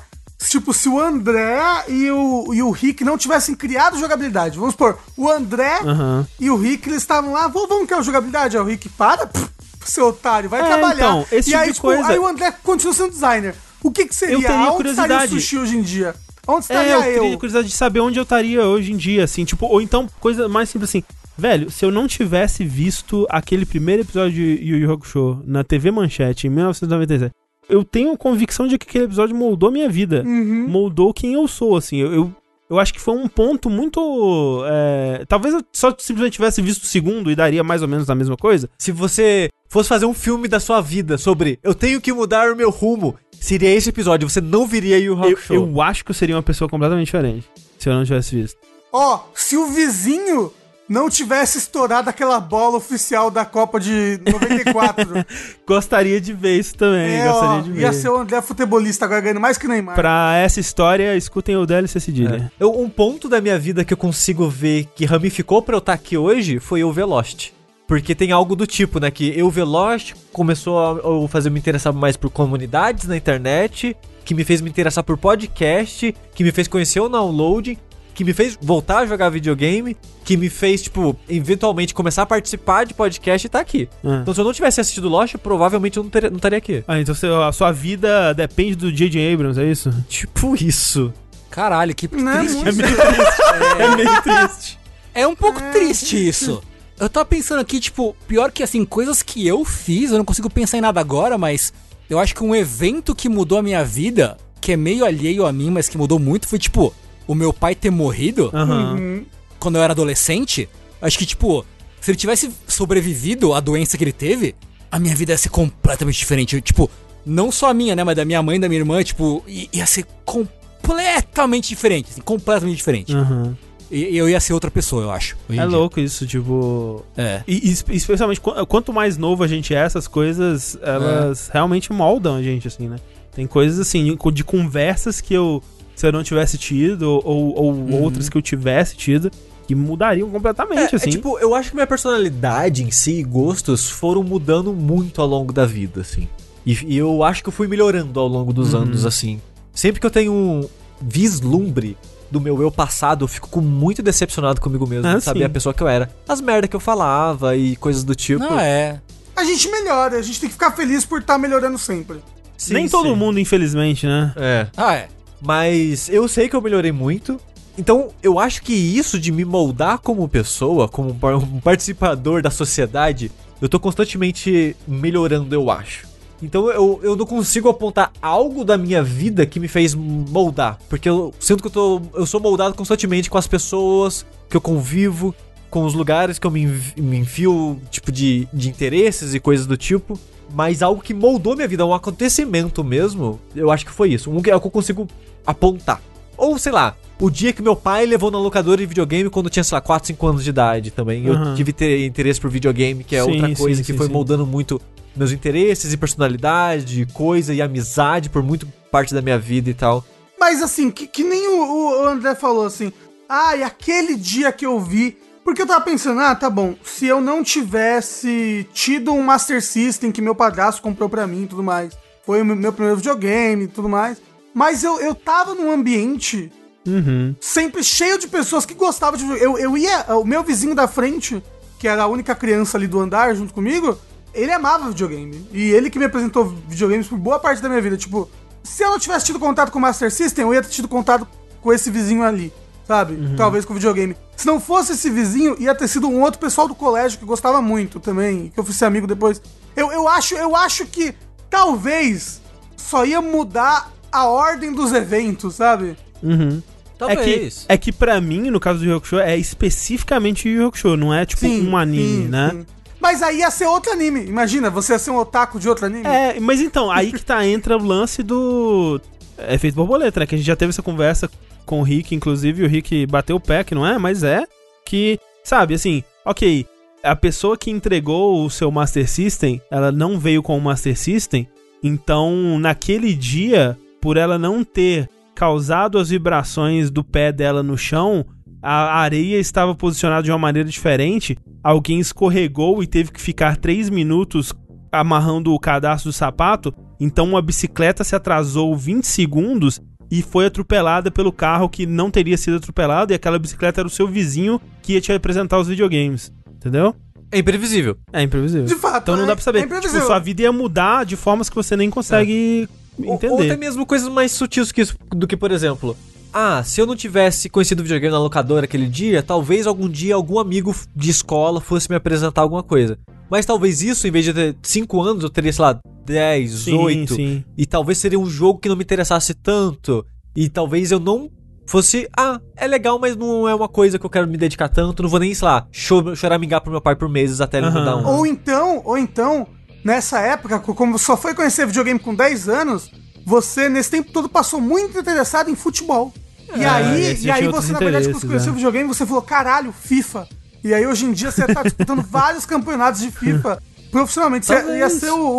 tipo, 0.49 0.73
se 0.73 0.89
o 0.89 0.99
André 0.99 1.59
e 1.89 2.11
o, 2.11 2.55
e 2.55 2.63
o 2.63 2.71
Rick 2.71 3.05
não 3.05 3.19
tivessem 3.19 3.55
criado 3.55 3.99
jogabilidade? 3.99 4.57
Vamos 4.59 4.73
supor, 4.73 4.99
o 5.17 5.29
André 5.29 5.81
Aham. 5.85 6.27
e 6.39 6.51
o 6.51 6.57
Rick, 6.57 6.89
eles 6.89 7.03
estavam 7.03 7.33
lá, 7.33 7.47
"Vamos- 7.49 7.69
vamos 7.69 7.87
criar 7.87 8.01
jogabilidade? 8.03 8.57
Aí 8.57 8.63
o 8.63 8.67
Rick, 8.67 8.89
para, 8.91 9.27
pff, 9.27 9.49
seu 9.85 10.07
otário, 10.09 10.49
vai 10.49 10.61
É, 10.63 10.65
trabalhar. 10.67 10.95
então, 10.95 11.27
esse 11.33 11.51
e 11.51 11.53
tipo 11.53 11.59
aí, 11.59 11.69
de 11.69 11.75
tipo, 11.75 11.87
coisa- 11.87 12.09
aí 12.09 12.19
o 12.19 12.27
André 12.27 12.51
continua 12.63 12.95
sendo 12.95 13.11
designer. 13.11 13.55
O 13.83 13.91
que 13.91 14.07
que 14.07 14.15
seria? 14.15 14.37
Eu 14.37 14.41
teria 14.43 14.71
curiosidade. 14.73 15.35
o 15.35 15.41
sushi 15.41 15.59
hoje 15.59 15.77
em 15.77 15.83
dia? 15.83 16.15
Onde 16.47 16.67
É, 16.73 16.77
eu 16.77 16.81
estaria 16.99 17.11
eu? 17.17 17.23
teria 17.23 17.37
curiosidade 17.37 17.69
de 17.69 17.75
saber 17.75 18.01
onde 18.01 18.19
eu 18.19 18.23
estaria 18.25 18.63
hoje 18.65 18.93
em 18.93 18.97
dia, 18.97 19.25
assim, 19.25 19.45
tipo, 19.45 19.67
ou 19.67 19.81
então, 19.81 20.09
coisa 20.21 20.49
mais 20.49 20.69
simples 20.69 20.91
assim. 20.91 21.03
Velho, 21.39 21.71
se 21.71 21.85
eu 21.85 21.91
não 21.91 22.07
tivesse 22.07 22.65
visto 22.65 23.27
aquele 23.31 23.65
primeiro 23.65 24.03
episódio 24.03 24.33
de 24.35 24.63
Yu 24.65 24.77
Yu 24.79 24.93
Hakusho 24.93 25.43
na 25.47 25.65
TV 25.65 25.91
Manchete 25.91 26.47
em 26.47 26.51
1997, 26.51 27.33
eu 27.69 27.83
tenho 27.85 28.17
convicção 28.19 28.67
de 28.67 28.77
que 28.77 28.87
aquele 28.89 29.05
episódio 29.05 29.35
moldou 29.35 29.71
minha 29.71 29.89
vida. 29.89 30.23
Uhum. 30.27 30.67
Moldou 30.69 31.15
quem 31.15 31.35
eu 31.35 31.47
sou, 31.49 31.77
assim. 31.77 31.99
Eu, 31.99 32.13
eu, 32.13 32.33
eu 32.69 32.79
acho 32.81 32.93
que 32.93 33.01
foi 33.01 33.15
um 33.15 33.29
ponto 33.29 33.71
muito. 33.71 34.63
é, 34.69 35.25
talvez 35.29 35.55
eu 35.55 35.63
só 35.73 35.95
simplesmente 35.99 36.35
tivesse 36.35 36.61
visto 36.61 36.83
o 36.83 36.87
segundo 36.87 37.31
e 37.31 37.37
daria 37.37 37.63
mais 37.65 37.81
ou 37.81 37.89
menos 37.89 38.11
a 38.11 38.15
mesma 38.15 38.37
coisa. 38.37 38.69
Se 38.79 38.91
você 38.93 39.49
fosse 39.69 39.89
fazer 39.89 40.05
um 40.07 40.15
filme 40.15 40.49
da 40.49 40.59
sua 40.61 40.81
vida 40.81 41.17
sobre 41.17 41.59
eu 41.63 41.75
tenho 41.75 42.01
que 42.01 42.13
mudar 42.13 42.53
o 42.53 42.57
meu 42.57 42.71
rumo, 42.71 43.15
seria 43.41 43.75
esse 43.75 43.89
episódio. 43.89 44.29
Você 44.29 44.41
não 44.41 44.67
viria 44.67 44.99
Yu 44.99 45.15
Yu 45.17 45.25
Eu, 45.25 45.29
Hakusho. 45.33 45.55
eu 45.55 45.83
acho 45.83 46.05
que 46.05 46.11
eu 46.11 46.15
seria 46.15 46.37
uma 46.37 46.43
pessoa 46.43 46.69
completamente 46.69 47.07
diferente 47.07 47.49
se 47.79 47.89
eu 47.89 47.95
não 47.95 48.05
tivesse 48.05 48.37
visto. 48.37 48.59
Ó, 48.93 49.21
se 49.35 49.57
o 49.57 49.67
vizinho 49.69 50.53
não 50.89 51.09
tivesse 51.09 51.57
estourado 51.57 52.11
aquela 52.11 52.41
bola 52.41 52.77
oficial 52.77 53.31
da 53.31 53.45
Copa 53.45 53.79
de 53.79 54.21
94, 54.29 55.25
Gostaria 55.65 56.21
de 56.21 56.33
ver 56.33 56.59
isso 56.59 56.75
também. 56.75 57.15
é, 57.21 57.29
gostaria 57.29 57.49
ó, 57.59 57.61
de 57.61 57.71
ver. 57.73 57.81
ia 57.83 57.93
ser 57.93 58.09
o 58.09 58.17
André 58.17 58.43
futebolista 58.43 59.05
agora 59.05 59.21
ganhando 59.21 59.41
mais 59.41 59.57
que 59.57 59.67
o 59.67 59.69
Neymar. 59.69 59.95
Pra 59.95 60.35
essa 60.37 60.59
história, 60.59 61.17
escutem 61.17 61.57
o 61.57 61.65
DLC 61.65 62.01
Cedilha. 62.01 62.51
Eu- 62.59 62.77
um 62.81 62.89
ponto 62.91 63.29
da 63.29 63.41
minha 63.41 63.57
vida 63.57 63.85
que 63.85 63.93
eu 63.95 63.97
consigo 63.97 64.49
ver 64.49 64.89
que 64.97 65.05
ramificou 65.05 65.63
pra 65.63 65.77
eu 65.77 65.79
estar 65.79 65.93
aqui 65.93 66.17
hoje 66.19 66.59
foi 66.59 66.83
o 66.83 66.93
Velost. 66.93 67.53
Porque 67.91 68.15
tem 68.15 68.31
algo 68.31 68.55
do 68.55 68.69
tipo, 68.69 69.01
né? 69.01 69.11
Que 69.11 69.37
eu, 69.37 69.51
Velost, 69.51 70.15
começou 70.33 70.79
a 70.79 71.25
a 71.25 71.29
fazer 71.29 71.51
me 71.51 71.59
interessar 71.59 71.93
mais 71.93 72.17
por 72.17 72.31
comunidades 72.31 73.09
na 73.09 73.17
internet, 73.17 73.97
que 74.25 74.33
me 74.33 74.45
fez 74.45 74.61
me 74.61 74.71
interessar 74.71 75.03
por 75.03 75.19
podcast, 75.19 76.15
que 76.33 76.45
me 76.45 76.53
fez 76.53 76.69
conhecer 76.69 77.01
o 77.01 77.09
download, 77.09 77.77
que 78.15 78.23
me 78.23 78.33
fez 78.33 78.57
voltar 78.63 78.99
a 78.99 79.07
jogar 79.07 79.29
videogame, 79.31 79.97
que 80.25 80.37
me 80.37 80.49
fez, 80.49 80.83
tipo, 80.83 81.17
eventualmente 81.29 81.93
começar 81.93 82.23
a 82.23 82.27
participar 82.27 82.87
de 82.87 82.95
podcast 82.95 83.45
e 83.45 83.51
tá 83.51 83.59
aqui. 83.59 83.89
Ah. 84.05 84.21
Então, 84.23 84.33
se 84.35 84.41
eu 84.41 84.45
não 84.45 84.53
tivesse 84.53 84.81
assistido 84.81 85.09
Lost, 85.09 85.35
provavelmente 85.39 85.97
eu 85.97 86.05
não, 86.05 86.11
teria- 86.11 86.31
não 86.31 86.37
estaria 86.37 86.59
aqui. 86.59 86.85
Ah, 86.87 87.01
então 87.01 87.13
a 87.43 87.51
sua 87.51 87.73
vida 87.73 88.33
depende 88.35 88.77
do 88.77 88.93
J.J. 88.93 89.33
Abrams, 89.35 89.61
é 89.61 89.65
isso? 89.69 89.91
Tipo 90.09 90.55
isso. 90.55 91.13
Caralho, 91.51 91.93
que 91.93 92.09
Não 92.15 92.31
é 92.31 92.39
triste. 92.39 92.55
muito- 92.55 92.69
É 92.69 92.73
meio 92.73 92.97
triste. 92.97 93.43
É 93.81 93.97
meio 93.97 94.23
triste. 94.23 94.79
É 95.13 95.27
um 95.27 95.35
pouco 95.35 95.61
triste 95.73 96.29
isso. 96.29 96.63
Eu 97.01 97.09
tava 97.09 97.25
pensando 97.25 97.61
aqui, 97.61 97.81
tipo, 97.81 98.15
pior 98.29 98.53
que 98.53 98.63
assim, 98.63 98.85
coisas 98.85 99.23
que 99.23 99.47
eu 99.47 99.65
fiz, 99.65 100.11
eu 100.11 100.19
não 100.19 100.25
consigo 100.25 100.51
pensar 100.51 100.79
em 100.79 100.83
nada 100.83 101.01
agora, 101.01 101.39
mas 101.39 101.73
eu 102.09 102.19
acho 102.19 102.35
que 102.35 102.45
um 102.45 102.55
evento 102.55 103.15
que 103.15 103.29
mudou 103.29 103.59
a 103.59 103.63
minha 103.63 103.83
vida, 103.85 104.37
que 104.61 104.73
é 104.73 104.77
meio 104.77 105.05
alheio 105.05 105.47
a 105.47 105.53
mim, 105.53 105.71
mas 105.71 105.89
que 105.89 105.97
mudou 105.97 106.19
muito, 106.19 106.47
foi 106.47 106.59
tipo, 106.59 106.93
o 107.27 107.35
meu 107.35 107.53
pai 107.53 107.75
ter 107.75 107.91
morrido. 107.91 108.51
Uhum. 108.53 109.25
quando 109.61 109.77
eu 109.77 109.83
era 109.83 109.93
adolescente. 109.93 110.69
Acho 111.01 111.19
que, 111.19 111.27
tipo, 111.27 111.65
se 112.01 112.11
ele 112.11 112.19
tivesse 112.19 112.51
sobrevivido 112.67 113.55
à 113.55 113.61
doença 113.61 113.97
que 113.97 114.03
ele 114.03 114.13
teve, 114.13 114.57
a 114.91 114.99
minha 114.99 115.15
vida 115.15 115.33
ia 115.33 115.39
ser 115.39 115.51
completamente 115.51 116.19
diferente. 116.19 116.57
Eu, 116.57 116.63
tipo, 116.63 116.91
não 117.25 117.53
só 117.53 117.71
a 117.71 117.75
minha, 117.75 117.95
né, 117.95 118.03
mas 118.03 118.17
da 118.17 118.25
minha 118.25 118.43
mãe 118.43 118.57
e 118.57 118.59
da 118.59 118.69
minha 118.69 118.81
irmã, 118.81 119.03
tipo, 119.05 119.45
ia 119.47 119.87
ser 119.87 120.05
completamente 120.25 121.69
diferente, 121.69 122.11
assim, 122.11 122.21
completamente 122.23 122.77
diferente. 122.77 123.15
Aham. 123.15 123.57
Eu 123.91 124.29
ia 124.29 124.39
ser 124.39 124.53
outra 124.53 124.71
pessoa, 124.71 125.03
eu 125.03 125.11
acho. 125.11 125.37
É 125.49 125.55
dia. 125.55 125.65
louco 125.67 125.99
isso, 125.99 126.27
tipo. 126.27 127.05
É. 127.17 127.43
E, 127.47 127.69
e 127.69 127.73
espe- 127.73 127.95
especialmente 127.95 128.41
qu- 128.41 128.65
quanto 128.67 128.93
mais 128.93 129.17
novo 129.19 129.43
a 129.43 129.49
gente 129.49 129.75
é, 129.75 129.79
essas 129.79 130.07
coisas, 130.07 130.79
elas 130.81 131.49
É. 131.49 131.53
realmente 131.55 131.93
moldam 131.93 132.37
a 132.37 132.43
gente, 132.43 132.69
assim, 132.69 132.89
né? 132.89 132.97
Tem 133.35 133.47
coisas 133.47 133.79
assim, 133.81 134.17
de- 134.33 134.45
conversas 134.45 135.21
que 135.21 135.35
eu, 135.35 135.63
se 135.97 136.07
eu 136.07 136.13
não 136.13 136.23
tivesse 136.23 136.57
tido, 136.57 137.03
ou, 137.25 137.55
ou 137.59 138.03
outras 138.03 138.29
que 138.29 138.37
eu 138.37 138.43
tivesse 138.43 138.97
tido, 138.97 139.31
que 139.67 139.75
mudariam 139.75 140.29
completamente, 140.31 140.93
É, 140.93 140.97
assim. 140.97 141.09
é 141.11 141.13
tipo, 141.13 141.39
eu 141.39 141.55
acho 141.55 141.71
que 141.71 141.75
minha 141.77 141.87
personalidade 141.87 142.83
em 142.85 142.91
si 142.91 143.19
e 143.19 143.23
gostos 143.23 143.89
foram 143.91 144.23
mudando 144.23 144.73
muito 144.73 145.21
ao 145.21 145.27
longo 145.29 145.53
da 145.53 145.65
vida, 145.67 146.01
assim. 146.03 146.29
E, 146.67 146.77
e 146.87 146.97
eu 146.97 147.23
acho 147.25 147.43
que 147.43 147.49
eu 147.49 147.53
fui 147.53 147.67
melhorando 147.67 148.19
ao 148.21 148.29
longo 148.29 148.53
dos 148.53 148.73
Uhum. 148.75 148.81
anos, 148.83 149.05
assim. 149.07 149.41
Sempre 149.73 150.01
que 150.01 150.07
eu 150.07 150.11
tenho 150.11 150.33
um 150.33 150.69
vislumbre 151.01 151.97
do 152.31 152.41
meu 152.41 152.61
eu 152.63 152.71
passado, 152.71 153.25
eu 153.25 153.29
fico 153.29 153.49
com- 153.49 153.61
muito 153.61 154.03
decepcionado 154.03 154.61
comigo 154.61 154.87
mesmo, 154.87 155.09
Ah, 155.09 155.17
de 155.17 155.25
saber 155.25 155.41
sim. 155.41 155.45
a 155.47 155.51
pessoa 155.51 155.75
que 155.75 155.83
eu 155.83 155.89
era. 155.89 156.11
As 156.29 156.41
merda 156.41 156.69
que 156.69 156.77
eu 156.77 156.81
falava 156.81 157.57
e 157.57 157.77
coisas 157.77 158.05
do 158.05 158.15
tipo. 158.15 158.43
Não, 158.43 158.59
é. 158.59 159.01
A 159.37 159.45
gente 159.45 159.69
melhora, 159.71 160.19
a 160.19 160.23
gente 160.23 160.39
tem 160.41 160.49
que 160.49 160.53
ficar 160.55 160.73
feliz 160.73 161.05
por 161.05 161.21
estar 161.21 161.39
melhorando 161.39 161.79
sempre. 161.79 162.19
Sim, 162.57 162.75
Nem 162.75 162.89
todo 162.89 163.09
sim. 163.09 163.15
mundo, 163.17 163.39
infelizmente, 163.41 164.07
né? 164.07 164.33
É. 164.37 164.67
Ah, 164.77 164.95
é. 164.95 165.09
Mas 165.41 166.09
eu 166.11 166.29
sei 166.29 166.49
que 166.49 166.55
eu 166.55 166.61
melhorei 166.61 166.93
muito. 166.93 167.41
Então, 167.79 168.09
eu 168.23 168.39
acho 168.39 168.63
que 168.63 168.75
isso 168.75 169.19
de 169.19 169.33
me 169.33 169.45
moldar 169.45 169.99
como 169.99 170.29
pessoa, 170.29 170.87
como 170.89 171.11
um 171.11 171.37
um 171.57 171.61
participador 171.61 172.43
da 172.43 172.51
sociedade, 172.51 173.33
eu 173.63 173.69
tô 173.69 173.81
constantemente 173.81 174.77
melhorando, 174.87 175.55
eu 175.55 175.71
acho. 175.71 176.07
Então 176.43 176.71
eu, 176.71 177.01
eu 177.03 177.17
não 177.17 177.27
consigo 177.27 177.69
apontar 177.69 178.13
algo 178.21 178.65
da 178.65 178.79
minha 178.79 179.03
vida 179.03 179.45
que 179.45 179.61
me 179.61 179.69
fez 179.69 179.95
moldar. 179.95 180.79
Porque 180.89 181.09
eu 181.09 181.35
sinto 181.39 181.61
que 181.61 181.67
eu, 181.67 181.73
tô, 181.73 182.03
eu 182.15 182.27
sou 182.27 182.41
moldado 182.41 182.75
constantemente 182.75 183.29
com 183.29 183.39
as 183.39 183.47
pessoas 183.47 184.25
que 184.49 184.57
eu 184.57 184.61
convivo, 184.61 185.35
com 185.71 185.85
os 185.85 185.95
lugares 185.95 186.39
que 186.39 186.47
eu 186.47 186.51
me, 186.51 186.67
enfio, 186.97 187.81
tipo, 187.91 188.11
de, 188.11 188.49
de 188.53 188.69
interesses 188.69 189.35
e 189.35 189.41
coisas 189.41 189.67
do 189.67 189.77
tipo. 189.77 190.19
Mas 190.53 190.83
algo 190.83 191.01
que 191.01 191.15
moldou 191.15 191.55
minha 191.55 191.69
vida, 191.69 191.87
um 191.87 191.95
acontecimento 191.95 192.83
mesmo, 192.83 193.39
eu 193.55 193.71
acho 193.71 193.87
que 193.87 193.93
foi 193.93 194.13
isso. 194.13 194.31
Um 194.31 194.43
é 194.47 194.57
o 194.57 194.61
que 194.61 194.67
eu 194.67 194.71
consigo 194.71 195.07
apontar. 195.47 196.03
Ou, 196.37 196.59
sei 196.59 196.73
lá, 196.73 196.97
o 197.21 197.31
dia 197.31 197.53
que 197.53 197.63
meu 197.63 197.77
pai 197.77 198.07
levou 198.07 198.31
na 198.31 198.39
locadora 198.39 198.79
de 198.79 198.87
videogame 198.87 199.29
quando 199.29 199.47
eu 199.47 199.51
tinha, 199.51 199.63
sei 199.63 199.77
lá, 199.77 199.81
4, 199.81 200.09
5 200.09 200.27
anos 200.27 200.43
de 200.43 200.51
idade 200.51 200.91
também. 200.91 201.27
Eu 201.27 201.35
Aham. 201.35 201.55
tive 201.55 201.73
ter 201.73 202.07
interesse 202.07 202.41
por 202.41 202.51
videogame, 202.51 203.05
que 203.05 203.15
é 203.15 203.23
Sim, 203.23 203.31
outra 203.31 203.55
coisa 203.55 203.77
sim, 203.77 203.85
que 203.85 203.93
sim, 203.93 203.99
foi 203.99 204.07
sim. 204.07 204.13
moldando 204.13 204.47
muito 204.47 204.81
meus 205.15 205.31
interesses 205.31 205.93
e 205.93 205.97
personalidade, 205.97 207.07
coisa 207.13 207.53
e 207.53 207.61
amizade 207.61 208.31
por 208.31 208.43
muito 208.43 208.67
parte 208.91 209.13
da 209.13 209.21
minha 209.21 209.39
vida 209.39 209.69
e 209.69 209.75
tal. 209.75 210.05
Mas 210.39 210.63
assim, 210.63 210.91
que, 210.91 211.07
que 211.07 211.23
nem 211.23 211.49
o, 211.49 212.03
o 212.03 212.09
André 212.09 212.35
falou 212.35 212.65
assim, 212.65 212.91
ai, 213.29 213.63
aquele 213.63 214.17
dia 214.17 214.51
que 214.51 214.65
eu 214.65 214.81
vi. 214.81 215.17
Porque 215.45 215.63
eu 215.63 215.67
tava 215.67 215.81
pensando, 215.85 216.21
ah, 216.21 216.35
tá 216.35 216.51
bom, 216.51 216.75
se 216.85 217.07
eu 217.07 217.21
não 217.21 217.43
tivesse 217.43 218.67
tido 218.75 219.13
um 219.13 219.23
Master 219.23 219.63
System 219.63 220.13
que 220.13 220.21
meu 220.21 220.35
padrasto 220.35 220.83
comprou 220.83 221.09
pra 221.09 221.27
mim 221.27 221.45
e 221.45 221.47
tudo 221.47 221.63
mais, 221.63 221.97
foi 222.25 222.43
o 222.43 222.45
meu 222.45 222.73
primeiro 222.73 222.99
videogame 222.99 223.65
e 223.65 223.69
tudo 223.69 223.89
mais, 223.89 224.19
mas 224.55 224.85
eu, 224.85 225.01
eu 225.01 225.15
tava 225.15 225.55
num 225.55 225.71
ambiente 225.71 226.53
Uhum. 226.87 227.35
sempre 227.41 227.85
cheio 227.85 228.19
de 228.19 228.27
pessoas 228.27 228.65
que 228.65 228.75
gostavam 228.75 229.19
de 229.19 229.25
videogame. 229.25 229.53
Eu, 229.53 229.59
eu 229.59 229.77
ia, 229.77 230.17
o 230.17 230.25
meu 230.25 230.43
vizinho 230.43 230.75
da 230.75 230.89
frente, 230.89 231.43
que 231.79 231.87
era 231.87 232.05
a 232.05 232.07
única 232.07 232.35
criança 232.35 232.79
ali 232.79 232.87
do 232.87 232.99
andar 232.99 233.35
junto 233.35 233.53
comigo, 233.53 233.99
ele 234.33 234.53
amava 234.53 234.89
videogame. 234.89 235.47
E 235.53 235.71
ele 235.71 235.91
que 235.91 235.99
me 235.99 236.05
apresentou 236.07 236.47
videogames 236.69 237.07
por 237.07 237.19
boa 237.19 237.39
parte 237.39 237.63
da 237.63 237.69
minha 237.69 237.81
vida. 237.81 237.97
Tipo, 237.97 238.31
se 238.63 238.83
eu 238.83 238.91
não 238.91 238.99
tivesse 238.99 239.27
tido 239.27 239.39
contato 239.39 239.71
com 239.71 239.79
o 239.79 239.83
Master 239.83 240.11
System, 240.11 240.45
eu 240.45 240.55
ia 240.55 240.63
ter 240.63 240.71
tido 240.71 240.89
contato 240.89 241.27
com 241.61 241.73
esse 241.73 241.91
vizinho 241.91 242.23
ali, 242.23 242.53
sabe? 242.87 243.15
Talvez 243.37 243.65
com 243.65 243.73
o 243.73 243.77
videogame. 243.77 244.17
Se 244.37 244.47
não 244.47 244.59
fosse 244.59 244.93
esse 244.93 245.11
vizinho, 245.11 245.57
ia 245.59 245.75
ter 245.75 245.89
sido 245.89 246.09
um 246.09 246.23
outro 246.23 246.41
pessoal 246.41 246.67
do 246.67 246.75
colégio 246.75 247.19
que 247.19 247.25
gostava 247.25 247.61
muito 247.61 248.01
também, 248.01 248.51
que 248.55 248.59
eu 248.59 248.65
fui 248.65 248.75
ser 248.75 248.87
amigo 248.87 249.07
depois. 249.07 249.43
Eu, 249.77 249.93
eu, 249.93 250.09
acho, 250.09 250.35
eu 250.35 250.57
acho 250.57 250.87
que 250.87 251.15
talvez 251.51 252.41
só 252.77 253.05
ia 253.05 253.21
mudar 253.21 253.91
a 254.11 254.27
ordem 254.27 254.73
dos 254.73 254.93
eventos, 254.93 255.57
sabe? 255.57 255.97
Uhum. 256.23 256.63
É 257.09 257.17
que, 257.17 257.31
Talvez. 257.31 257.67
é 257.69 257.77
que 257.79 257.93
pra 257.93 258.21
mim, 258.21 258.51
no 258.51 258.61
caso 258.61 258.81
do 258.81 258.85
Yu 258.85 258.97
Hakusho, 258.97 259.19
é 259.19 259.37
especificamente 259.37 260.49
Yu 260.49 260.61
Yu 260.61 260.67
Hakusho, 260.69 260.97
não 260.97 261.15
é 261.15 261.25
tipo 261.25 261.47
um 261.47 261.77
anime, 261.77 262.25
sim, 262.25 262.29
né? 262.29 262.51
sim. 262.53 262.67
Mas 263.01 263.23
aí 263.23 263.39
ia 263.39 263.51
ser 263.51 263.67
outro 263.67 263.93
anime. 263.93 264.27
Imagina, 264.27 264.69
você 264.69 264.93
ia 264.93 264.99
ser 264.99 265.11
um 265.11 265.17
otaku 265.17 265.59
de 265.59 265.69
outro 265.69 265.87
anime. 265.87 266.07
É, 266.07 266.39
mas 266.39 266.61
então, 266.61 266.91
aí 266.91 267.13
que 267.13 267.25
tá, 267.25 267.47
entra 267.47 267.77
o 267.77 267.83
lance 267.83 268.23
do 268.23 269.01
efeito 269.49 269.75
borboleta, 269.75 270.21
né? 270.21 270.27
Que 270.27 270.35
a 270.35 270.39
gente 270.39 270.47
já 270.47 270.55
teve 270.55 270.69
essa 270.69 270.83
conversa 270.83 271.31
com 271.65 271.81
o 271.81 271.83
Rick, 271.83 272.15
inclusive, 272.15 272.65
o 272.65 272.69
Rick 272.69 273.07
bateu 273.07 273.37
o 273.37 273.41
pé, 273.41 273.65
que 273.65 273.75
não 273.75 273.87
é, 273.87 273.97
mas 273.97 274.23
é 274.23 274.45
que, 274.85 275.19
sabe, 275.45 275.75
assim, 275.75 276.03
ok, 276.25 276.67
a 277.03 277.15
pessoa 277.17 277.57
que 277.57 277.71
entregou 277.71 278.45
o 278.45 278.51
seu 278.51 278.71
Master 278.71 279.09
System, 279.09 279.61
ela 279.71 279.93
não 279.93 280.19
veio 280.19 280.43
com 280.43 280.59
o 280.59 280.61
Master 280.61 280.99
System, 280.99 281.49
então, 281.83 282.59
naquele 282.59 283.15
dia, 283.15 283.79
por 284.01 284.17
ela 284.17 284.39
não 284.39 284.63
ter 284.65 285.09
causado 285.35 285.99
as 285.99 286.11
vibrações 286.11 286.91
do 286.91 287.03
pé 287.05 287.33
dela 287.33 287.63
no 287.63 287.77
chão, 287.77 288.25
a 288.63 288.99
areia 289.01 289.39
estava 289.39 289.75
posicionada 289.75 290.23
de 290.23 290.31
uma 290.31 290.39
maneira 290.39 290.69
diferente, 290.69 291.37
alguém 291.63 291.99
escorregou 291.99 292.83
e 292.83 292.87
teve 292.87 293.11
que 293.11 293.21
ficar 293.21 293.57
3 293.57 293.89
minutos 293.89 294.53
amarrando 294.93 295.53
o 295.55 295.59
cadastro 295.59 296.11
do 296.11 296.13
sapato, 296.13 296.75
então 296.99 297.27
uma 297.27 297.41
bicicleta 297.41 298.05
se 298.05 298.15
atrasou 298.15 298.77
20 298.77 299.05
segundos 299.05 299.81
e 300.11 300.21
foi 300.23 300.47
atropelada 300.47 301.11
pelo 301.11 301.31
carro 301.33 301.69
que 301.69 301.87
não 301.87 302.11
teria 302.11 302.37
sido 302.37 302.57
atropelado, 302.57 303.13
e 303.13 303.15
aquela 303.15 303.39
bicicleta 303.39 303.81
era 303.81 303.87
o 303.87 303.91
seu 303.91 304.09
vizinho 304.09 304.61
que 304.83 304.95
ia 304.95 305.01
te 305.01 305.13
apresentar 305.13 305.59
os 305.59 305.69
videogames. 305.69 306.33
Entendeu? 306.57 306.95
É 307.33 307.39
imprevisível. 307.39 307.97
É 308.13 308.21
imprevisível. 308.21 308.67
De 308.67 308.75
fato, 308.75 309.05
Então 309.05 309.17
não 309.17 309.23
é- 309.23 309.27
dá 309.29 309.37
pra 309.37 309.45
saber. 309.45 309.61
é 309.61 309.81
tipo, 309.81 310.01
sua 310.01 310.19
vida 310.19 310.43
ia 310.43 310.51
mudar 310.53 311.05
de 311.07 311.15
formas 311.15 311.49
que 311.49 311.55
você 311.55 311.77
nem 311.77 311.89
consegue 311.89 312.69
Ou- 312.69 312.80
entender. 313.07 313.33
Ou 313.33 313.41
até 313.43 313.57
mesmo 313.57 313.85
coisas 313.87 314.09
mais 314.09 314.33
sutis 314.33 314.71
que 314.73 314.81
isso, 314.83 314.95
do 315.15 315.27
que, 315.27 315.37
por 315.37 315.51
exemplo, 315.51 315.97
ah, 316.33 316.63
se 316.65 316.81
eu 316.81 316.87
não 316.87 316.95
tivesse 316.97 317.49
conhecido 317.49 317.81
o 317.81 317.83
videogame 317.83 318.13
na 318.13 318.19
locadora 318.21 318.65
aquele 318.65 318.87
dia, 318.87 319.23
talvez 319.23 319.67
algum 319.67 319.89
dia 319.89 320.15
algum 320.15 320.39
amigo 320.39 320.75
de 320.95 321.11
escola 321.11 321.61
fosse 321.61 321.89
me 321.91 321.97
apresentar 321.97 322.43
alguma 322.43 322.63
coisa. 322.63 322.99
Mas 323.31 323.47
talvez 323.47 323.81
isso, 323.83 324.07
em 324.09 324.11
vez 324.11 324.25
de 324.25 324.33
ter 324.35 324.57
5 324.63 325.01
anos, 325.03 325.23
eu 325.23 325.31
teria, 325.31 325.53
sei 325.53 325.63
lá, 325.65 325.79
10, 326.05 326.51
Sim, 326.51 326.75
8. 326.77 327.15
sim. 327.15 327.45
E 327.57 327.65
talvez 327.65 327.99
seria 327.99 328.19
um 328.19 328.27
jogo 328.27 328.59
que 328.59 328.69
não 328.69 328.75
me 328.77 328.83
interessasse 328.83 329.35
tanto. 329.35 330.05
E 330.35 330.49
talvez 330.49 330.91
eu 330.91 330.99
não 330.99 331.31
fosse, 331.67 332.09
ah, 332.17 332.41
é 332.57 332.67
legal, 332.67 332.99
mas 332.99 333.15
não 333.17 333.49
é 333.49 333.55
uma 333.55 333.69
coisa 333.69 333.97
que 334.01 334.05
eu 334.05 334.11
quero 334.11 334.27
me 334.27 334.37
dedicar 334.37 334.69
tanto. 334.69 335.03
Não 335.05 335.09
vou 335.11 335.21
nem, 335.21 335.33
sei 335.33 335.47
lá, 335.47 335.65
cho- 335.71 336.17
choramingar 336.17 336.61
pro 336.61 336.73
meu 336.73 336.81
pai 336.81 336.97
por 336.97 337.09
meses 337.09 337.41
até 337.41 337.59
ele 337.59 337.69
Aham. 337.69 337.79
me 337.79 337.85
dar 337.85 337.97
um. 337.99 338.07
Ou 338.07 338.27
então, 338.27 338.83
ou 338.85 338.99
então, 338.99 339.47
nessa 339.85 340.21
época, 340.21 340.59
co- 340.59 340.75
como 340.75 340.99
só 340.99 341.17
foi 341.17 341.35
conhecer 341.35 341.67
videogame 341.67 341.99
com 341.99 342.15
10 342.15 342.49
anos, 342.49 342.91
você 343.25 343.69
nesse 343.69 343.91
tempo 343.91 344.11
todo 344.13 344.29
passou 344.29 344.61
muito 344.61 344.99
interessado 344.99 345.51
em 345.51 345.55
futebol. 345.57 346.13
E 346.57 346.63
É, 346.65 346.69
aí, 346.69 347.19
e 347.23 347.31
aí 347.31 347.47
você, 347.49 347.73
na 347.73 347.79
verdade, 347.79 348.09
quando 348.11 348.27
conheceu 348.27 348.49
é. 348.49 348.53
o 348.53 348.55
videogame, 348.57 348.89
você 348.89 349.07
falou, 349.07 349.23
caralho, 349.23 349.73
FIFA. 349.73 350.27
E 350.65 350.75
aí 350.75 350.87
hoje 350.87 351.07
em 351.07 351.13
dia 351.13 351.31
você 351.31 351.47
tá 351.47 351.63
disputando 351.63 352.03
vários 352.09 352.45
campeonatos 352.45 353.01
de 353.01 353.11
FIFA 353.11 353.63
profissionalmente. 353.91 354.47
Você 354.47 354.57
Talvez. 354.57 354.79
ia 354.79 354.91
ser 354.91 355.11
o, 355.11 355.19
o, 355.19 355.35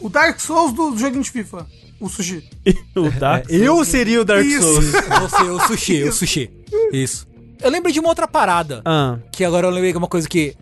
o, 0.00 0.06
o 0.06 0.08
Dark 0.08 0.38
Souls 0.40 0.72
do 0.72 0.96
joguinho 0.98 1.22
de 1.22 1.30
FIFA, 1.30 1.66
o 2.00 2.08
Sushi. 2.08 2.42
o 2.96 3.08
Dark 3.10 3.48
É, 3.50 3.54
eu 3.56 3.84
seria 3.84 4.20
o 4.20 4.24
Dark 4.24 4.44
Isso. 4.44 4.62
Souls. 4.62 4.84
Você, 5.30 5.42
o 5.42 5.60
sushi, 5.60 6.02
o 6.04 6.12
sushi. 6.12 6.50
Isso. 6.92 7.26
Eu 7.62 7.70
lembro 7.70 7.90
de 7.90 7.98
uma 8.00 8.08
outra 8.08 8.26
parada, 8.28 8.82
Ah, 8.84 9.16
que 9.32 9.42
agora 9.44 9.66
eu 9.66 9.70
lembrei 9.70 9.90
que 9.92 9.96
é 9.96 9.98
uma 9.98 10.08
coisa 10.08 10.28
que... 10.28 10.54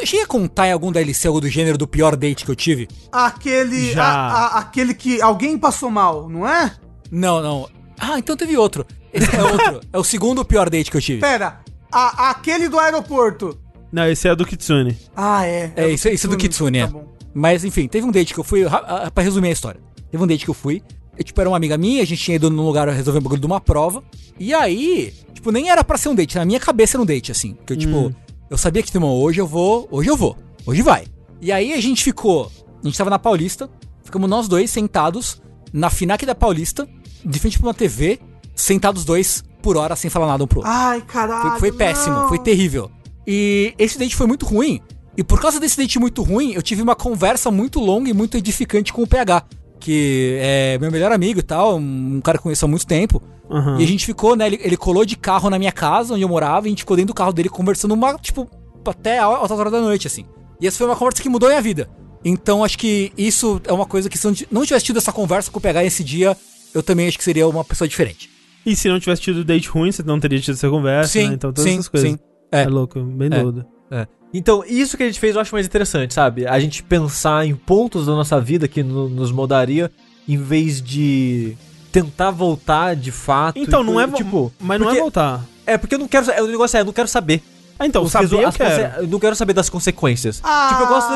Eu 0.00 0.06
cheguei 0.06 0.24
a 0.24 0.26
contar 0.26 0.68
em 0.68 0.72
algum 0.72 0.90
DLC 0.92 1.26
algo 1.28 1.40
do 1.40 1.48
gênero 1.48 1.76
do 1.78 1.86
pior 1.86 2.16
date 2.16 2.44
que 2.44 2.50
eu 2.50 2.56
tive? 2.56 2.88
Aquele, 3.12 3.92
Já. 3.92 4.04
a- 4.04 4.28
a- 4.36 4.58
aquele 4.58 4.94
que 4.94 5.20
alguém 5.20 5.56
passou 5.58 5.90
mal, 5.90 6.28
não 6.28 6.46
é? 6.48 6.72
Não, 7.10 7.40
não. 7.42 7.68
Ah, 7.98 8.18
então 8.18 8.36
teve 8.36 8.56
outro. 8.56 8.86
Esse 9.12 9.34
é 9.34 9.42
outro. 9.42 9.80
é 9.92 9.98
o 9.98 10.04
segundo 10.04 10.44
pior 10.44 10.68
date 10.70 10.90
que 10.90 10.96
eu 10.96 11.00
tive. 11.00 11.20
Pera, 11.20 11.60
a- 11.92 12.30
aquele 12.30 12.68
do 12.68 12.78
aeroporto. 12.78 13.58
não, 13.92 14.06
esse 14.08 14.28
é 14.28 14.34
do 14.36 14.44
Kitsune. 14.46 14.96
Ah, 15.16 15.46
é. 15.46 15.72
É, 15.76 15.88
isso, 15.90 16.08
isso 16.08 16.26
é 16.26 16.30
do 16.30 16.36
Kitsune, 16.36 16.78
é. 16.78 16.86
Tá 16.86 16.92
bom. 16.92 17.06
Mas 17.34 17.64
enfim, 17.64 17.86
teve 17.88 18.06
um 18.06 18.10
date 18.10 18.34
que 18.34 18.40
eu 18.40 18.44
fui, 18.44 18.64
ra- 18.66 18.84
ah, 19.06 19.10
pra 19.10 19.22
resumir 19.24 19.48
a 19.48 19.52
história. 19.52 19.80
Teve 20.10 20.22
um 20.22 20.26
date 20.26 20.44
que 20.44 20.50
eu 20.50 20.54
fui, 20.54 20.82
e, 21.18 21.22
tipo, 21.24 21.40
era 21.40 21.48
uma 21.50 21.56
amiga 21.56 21.76
minha, 21.78 22.02
a 22.02 22.06
gente 22.06 22.22
tinha 22.22 22.36
ido 22.36 22.50
num 22.50 22.64
lugar 22.64 22.88
resolver 22.88 23.18
um 23.20 23.22
bagulho 23.22 23.40
de 23.40 23.46
uma 23.46 23.60
prova. 23.60 24.02
E 24.38 24.52
aí, 24.54 25.12
tipo, 25.34 25.50
nem 25.50 25.70
era 25.70 25.82
pra 25.84 25.96
ser 25.98 26.08
um 26.08 26.14
date, 26.14 26.36
na 26.36 26.44
minha 26.44 26.60
cabeça 26.60 26.96
era 26.96 27.02
um 27.02 27.06
date, 27.06 27.30
assim. 27.32 27.56
Que 27.66 27.72
eu, 27.72 27.76
tipo, 27.76 27.96
Hum. 27.96 28.12
Eu 28.50 28.56
sabia 28.56 28.82
que, 28.82 28.94
irmão, 28.96 29.14
hoje 29.14 29.40
eu 29.40 29.46
vou, 29.46 29.86
hoje 29.90 30.08
eu 30.08 30.16
vou, 30.16 30.36
hoje 30.66 30.82
vai. 30.82 31.06
E 31.40 31.52
aí 31.52 31.72
a 31.72 31.80
gente 31.80 32.02
ficou, 32.02 32.50
a 32.82 32.86
gente 32.86 32.96
tava 32.96 33.10
na 33.10 33.18
Paulista, 33.18 33.70
ficamos 34.02 34.28
nós 34.28 34.48
dois 34.48 34.70
sentados 34.70 35.40
na 35.72 35.90
FINAC 35.90 36.24
da 36.24 36.34
Paulista, 36.34 36.88
de 37.24 37.38
frente 37.38 37.58
pra 37.58 37.68
uma 37.68 37.74
TV, 37.74 38.18
sentados 38.54 39.04
dois 39.04 39.44
por 39.62 39.76
hora 39.76 39.94
sem 39.94 40.10
falar 40.10 40.26
nada 40.26 40.44
um 40.44 40.46
pro 40.46 40.60
outro. 40.60 40.72
Ai, 40.72 41.02
caralho. 41.02 41.50
Foi, 41.50 41.70
foi 41.70 41.72
péssimo, 41.72 42.14
não. 42.14 42.28
foi 42.28 42.38
terrível. 42.38 42.90
E 43.26 43.74
esse 43.78 43.98
date 43.98 44.16
foi 44.16 44.26
muito 44.26 44.46
ruim. 44.46 44.80
E 45.16 45.22
por 45.22 45.40
causa 45.40 45.60
desse 45.60 45.76
date 45.76 45.98
muito 45.98 46.22
ruim, 46.22 46.52
eu 46.52 46.62
tive 46.62 46.80
uma 46.80 46.94
conversa 46.94 47.50
muito 47.50 47.80
longa 47.80 48.08
e 48.08 48.12
muito 48.14 48.36
edificante 48.36 48.92
com 48.92 49.02
o 49.02 49.06
PH, 49.06 49.44
que 49.78 50.36
é 50.40 50.78
meu 50.78 50.90
melhor 50.90 51.12
amigo 51.12 51.40
e 51.40 51.42
tal, 51.42 51.76
um 51.76 52.20
cara 52.22 52.38
que 52.38 52.42
conheço 52.44 52.64
há 52.64 52.68
muito 52.68 52.86
tempo. 52.86 53.22
Aham. 53.50 53.80
E 53.80 53.84
a 53.84 53.86
gente 53.86 54.04
ficou, 54.04 54.36
né? 54.36 54.46
Ele, 54.46 54.60
ele 54.62 54.76
colou 54.76 55.04
de 55.04 55.16
carro 55.16 55.48
na 55.48 55.58
minha 55.58 55.72
casa, 55.72 56.12
onde 56.14 56.22
eu 56.22 56.28
morava, 56.28 56.66
e 56.66 56.68
a 56.68 56.70
gente 56.70 56.80
ficou 56.80 56.96
dentro 56.96 57.14
do 57.14 57.16
carro 57.16 57.32
dele 57.32 57.48
conversando 57.48 57.94
uma, 57.94 58.14
tipo, 58.18 58.46
até 58.86 59.18
altas 59.18 59.58
horas 59.58 59.72
da 59.72 59.80
noite, 59.80 60.06
assim. 60.06 60.24
E 60.60 60.66
essa 60.66 60.76
foi 60.76 60.86
uma 60.86 60.96
conversa 60.96 61.22
que 61.22 61.28
mudou 61.28 61.48
a 61.48 61.52
minha 61.52 61.62
vida. 61.62 61.88
Então 62.24 62.64
acho 62.64 62.76
que 62.78 63.12
isso 63.16 63.60
é 63.64 63.72
uma 63.72 63.86
coisa 63.86 64.08
que 64.10 64.18
se 64.18 64.26
eu 64.26 64.34
não 64.50 64.64
tivesse 64.66 64.84
tido 64.86 64.96
essa 64.98 65.12
conversa 65.12 65.50
com 65.50 65.58
o 65.58 65.62
PH 65.62 65.84
esse 65.84 66.02
dia, 66.02 66.36
eu 66.74 66.82
também 66.82 67.06
acho 67.08 67.16
que 67.16 67.24
seria 67.24 67.46
uma 67.48 67.64
pessoa 67.64 67.86
diferente. 67.88 68.28
E 68.66 68.74
se 68.76 68.88
não 68.88 68.98
tivesse 68.98 69.22
tido 69.22 69.44
date 69.44 69.68
ruim, 69.68 69.92
você 69.92 70.02
não 70.02 70.18
teria 70.18 70.40
tido 70.40 70.54
essa 70.54 70.68
conversa, 70.68 71.12
Sim, 71.12 71.28
né? 71.28 71.34
Então 71.34 71.52
todas 71.52 71.64
sim, 71.70 71.74
essas 71.78 71.88
coisas. 71.88 72.10
sim. 72.10 72.18
É, 72.50 72.62
É. 72.62 72.66
louco, 72.66 73.00
bem 73.00 73.28
É. 73.32 73.42
doido. 73.42 73.64
É. 73.90 74.06
Então, 74.32 74.62
isso 74.66 74.96
que 74.96 75.02
a 75.02 75.06
gente 75.06 75.18
fez 75.18 75.34
eu 75.34 75.40
acho 75.40 75.54
mais 75.54 75.66
interessante, 75.66 76.12
sabe? 76.14 76.46
A 76.46 76.58
gente 76.60 76.82
pensar 76.82 77.46
em 77.46 77.54
pontos 77.54 78.06
da 78.06 78.12
nossa 78.12 78.40
vida 78.40 78.68
que 78.68 78.82
no- 78.82 79.08
nos 79.08 79.32
moldaria, 79.32 79.90
em 80.28 80.36
vez 80.36 80.82
de 80.82 81.56
tentar 81.90 82.30
voltar 82.30 82.94
de 82.94 83.10
fato. 83.10 83.58
Então, 83.58 83.82
e 83.82 83.86
não 83.86 83.98
é. 84.00 84.06
Tipo, 84.08 84.52
mas 84.60 84.78
não 84.80 84.90
é 84.90 84.98
voltar. 84.98 85.42
É, 85.66 85.78
porque 85.78 85.94
eu 85.94 85.98
não 85.98 86.06
quero. 86.08 86.26
O 86.44 86.46
negócio 86.46 86.76
é, 86.76 86.80
eu 86.80 86.84
não 86.84 86.92
quero 86.92 87.08
saber. 87.08 87.42
Ah, 87.78 87.86
então, 87.86 88.02
Os 88.02 88.10
saber 88.10 88.42
eu 88.42 88.52
quero. 88.52 89.06
não 89.06 89.20
quero 89.20 89.36
saber 89.36 89.52
das 89.52 89.70
consequências. 89.70 90.40
Ah. 90.42 90.68
Tipo, 90.70 90.82
eu 90.82 90.88
gosto. 90.88 91.08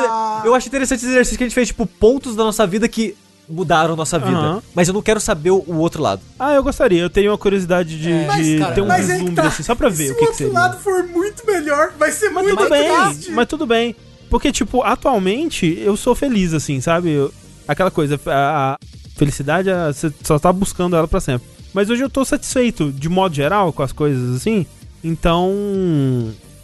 de- 0.42 0.46
eu 0.46 0.54
acho 0.54 0.68
interessante 0.68 0.98
esse 1.00 1.08
exercício 1.08 1.36
que 1.36 1.44
a 1.44 1.46
gente 1.48 1.54
fez, 1.54 1.68
tipo, 1.68 1.84
pontos 1.86 2.34
da 2.36 2.44
nossa 2.44 2.66
vida 2.66 2.88
que 2.88 3.14
mudaram 3.48 3.94
nossa 3.96 4.18
vida. 4.18 4.36
Aham. 4.36 4.62
Mas 4.74 4.88
eu 4.88 4.94
não 4.94 5.02
quero 5.02 5.20
saber 5.20 5.50
o, 5.50 5.62
o 5.66 5.76
outro 5.78 6.02
lado. 6.02 6.22
Ah, 6.38 6.52
eu 6.54 6.62
gostaria. 6.62 7.00
Eu 7.02 7.10
tenho 7.10 7.30
uma 7.30 7.38
curiosidade 7.38 8.00
de, 8.00 8.10
É. 8.10 8.26
Mas, 8.26 8.46
de 8.46 8.58
cara, 8.58 8.74
ter 8.74 8.80
um 8.80 8.86
mas 8.86 9.00
aí 9.00 9.06
que 9.06 9.12
vislumbre 9.24 9.34
tá. 9.42 9.48
assim, 9.48 9.62
só 9.62 9.74
pra 9.74 9.88
ver 9.88 10.06
Se 10.06 10.12
o 10.12 10.14
que, 10.14 10.16
o 10.16 10.18
que 10.18 10.24
outro 10.26 10.38
seria. 10.38 10.52
lado 10.52 10.78
for 10.80 11.02
muito 11.04 11.46
melhor, 11.46 11.92
vai 11.98 12.10
ser 12.12 12.30
Mas 12.30 12.44
muito 12.44 12.56
tudo 12.58 12.70
bem, 12.70 13.06
triste. 13.10 13.30
mas 13.32 13.46
tudo 13.48 13.66
bem. 13.66 13.96
Porque, 14.30 14.50
tipo, 14.50 14.82
atualmente 14.82 15.78
eu 15.84 15.96
sou 15.96 16.14
feliz, 16.14 16.54
assim, 16.54 16.80
sabe? 16.80 17.10
Eu- 17.10 17.32
aquela 17.68 17.90
coisa, 17.90 18.18
a, 18.26 18.74
a 18.74 18.78
felicidade, 19.16 19.70
a- 19.70 19.92
você 19.92 20.10
só 20.22 20.38
tá 20.38 20.50
buscando 20.52 20.96
ela 20.96 21.06
pra 21.06 21.20
sempre. 21.20 21.46
Mas 21.74 21.90
hoje 21.90 22.02
eu 22.02 22.08
tô 22.10 22.24
satisfeito, 22.24 22.90
de 22.92 23.08
modo 23.08 23.34
geral, 23.34 23.72
com 23.72 23.82
as 23.82 23.92
coisas 23.92 24.36
assim. 24.36 24.64
Então, 25.04 25.52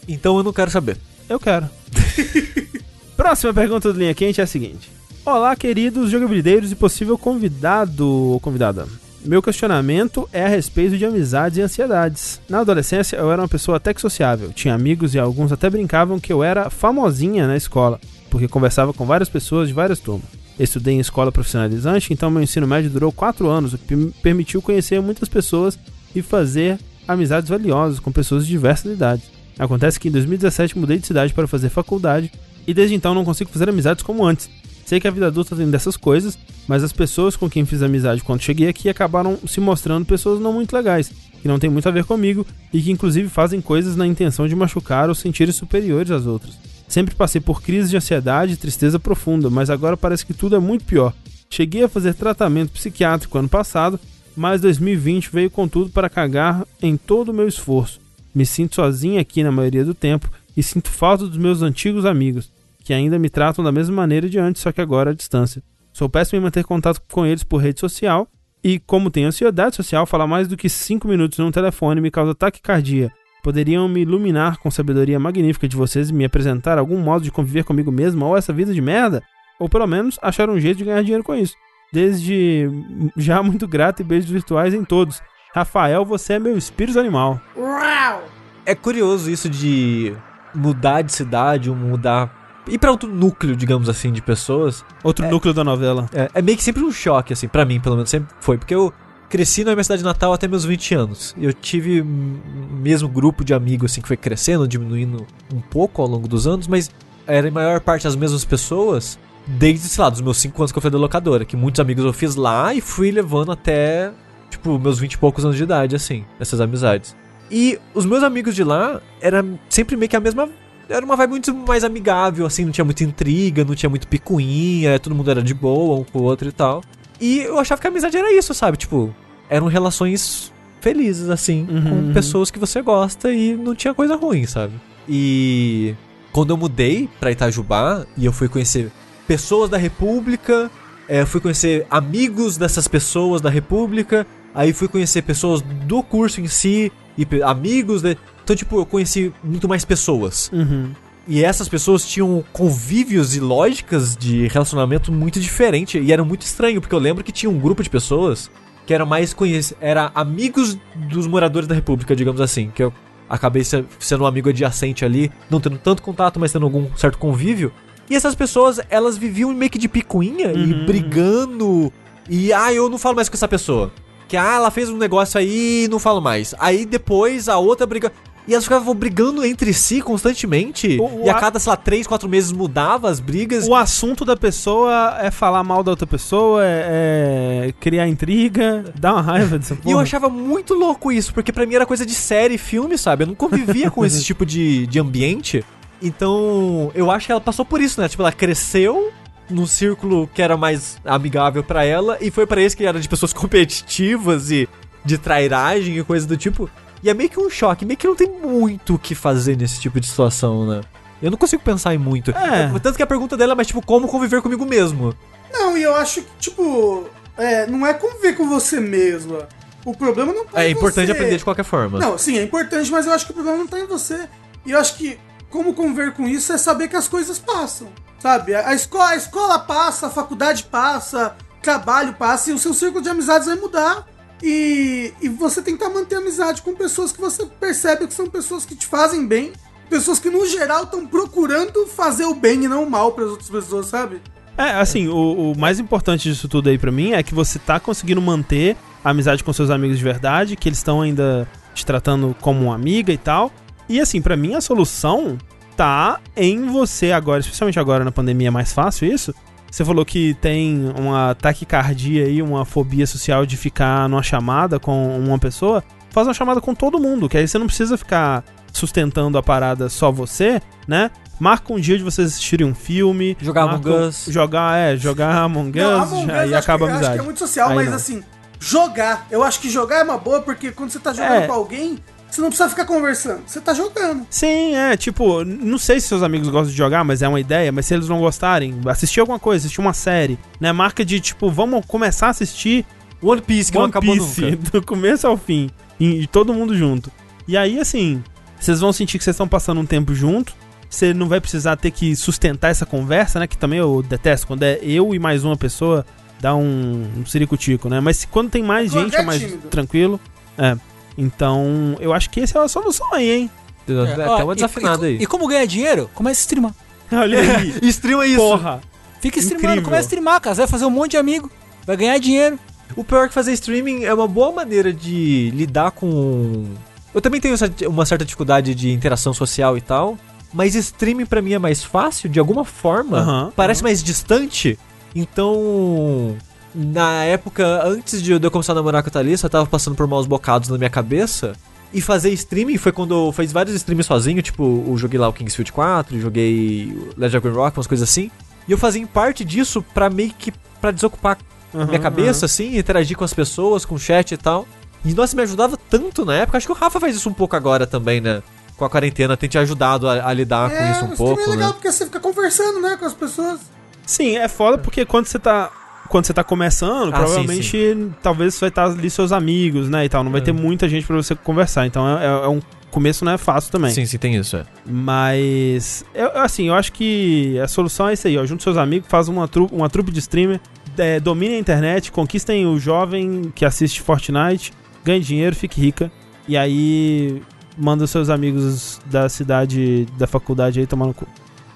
Então 0.08 0.36
eu 0.38 0.42
não 0.42 0.52
quero 0.52 0.70
saber. 0.70 0.96
eu 1.28 1.38
quero. 1.40 1.68
Próxima 3.16 3.52
pergunta 3.52 3.92
do 3.92 3.98
Linha 3.98 4.14
Quente 4.14 4.40
é 4.40 4.44
a 4.44 4.46
seguinte. 4.46 4.90
Olá, 5.24 5.54
queridos 5.54 6.10
jogabilideiros 6.10 6.72
e 6.72 6.74
possível 6.74 7.18
convidado 7.18 8.06
ou 8.06 8.40
convidada. 8.40 8.86
Meu 9.24 9.42
questionamento 9.42 10.28
é 10.32 10.44
a 10.44 10.48
respeito 10.48 10.96
de 10.96 11.04
amizades 11.04 11.58
e 11.58 11.60
ansiedades. 11.60 12.40
Na 12.48 12.60
adolescência, 12.60 13.16
eu 13.16 13.30
era 13.30 13.42
uma 13.42 13.48
pessoa 13.48 13.76
até 13.76 13.92
que 13.92 14.00
sociável. 14.00 14.52
Tinha 14.52 14.74
amigos 14.74 15.14
e 15.14 15.18
alguns 15.18 15.52
até 15.52 15.68
brincavam 15.68 16.18
que 16.18 16.32
eu 16.32 16.42
era 16.42 16.70
famosinha 16.70 17.46
na 17.46 17.56
escola, 17.56 18.00
porque 18.30 18.48
conversava 18.48 18.94
com 18.94 19.04
várias 19.04 19.28
pessoas 19.28 19.68
de 19.68 19.74
várias 19.74 19.98
turmas. 19.98 20.28
Estudei 20.58 20.94
em 20.94 21.00
escola 21.00 21.30
profissionalizante, 21.30 22.12
então 22.12 22.30
meu 22.30 22.42
ensino 22.42 22.66
médio 22.66 22.90
durou 22.90 23.12
4 23.12 23.48
anos, 23.48 23.74
o 23.74 23.78
que 23.78 23.94
me 23.94 24.10
permitiu 24.22 24.62
conhecer 24.62 25.00
muitas 25.02 25.28
pessoas 25.28 25.78
e 26.14 26.22
fazer 26.22 26.78
amizades 27.06 27.50
valiosas 27.50 28.00
com 28.00 28.10
pessoas 28.10 28.46
de 28.46 28.50
diversas 28.50 28.92
idades. 28.92 29.30
Acontece 29.58 30.00
que 30.00 30.08
em 30.08 30.12
2017 30.12 30.78
mudei 30.78 30.98
de 30.98 31.06
cidade 31.06 31.34
para 31.34 31.46
fazer 31.46 31.68
faculdade 31.68 32.32
e 32.66 32.72
desde 32.72 32.94
então 32.94 33.14
não 33.14 33.24
consigo 33.24 33.50
fazer 33.50 33.68
amizades 33.68 34.02
como 34.02 34.24
antes. 34.24 34.48
Sei 34.88 34.98
que 34.98 35.06
a 35.06 35.10
vida 35.10 35.26
adulta 35.26 35.54
tem 35.54 35.70
dessas 35.70 35.98
coisas, 35.98 36.38
mas 36.66 36.82
as 36.82 36.94
pessoas 36.94 37.36
com 37.36 37.46
quem 37.46 37.66
fiz 37.66 37.82
amizade 37.82 38.22
quando 38.22 38.40
cheguei 38.40 38.68
aqui 38.68 38.88
acabaram 38.88 39.36
se 39.46 39.60
mostrando 39.60 40.06
pessoas 40.06 40.40
não 40.40 40.50
muito 40.50 40.74
legais, 40.74 41.12
que 41.42 41.46
não 41.46 41.58
tem 41.58 41.68
muito 41.68 41.86
a 41.86 41.92
ver 41.92 42.04
comigo 42.04 42.46
e 42.72 42.80
que 42.80 42.90
inclusive 42.90 43.28
fazem 43.28 43.60
coisas 43.60 43.96
na 43.96 44.06
intenção 44.06 44.48
de 44.48 44.56
machucar 44.56 45.10
ou 45.10 45.14
sentir 45.14 45.52
superiores 45.52 46.10
às 46.10 46.24
outras. 46.24 46.58
Sempre 46.88 47.14
passei 47.14 47.38
por 47.38 47.60
crises 47.60 47.90
de 47.90 47.98
ansiedade 47.98 48.54
e 48.54 48.56
tristeza 48.56 48.98
profunda, 48.98 49.50
mas 49.50 49.68
agora 49.68 49.94
parece 49.94 50.24
que 50.24 50.32
tudo 50.32 50.56
é 50.56 50.58
muito 50.58 50.86
pior. 50.86 51.12
Cheguei 51.50 51.84
a 51.84 51.88
fazer 51.88 52.14
tratamento 52.14 52.72
psiquiátrico 52.72 53.36
ano 53.36 53.46
passado, 53.46 54.00
mas 54.34 54.62
2020 54.62 55.28
veio 55.30 55.50
com 55.50 55.68
tudo 55.68 55.90
para 55.90 56.08
cagar 56.08 56.66
em 56.80 56.96
todo 56.96 57.28
o 57.28 57.34
meu 57.34 57.46
esforço. 57.46 58.00
Me 58.34 58.46
sinto 58.46 58.76
sozinho 58.76 59.20
aqui 59.20 59.42
na 59.42 59.52
maioria 59.52 59.84
do 59.84 59.92
tempo 59.92 60.30
e 60.56 60.62
sinto 60.62 60.88
falta 60.88 61.26
dos 61.26 61.36
meus 61.36 61.60
antigos 61.60 62.06
amigos, 62.06 62.50
que 62.88 62.94
ainda 62.94 63.18
me 63.18 63.28
tratam 63.28 63.62
da 63.62 63.70
mesma 63.70 63.94
maneira 63.94 64.30
de 64.30 64.38
antes, 64.38 64.62
só 64.62 64.72
que 64.72 64.80
agora 64.80 65.10
à 65.10 65.12
distância. 65.12 65.62
Sou 65.92 66.08
péssimo 66.08 66.40
em 66.40 66.42
manter 66.42 66.64
contato 66.64 67.02
com 67.12 67.26
eles 67.26 67.44
por 67.44 67.58
rede 67.58 67.78
social 67.78 68.26
e, 68.64 68.78
como 68.78 69.10
tenho 69.10 69.28
ansiedade 69.28 69.76
social, 69.76 70.06
falar 70.06 70.26
mais 70.26 70.48
do 70.48 70.56
que 70.56 70.70
5 70.70 71.06
minutos 71.06 71.38
num 71.38 71.50
telefone 71.50 72.00
me 72.00 72.10
causa 72.10 72.34
taquicardia. 72.34 73.12
Poderiam 73.42 73.86
me 73.90 74.00
iluminar 74.00 74.56
com 74.56 74.70
sabedoria 74.70 75.20
magnífica 75.20 75.68
de 75.68 75.76
vocês 75.76 76.08
e 76.08 76.14
me 76.14 76.24
apresentar 76.24 76.78
algum 76.78 76.96
modo 76.98 77.24
de 77.24 77.30
conviver 77.30 77.62
comigo 77.62 77.92
mesmo 77.92 78.24
ou 78.24 78.34
essa 78.38 78.54
vida 78.54 78.72
de 78.72 78.80
merda? 78.80 79.22
Ou 79.60 79.68
pelo 79.68 79.86
menos 79.86 80.18
achar 80.22 80.48
um 80.48 80.58
jeito 80.58 80.78
de 80.78 80.84
ganhar 80.84 81.02
dinheiro 81.02 81.22
com 81.22 81.34
isso. 81.34 81.56
Desde 81.92 82.70
já 83.18 83.42
muito 83.44 83.68
grato 83.68 84.00
e 84.00 84.04
beijos 84.04 84.30
virtuais 84.30 84.72
em 84.72 84.82
todos. 84.82 85.20
Rafael, 85.54 86.06
você 86.06 86.32
é 86.32 86.38
meu 86.38 86.56
espírito 86.56 86.98
animal. 86.98 87.38
Uau! 87.54 88.24
É 88.64 88.74
curioso 88.74 89.30
isso 89.30 89.46
de 89.50 90.16
mudar 90.54 91.02
de 91.02 91.12
cidade, 91.12 91.68
ou 91.68 91.76
mudar. 91.76 92.37
Ir 92.68 92.78
pra 92.78 92.90
outro 92.90 93.08
núcleo, 93.08 93.56
digamos 93.56 93.88
assim, 93.88 94.12
de 94.12 94.22
pessoas. 94.22 94.84
Outro 95.02 95.28
núcleo 95.28 95.52
da 95.54 95.64
novela. 95.64 96.08
É, 96.12 96.30
é 96.34 96.42
meio 96.42 96.56
que 96.56 96.64
sempre 96.64 96.82
um 96.82 96.92
choque, 96.92 97.32
assim, 97.32 97.48
pra 97.48 97.64
mim, 97.64 97.80
pelo 97.80 97.96
menos, 97.96 98.10
sempre 98.10 98.34
foi. 98.40 98.58
Porque 98.58 98.74
eu 98.74 98.92
cresci 99.28 99.64
na 99.64 99.72
minha 99.72 99.84
cidade 99.84 100.02
natal 100.02 100.32
até 100.32 100.48
meus 100.48 100.64
20 100.64 100.94
anos. 100.94 101.34
Eu 101.38 101.52
tive 101.52 102.00
o 102.00 102.04
mesmo 102.04 103.08
grupo 103.08 103.44
de 103.44 103.52
amigos, 103.52 103.92
assim, 103.92 104.00
que 104.00 104.08
foi 104.08 104.16
crescendo, 104.16 104.66
diminuindo 104.66 105.26
um 105.52 105.60
pouco 105.60 106.02
ao 106.02 106.08
longo 106.08 106.26
dos 106.26 106.46
anos, 106.46 106.66
mas 106.66 106.90
era 107.26 107.48
em 107.48 107.50
maior 107.50 107.80
parte 107.80 108.06
as 108.06 108.16
mesmas 108.16 108.44
pessoas 108.44 109.18
desde, 109.46 109.88
sei 109.88 110.04
lá, 110.04 110.10
dos 110.10 110.20
meus 110.20 110.36
5 110.38 110.60
anos 110.60 110.72
que 110.72 110.78
eu 110.78 110.82
fui 110.82 110.90
da 110.90 110.98
locadora. 110.98 111.44
Que 111.44 111.56
muitos 111.56 111.80
amigos 111.80 112.04
eu 112.04 112.12
fiz 112.12 112.36
lá 112.36 112.74
e 112.74 112.80
fui 112.80 113.10
levando 113.10 113.52
até, 113.52 114.12
tipo, 114.50 114.78
meus 114.78 114.98
20 114.98 115.12
e 115.12 115.18
poucos 115.18 115.44
anos 115.44 115.56
de 115.56 115.62
idade, 115.62 115.96
assim, 115.96 116.24
essas 116.38 116.60
amizades. 116.60 117.16
E 117.50 117.78
os 117.94 118.04
meus 118.04 118.22
amigos 118.22 118.54
de 118.54 118.62
lá 118.62 119.00
era 119.20 119.44
sempre 119.68 119.96
meio 119.96 120.08
que 120.08 120.16
a 120.16 120.20
mesma. 120.20 120.48
Era 120.88 121.04
uma 121.04 121.16
vibe 121.16 121.30
muito 121.30 121.54
mais 121.54 121.84
amigável, 121.84 122.46
assim, 122.46 122.64
não 122.64 122.72
tinha 122.72 122.84
muita 122.84 123.04
intriga, 123.04 123.64
não 123.64 123.74
tinha 123.74 123.90
muito 123.90 124.08
picuinha, 124.08 124.98
todo 124.98 125.14
mundo 125.14 125.30
era 125.30 125.42
de 125.42 125.52
boa 125.52 126.00
um 126.00 126.04
com 126.04 126.20
o 126.20 126.22
outro 126.22 126.48
e 126.48 126.52
tal. 126.52 126.82
E 127.20 127.40
eu 127.40 127.58
achava 127.58 127.80
que 127.80 127.86
a 127.86 127.90
amizade 127.90 128.16
era 128.16 128.32
isso, 128.32 128.54
sabe? 128.54 128.76
Tipo, 128.76 129.14
eram 129.50 129.66
relações 129.66 130.52
felizes, 130.80 131.28
assim, 131.28 131.66
Uhum, 131.68 131.82
com 131.82 131.90
uhum. 131.90 132.12
pessoas 132.12 132.50
que 132.50 132.58
você 132.58 132.80
gosta 132.80 133.32
e 133.32 133.54
não 133.54 133.74
tinha 133.74 133.92
coisa 133.92 134.16
ruim, 134.16 134.46
sabe? 134.46 134.74
E 135.08 135.94
quando 136.32 136.50
eu 136.50 136.56
mudei 136.56 137.08
pra 137.18 137.30
Itajubá 137.30 138.06
e 138.16 138.24
eu 138.24 138.32
fui 138.32 138.48
conhecer 138.48 138.90
pessoas 139.26 139.68
da 139.68 139.76
República, 139.76 140.70
é, 141.08 141.24
fui 141.24 141.40
conhecer 141.40 141.86
amigos 141.90 142.56
dessas 142.56 142.86
pessoas 142.86 143.40
da 143.40 143.50
República, 143.50 144.26
aí 144.54 144.72
fui 144.72 144.88
conhecer 144.88 145.22
pessoas 145.22 145.62
do 145.62 146.02
curso 146.02 146.40
em 146.40 146.46
si 146.46 146.92
e 147.16 147.26
amigos 147.42 148.02
de... 148.02 148.16
Então, 148.48 148.56
tipo, 148.56 148.78
eu 148.80 148.86
conheci 148.86 149.30
muito 149.44 149.68
mais 149.68 149.84
pessoas. 149.84 150.50
Uhum. 150.50 150.92
E 151.26 151.44
essas 151.44 151.68
pessoas 151.68 152.06
tinham 152.08 152.42
convívios 152.50 153.36
e 153.36 153.40
lógicas 153.40 154.16
de 154.16 154.48
relacionamento 154.48 155.12
muito 155.12 155.38
diferente 155.38 155.98
e 155.98 156.10
era 156.10 156.24
muito 156.24 156.40
estranho, 156.40 156.80
porque 156.80 156.94
eu 156.94 156.98
lembro 156.98 157.22
que 157.22 157.30
tinha 157.30 157.50
um 157.50 157.58
grupo 157.58 157.82
de 157.82 157.90
pessoas 157.90 158.50
que 158.86 158.94
era 158.94 159.04
mais 159.04 159.34
conhec... 159.34 159.74
era 159.82 160.10
amigos 160.14 160.78
dos 161.10 161.26
moradores 161.26 161.68
da 161.68 161.74
República, 161.74 162.16
digamos 162.16 162.40
assim, 162.40 162.70
que 162.74 162.82
eu 162.82 162.90
acabei 163.28 163.62
se- 163.62 163.84
sendo 163.98 164.24
um 164.24 164.26
amigo 164.26 164.48
adjacente 164.48 165.04
ali, 165.04 165.30
não 165.50 165.60
tendo 165.60 165.76
tanto 165.76 166.02
contato, 166.02 166.40
mas 166.40 166.50
tendo 166.50 166.64
algum 166.64 166.86
certo 166.96 167.18
convívio. 167.18 167.70
E 168.08 168.14
essas 168.16 168.34
pessoas, 168.34 168.80
elas 168.88 169.18
viviam 169.18 169.52
meio 169.52 169.70
que 169.70 169.76
de 169.78 169.88
picuinha 169.90 170.52
e 170.52 170.72
Uhum. 170.72 170.86
brigando. 170.86 171.92
E 172.30 172.50
ah, 172.54 172.72
eu 172.72 172.88
não 172.88 172.96
falo 172.96 173.16
mais 173.16 173.28
com 173.28 173.34
essa 173.36 173.46
pessoa. 173.46 173.92
Que 174.26 174.36
ah, 174.36 174.54
ela 174.56 174.70
fez 174.70 174.88
um 174.90 174.96
negócio 174.98 175.38
aí 175.38 175.84
e 175.84 175.88
não 175.88 175.98
falo 175.98 176.20
mais. 176.20 176.54
Aí 176.58 176.84
depois 176.86 177.48
a 177.48 177.58
outra 177.58 177.86
briga. 177.86 178.10
E 178.48 178.52
elas 178.54 178.64
ficavam 178.64 178.94
brigando 178.94 179.44
entre 179.44 179.74
si 179.74 180.00
constantemente. 180.00 180.98
O- 180.98 181.24
e 181.26 181.28
a 181.28 181.34
cada, 181.34 181.58
sei 181.58 181.68
lá, 181.70 181.76
3, 181.76 182.06
4 182.06 182.28
meses 182.28 182.50
mudava 182.50 183.10
as 183.10 183.20
brigas. 183.20 183.68
O 183.68 183.74
assunto 183.74 184.24
da 184.24 184.36
pessoa 184.36 185.18
é 185.20 185.30
falar 185.30 185.62
mal 185.62 185.82
da 185.84 185.90
outra 185.90 186.06
pessoa, 186.06 186.62
é, 186.64 187.66
é 187.68 187.72
criar 187.78 188.08
intriga, 188.08 188.84
dá 188.98 189.12
uma 189.12 189.20
raiva 189.22 189.58
dessa 189.58 189.74
E 189.74 189.76
eu 189.76 189.82
porra. 189.82 190.02
achava 190.02 190.28
muito 190.30 190.72
louco 190.74 191.12
isso, 191.12 191.34
porque 191.34 191.52
pra 191.52 191.66
mim 191.66 191.74
era 191.74 191.84
coisa 191.84 192.06
de 192.06 192.14
série, 192.14 192.56
filme, 192.56 192.96
sabe? 192.96 193.24
Eu 193.24 193.28
não 193.28 193.34
convivia 193.34 193.90
com 193.90 194.02
esse 194.04 194.22
tipo 194.24 194.46
de, 194.46 194.86
de 194.86 194.98
ambiente. 194.98 195.62
Então, 196.02 196.90
eu 196.94 197.10
acho 197.10 197.26
que 197.26 197.32
ela 197.32 197.40
passou 197.40 197.64
por 197.64 197.80
isso, 197.80 198.00
né? 198.00 198.08
Tipo, 198.08 198.22
ela 198.22 198.32
cresceu 198.32 199.10
num 199.50 199.66
círculo 199.66 200.28
que 200.32 200.40
era 200.40 200.56
mais 200.56 200.96
amigável 201.04 201.62
pra 201.62 201.84
ela 201.84 202.16
e 202.20 202.30
foi 202.30 202.46
pra 202.46 202.60
esse 202.62 202.76
que 202.76 202.84
era 202.84 202.98
de 203.00 203.08
pessoas 203.08 203.32
competitivas 203.34 204.50
e 204.50 204.68
de 205.04 205.18
trairagem 205.18 205.98
e 205.98 206.04
coisa 206.04 206.26
do 206.26 206.36
tipo. 206.36 206.68
E 207.02 207.08
é 207.08 207.14
meio 207.14 207.30
que 207.30 207.38
um 207.38 207.48
choque, 207.48 207.84
meio 207.84 207.96
que 207.98 208.06
não 208.06 208.14
tem 208.16 208.28
muito 208.28 208.94
o 208.94 208.98
que 208.98 209.14
fazer 209.14 209.56
nesse 209.56 209.80
tipo 209.80 210.00
de 210.00 210.06
situação, 210.06 210.66
né? 210.66 210.80
Eu 211.22 211.30
não 211.30 211.38
consigo 211.38 211.62
pensar 211.62 211.94
em 211.94 211.98
muito. 211.98 212.30
É. 212.30 212.68
Tanto 212.80 212.96
que 212.96 213.02
a 213.02 213.06
pergunta 213.06 213.36
dela 213.36 213.52
é 213.52 213.54
mais 213.54 213.66
tipo, 213.68 213.84
como 213.84 214.06
conviver 214.08 214.40
comigo 214.40 214.64
mesmo? 214.64 215.14
Não, 215.52 215.76
e 215.76 215.82
eu 215.82 215.94
acho 215.94 216.22
que, 216.22 216.28
tipo, 216.38 217.08
é, 217.36 217.66
não 217.66 217.86
é 217.86 217.94
conviver 217.94 218.34
com 218.36 218.48
você 218.48 218.78
mesma. 218.80 219.48
O 219.84 219.96
problema 219.96 220.32
não 220.32 220.44
tá 220.44 220.62
É 220.62 220.68
em 220.68 220.72
importante 220.72 221.06
você. 221.06 221.12
aprender 221.12 221.38
de 221.38 221.44
qualquer 221.44 221.64
forma. 221.64 221.98
Não, 221.98 222.18
sim, 222.18 222.36
é 222.38 222.42
importante, 222.42 222.90
mas 222.90 223.06
eu 223.06 223.12
acho 223.12 223.24
que 223.26 223.32
o 223.32 223.34
problema 223.34 223.58
não 223.58 223.66
tá 223.66 223.78
em 223.80 223.86
você. 223.86 224.28
E 224.66 224.72
eu 224.72 224.78
acho 224.78 224.96
que 224.96 225.18
como 225.50 225.72
conviver 225.72 226.12
com 226.12 226.26
isso 226.28 226.52
é 226.52 226.58
saber 226.58 226.88
que 226.88 226.96
as 226.96 227.08
coisas 227.08 227.38
passam. 227.38 227.88
Sabe? 228.18 228.54
A 228.54 228.74
escola, 228.74 229.10
a 229.10 229.16
escola 229.16 229.58
passa, 229.60 230.08
a 230.08 230.10
faculdade 230.10 230.64
passa, 230.64 231.36
trabalho 231.62 232.14
passa, 232.14 232.50
e 232.50 232.52
o 232.52 232.58
seu 232.58 232.74
círculo 232.74 233.02
de 233.02 233.08
amizades 233.08 233.46
vai 233.46 233.56
mudar. 233.56 234.06
E, 234.42 235.12
e 235.20 235.28
você 235.28 235.60
tentar 235.60 235.90
manter 235.90 236.16
amizade 236.16 236.62
com 236.62 236.74
pessoas 236.74 237.12
que 237.12 237.20
você 237.20 237.44
percebe 237.46 238.06
que 238.06 238.14
são 238.14 238.26
pessoas 238.28 238.64
que 238.64 238.74
te 238.74 238.86
fazem 238.86 239.26
bem. 239.26 239.52
Pessoas 239.88 240.18
que, 240.18 240.28
no 240.28 240.46
geral, 240.46 240.84
estão 240.84 241.06
procurando 241.06 241.86
fazer 241.86 242.24
o 242.24 242.34
bem 242.34 242.64
e 242.64 242.68
não 242.68 242.84
o 242.84 242.90
mal 242.90 243.12
para 243.12 243.24
as 243.24 243.30
outras 243.30 243.48
pessoas, 243.48 243.86
sabe? 243.86 244.20
É, 244.56 244.72
assim, 244.72 245.08
o, 245.08 245.52
o 245.52 245.58
mais 245.58 245.78
importante 245.78 246.28
disso 246.28 246.48
tudo 246.48 246.68
aí 246.68 246.76
pra 246.76 246.90
mim 246.90 247.12
é 247.12 247.22
que 247.22 247.34
você 247.34 247.58
tá 247.58 247.78
conseguindo 247.80 248.20
manter 248.20 248.76
a 249.04 249.10
amizade 249.10 249.42
com 249.42 249.52
seus 249.52 249.70
amigos 249.70 249.96
de 249.96 250.04
verdade, 250.04 250.56
que 250.56 250.68
eles 250.68 250.78
estão 250.78 251.00
ainda 251.00 251.48
te 251.74 251.86
tratando 251.86 252.36
como 252.40 252.64
uma 252.64 252.74
amiga 252.74 253.12
e 253.12 253.16
tal. 253.16 253.52
E 253.88 254.00
assim, 254.00 254.20
pra 254.20 254.36
mim 254.36 254.54
a 254.54 254.60
solução 254.60 255.38
tá 255.76 256.20
em 256.36 256.66
você 256.66 257.12
agora, 257.12 257.40
especialmente 257.40 257.78
agora 257.78 258.04
na 258.04 258.10
pandemia 258.10 258.48
é 258.48 258.50
mais 258.50 258.72
fácil 258.72 259.10
isso. 259.10 259.32
Você 259.70 259.84
falou 259.84 260.04
que 260.04 260.34
tem 260.40 260.92
uma 260.98 261.34
taquicardia 261.34 262.24
aí, 262.24 262.40
uma 262.42 262.64
fobia 262.64 263.06
social 263.06 263.44
de 263.44 263.56
ficar 263.56 264.08
numa 264.08 264.22
chamada 264.22 264.78
com 264.80 265.18
uma 265.18 265.38
pessoa. 265.38 265.84
Faz 266.10 266.26
uma 266.26 266.34
chamada 266.34 266.60
com 266.60 266.74
todo 266.74 266.98
mundo, 266.98 267.28
que 267.28 267.36
aí 267.36 267.46
você 267.46 267.58
não 267.58 267.66
precisa 267.66 267.96
ficar 267.98 268.42
sustentando 268.72 269.36
a 269.36 269.42
parada 269.42 269.88
só 269.88 270.10
você, 270.10 270.60
né? 270.86 271.10
Marca 271.38 271.72
um 271.72 271.78
dia 271.78 271.96
de 271.98 272.02
vocês 272.02 272.28
assistirem 272.28 272.66
um 272.66 272.74
filme. 272.74 273.36
Jogar 273.40 273.62
Among 273.64 273.88
um- 273.88 274.08
Us. 274.08 274.26
Jogar, 274.28 274.76
é, 274.78 274.96
jogar 274.96 275.36
Among 275.42 275.68
Us, 275.78 275.84
Não, 275.84 276.00
Among 276.02 276.24
Us 276.24 276.30
aí 276.30 276.50
eu 276.50 276.58
acho 276.58 276.64
acaba 276.64 276.86
que, 276.86 276.92
a 276.92 276.94
eu 276.94 276.96
acho 276.96 276.96
amizade. 276.96 277.14
que 277.14 277.20
é 277.20 277.24
muito 277.24 277.38
social, 277.38 277.68
Aí 277.70 277.76
mas 277.76 277.86
não. 277.88 277.94
assim, 277.96 278.22
jogar. 278.58 279.26
Eu 279.30 279.44
acho 279.44 279.60
que 279.60 279.70
jogar 279.70 280.00
é 280.00 280.02
uma 280.02 280.18
boa, 280.18 280.40
porque 280.40 280.72
quando 280.72 280.90
você 280.90 280.98
tá 280.98 281.12
jogando 281.12 281.42
É. 281.42 281.46
com 281.46 281.52
alguém, 281.52 281.98
você 282.30 282.40
não 282.40 282.48
precisa 282.48 282.68
ficar 282.68 282.84
conversando. 282.84 283.42
Você 283.46 283.60
tá 283.60 283.72
jogando. 283.74 284.26
Sim, 284.30 284.76
é, 284.76 284.96
tipo, 284.96 285.44
não 285.44 285.78
sei 285.78 286.00
se 286.00 286.08
seus 286.08 286.22
amigos 286.22 286.48
gostam 286.48 286.70
de 286.70 286.76
jogar, 286.76 287.04
mas 287.04 287.22
é 287.22 287.28
uma 287.28 287.40
ideia, 287.40 287.72
mas 287.72 287.86
se 287.86 287.94
eles 287.94 288.08
não 288.08 288.18
gostarem, 288.20 288.78
assistir 288.86 289.20
alguma 289.20 289.38
coisa, 289.38 289.64
assistir 289.64 289.80
uma 289.80 289.94
série, 289.94 290.38
né? 290.60 290.72
Marca 290.72 291.04
de, 291.04 291.20
tipo, 291.20 291.50
vamos 291.50 291.84
começar 291.86 292.26
a 292.26 292.30
assistir 292.30 292.84
One 293.22 293.40
Piece, 293.40 293.72
que 293.72 293.78
One 293.78 293.84
não 293.84 293.90
acabou 293.90 294.14
Piece 294.14 294.40
nunca. 294.42 294.70
do 294.80 294.86
começo 294.86 295.26
ao 295.26 295.36
fim, 295.36 295.70
e, 295.98 296.22
e 296.22 296.26
todo 296.26 296.52
mundo 296.54 296.76
junto. 296.76 297.10
E 297.46 297.56
aí, 297.56 297.80
assim, 297.80 298.22
vocês 298.60 298.80
vão 298.80 298.92
sentir 298.92 299.18
que 299.18 299.24
vocês 299.24 299.34
estão 299.34 299.48
passando 299.48 299.80
um 299.80 299.86
tempo 299.86 300.14
junto, 300.14 300.54
você 300.88 301.12
não 301.12 301.28
vai 301.28 301.40
precisar 301.40 301.76
ter 301.76 301.90
que 301.90 302.14
sustentar 302.16 302.70
essa 302.70 302.86
conversa, 302.86 303.38
né? 303.40 303.46
Que 303.46 303.56
também 303.56 303.78
eu 303.78 304.02
detesto, 304.02 304.46
quando 304.46 304.62
é 304.62 304.78
eu 304.82 305.14
e 305.14 305.18
mais 305.18 305.44
uma 305.44 305.56
pessoa, 305.56 306.04
dá 306.40 306.54
um, 306.54 307.06
um 307.18 307.26
ciricutico, 307.26 307.88
né? 307.88 308.00
Mas 308.00 308.24
quando 308.24 308.50
tem 308.50 308.62
mais 308.62 308.92
Quando 308.92 309.04
gente, 309.04 309.16
é 309.16 309.20
é 309.20 309.24
mais 309.24 309.40
tímido. 309.40 309.68
tranquilo. 309.68 310.20
É. 310.56 310.76
Então, 311.18 311.96
eu 311.98 312.12
acho 312.12 312.30
que 312.30 312.40
essa 312.40 312.60
é 312.60 312.62
a 312.62 312.68
solução 312.68 313.12
aí, 313.12 313.28
hein? 313.28 313.50
Até 313.82 314.28
Ó, 314.28 314.44
uma 314.44 314.54
desafinada 314.54 315.10
e, 315.10 315.16
aí. 315.16 315.22
E 315.22 315.26
como 315.26 315.48
ganhar 315.48 315.66
dinheiro? 315.66 316.08
Começa 316.14 316.38
a 316.38 316.42
streamar. 316.42 316.74
Olha 317.10 317.40
aí. 317.40 317.78
Streama 317.90 318.24
isso. 318.24 318.36
Porra. 318.36 318.80
Fica 319.20 319.40
streamando, 319.40 319.66
Incrível. 319.66 319.84
começa 319.84 320.02
a 320.02 320.08
streamar, 320.08 320.40
cara. 320.40 320.54
Você 320.54 320.60
vai 320.60 320.68
fazer 320.68 320.84
um 320.84 320.90
monte 320.90 321.12
de 321.12 321.16
amigo, 321.16 321.50
vai 321.84 321.96
ganhar 321.96 322.16
dinheiro. 322.18 322.56
O 322.94 323.02
pior 323.02 323.24
é 323.24 323.28
que 323.28 323.34
fazer 323.34 323.52
streaming 323.52 324.04
é 324.04 324.14
uma 324.14 324.28
boa 324.28 324.52
maneira 324.52 324.92
de 324.92 325.50
lidar 325.54 325.90
com 325.90 326.64
Eu 327.12 327.20
também 327.20 327.40
tenho 327.40 327.56
uma 327.88 328.06
certa 328.06 328.24
dificuldade 328.24 328.74
de 328.74 328.92
interação 328.92 329.34
social 329.34 329.76
e 329.76 329.80
tal, 329.80 330.16
mas 330.52 330.74
streaming 330.74 331.26
pra 331.26 331.42
mim 331.42 331.52
é 331.52 331.58
mais 331.58 331.82
fácil, 331.82 332.28
de 332.28 332.38
alguma 332.38 332.64
forma. 332.64 333.52
Parece 333.56 333.82
mais 333.82 334.02
distante. 334.02 334.78
Então, 335.14 336.36
na 336.74 337.24
época, 337.24 337.82
antes 337.84 338.22
de 338.22 338.32
eu 338.32 338.50
começar 338.50 338.72
a 338.72 338.76
namorar 338.76 339.02
com 339.02 339.08
a 339.08 339.12
Thalissa, 339.12 339.46
eu 339.46 339.50
tava 339.50 339.66
passando 339.66 339.96
por 339.96 340.06
maus 340.06 340.26
bocados 340.26 340.68
na 340.68 340.78
minha 340.78 340.90
cabeça. 340.90 341.54
E 341.92 342.00
fazer 342.00 342.30
streaming 342.30 342.76
foi 342.76 342.92
quando 342.92 343.14
eu 343.14 343.32
fiz 343.32 343.50
vários 343.50 343.74
streams 343.74 344.06
sozinho, 344.06 344.42
tipo, 344.42 344.84
eu 344.86 344.96
joguei 344.98 345.18
lá 345.18 345.28
o 345.28 345.32
Kingsfield 345.32 345.72
4, 345.72 346.20
joguei 346.20 346.96
Legend 347.16 347.38
of 347.38 347.56
Rock, 347.56 347.78
umas 347.78 347.86
coisas 347.86 348.08
assim. 348.08 348.30
E 348.68 348.72
eu 348.72 348.76
fazia 348.76 349.00
em 349.00 349.06
parte 349.06 349.44
disso 349.44 349.82
pra 349.94 350.10
meio 350.10 350.32
que 350.38 350.52
pra 350.80 350.90
desocupar 350.90 351.38
Aham, 351.74 351.86
minha 351.86 351.98
cabeça, 351.98 352.46
assim, 352.46 352.78
interagir 352.78 353.16
com 353.16 353.24
as 353.24 353.32
pessoas, 353.32 353.84
com 353.84 353.94
o 353.94 353.98
chat 353.98 354.32
e 354.32 354.36
tal. 354.36 354.66
E 355.04 355.14
nossa, 355.14 355.34
me 355.36 355.42
ajudava 355.42 355.76
tanto 355.76 356.24
na 356.24 356.34
época. 356.34 356.58
Acho 356.58 356.66
que 356.66 356.72
o 356.72 356.76
Rafa 356.76 357.00
faz 357.00 357.16
isso 357.16 357.28
um 357.28 357.32
pouco 357.34 357.56
agora 357.56 357.86
também, 357.86 358.20
né? 358.20 358.42
Com 358.76 358.84
a 358.84 358.90
quarentena, 358.90 359.36
tem 359.36 359.48
te 359.48 359.58
ajudado 359.58 360.08
a, 360.08 360.28
a 360.28 360.32
lidar 360.32 360.70
com 360.70 360.76
isso 360.76 361.04
um 361.04 361.08
o 361.08 361.12
stream 361.12 361.16
pouco, 361.16 361.42
é 361.42 361.46
legal 361.46 361.68
né? 361.68 361.72
porque 361.74 361.90
você 361.90 362.04
fica 362.04 362.20
conversando, 362.20 362.80
né, 362.80 362.96
com 362.96 363.04
as 363.06 363.14
pessoas. 363.14 363.60
Sim, 364.06 364.36
é 364.36 364.48
foda 364.48 364.78
porque 364.78 365.04
quando 365.04 365.26
você 365.26 365.38
tá. 365.38 365.70
Quando 366.08 366.24
você 366.26 366.32
tá 366.32 366.42
começando, 366.42 367.12
Ah, 367.14 367.18
provavelmente 367.18 368.08
talvez 368.22 368.58
vai 368.58 368.68
estar 368.70 368.84
ali 368.86 369.10
seus 369.10 369.30
amigos, 369.32 369.88
né? 369.90 370.04
E 370.04 370.08
tal. 370.08 370.24
Não 370.24 370.30
vai 370.32 370.40
É. 370.40 370.44
ter 370.44 370.52
muita 370.52 370.88
gente 370.88 371.06
pra 371.06 371.16
você 371.16 371.34
conversar. 371.34 371.86
Então 371.86 372.08
é, 372.18 372.24
é- 372.24 372.44
é 372.44 372.48
um 372.48 372.60
começo 372.90 373.24
não 373.24 373.32
é 373.32 373.38
fácil 373.38 373.70
também. 373.70 373.90
Sim, 373.90 374.06
sim, 374.06 374.16
tem 374.18 374.34
isso, 374.36 374.56
é. 374.56 374.64
Mas. 374.86 376.04
Eu, 376.14 376.30
assim, 376.40 376.68
eu 376.68 376.74
acho 376.74 376.92
que 376.92 377.58
a 377.60 377.68
solução 377.68 378.08
é 378.08 378.14
isso 378.14 378.26
aí, 378.26 378.38
ó. 378.38 378.46
Junte 378.46 378.62
seus 378.62 378.76
amigos, 378.76 379.08
faz 379.08 379.28
uma, 379.28 379.46
tru 379.46 379.66
uma 379.72 379.88
trupe 379.90 380.10
de 380.10 380.18
streamer, 380.20 380.60
é, 380.96 381.20
domine 381.20 381.54
a 381.54 381.58
internet, 381.58 382.10
conquistem 382.10 382.66
o 382.66 382.78
jovem 382.78 383.52
que 383.54 383.64
assiste 383.64 384.00
Fortnite, 384.00 384.72
ganhe 385.04 385.20
dinheiro, 385.20 385.54
fique 385.54 385.80
rica. 385.80 386.10
E 386.46 386.56
aí 386.56 387.42
manda 387.76 388.04
os 388.04 388.10
seus 388.10 388.30
amigos 388.30 388.98
da 389.06 389.28
cidade, 389.28 390.06
da 390.18 390.26
faculdade 390.26 390.80
aí 390.80 390.86
tomar 390.86 391.06
no 391.06 391.14
cu. 391.14 391.26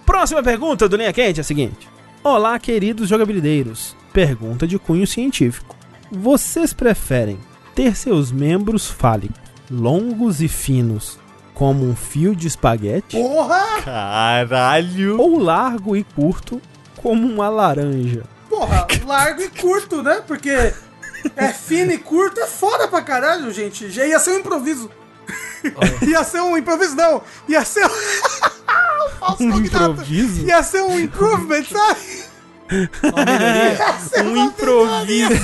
Próxima 0.06 0.42
pergunta 0.42 0.88
do 0.88 0.96
Linha 0.96 1.12
Quente 1.12 1.38
é 1.38 1.42
a 1.42 1.44
seguinte. 1.44 1.86
Olá, 2.24 2.58
queridos 2.58 3.08
jogabilideiros. 3.08 3.94
Pergunta 4.12 4.66
de 4.66 4.78
cunho 4.78 5.06
científico. 5.06 5.74
Vocês 6.10 6.72
preferem 6.72 7.38
ter 7.74 7.96
seus 7.96 8.30
membros 8.30 8.86
fálicos 8.86 9.40
longos 9.70 10.42
e 10.42 10.48
finos 10.48 11.18
como 11.54 11.88
um 11.88 11.96
fio 11.96 12.36
de 12.36 12.46
espaguete? 12.46 13.16
Porra! 13.16 13.80
Caralho! 13.82 15.18
ou 15.18 15.38
largo 15.38 15.96
e 15.96 16.04
curto 16.04 16.60
como 16.96 17.26
uma 17.26 17.48
laranja. 17.48 18.24
Porra, 18.50 18.86
largo 19.06 19.40
e 19.40 19.48
curto, 19.48 20.02
né? 20.02 20.22
Porque 20.26 20.74
é 21.36 21.48
fino 21.48 21.92
e 21.92 21.98
curto 21.98 22.38
é 22.40 22.46
foda 22.46 22.86
pra 22.88 23.00
caralho, 23.00 23.50
gente. 23.50 23.90
Já 23.90 24.06
ia 24.06 24.18
ser 24.18 24.32
um 24.32 24.38
improviso. 24.40 24.90
ia 26.06 26.22
ser 26.22 26.42
um 26.42 26.56
improviso, 26.56 26.94
não. 26.94 27.22
Ia 27.48 27.64
ser 27.64 27.86
um. 27.86 27.90
um 29.40 29.58
improviso? 29.58 30.46
Ia 30.46 30.62
ser 30.62 30.82
um 30.82 31.00
improvement, 31.00 31.64
sabe? 31.70 32.31
Ser 34.00 34.22
Um 34.28 34.36
improviso. 34.36 35.32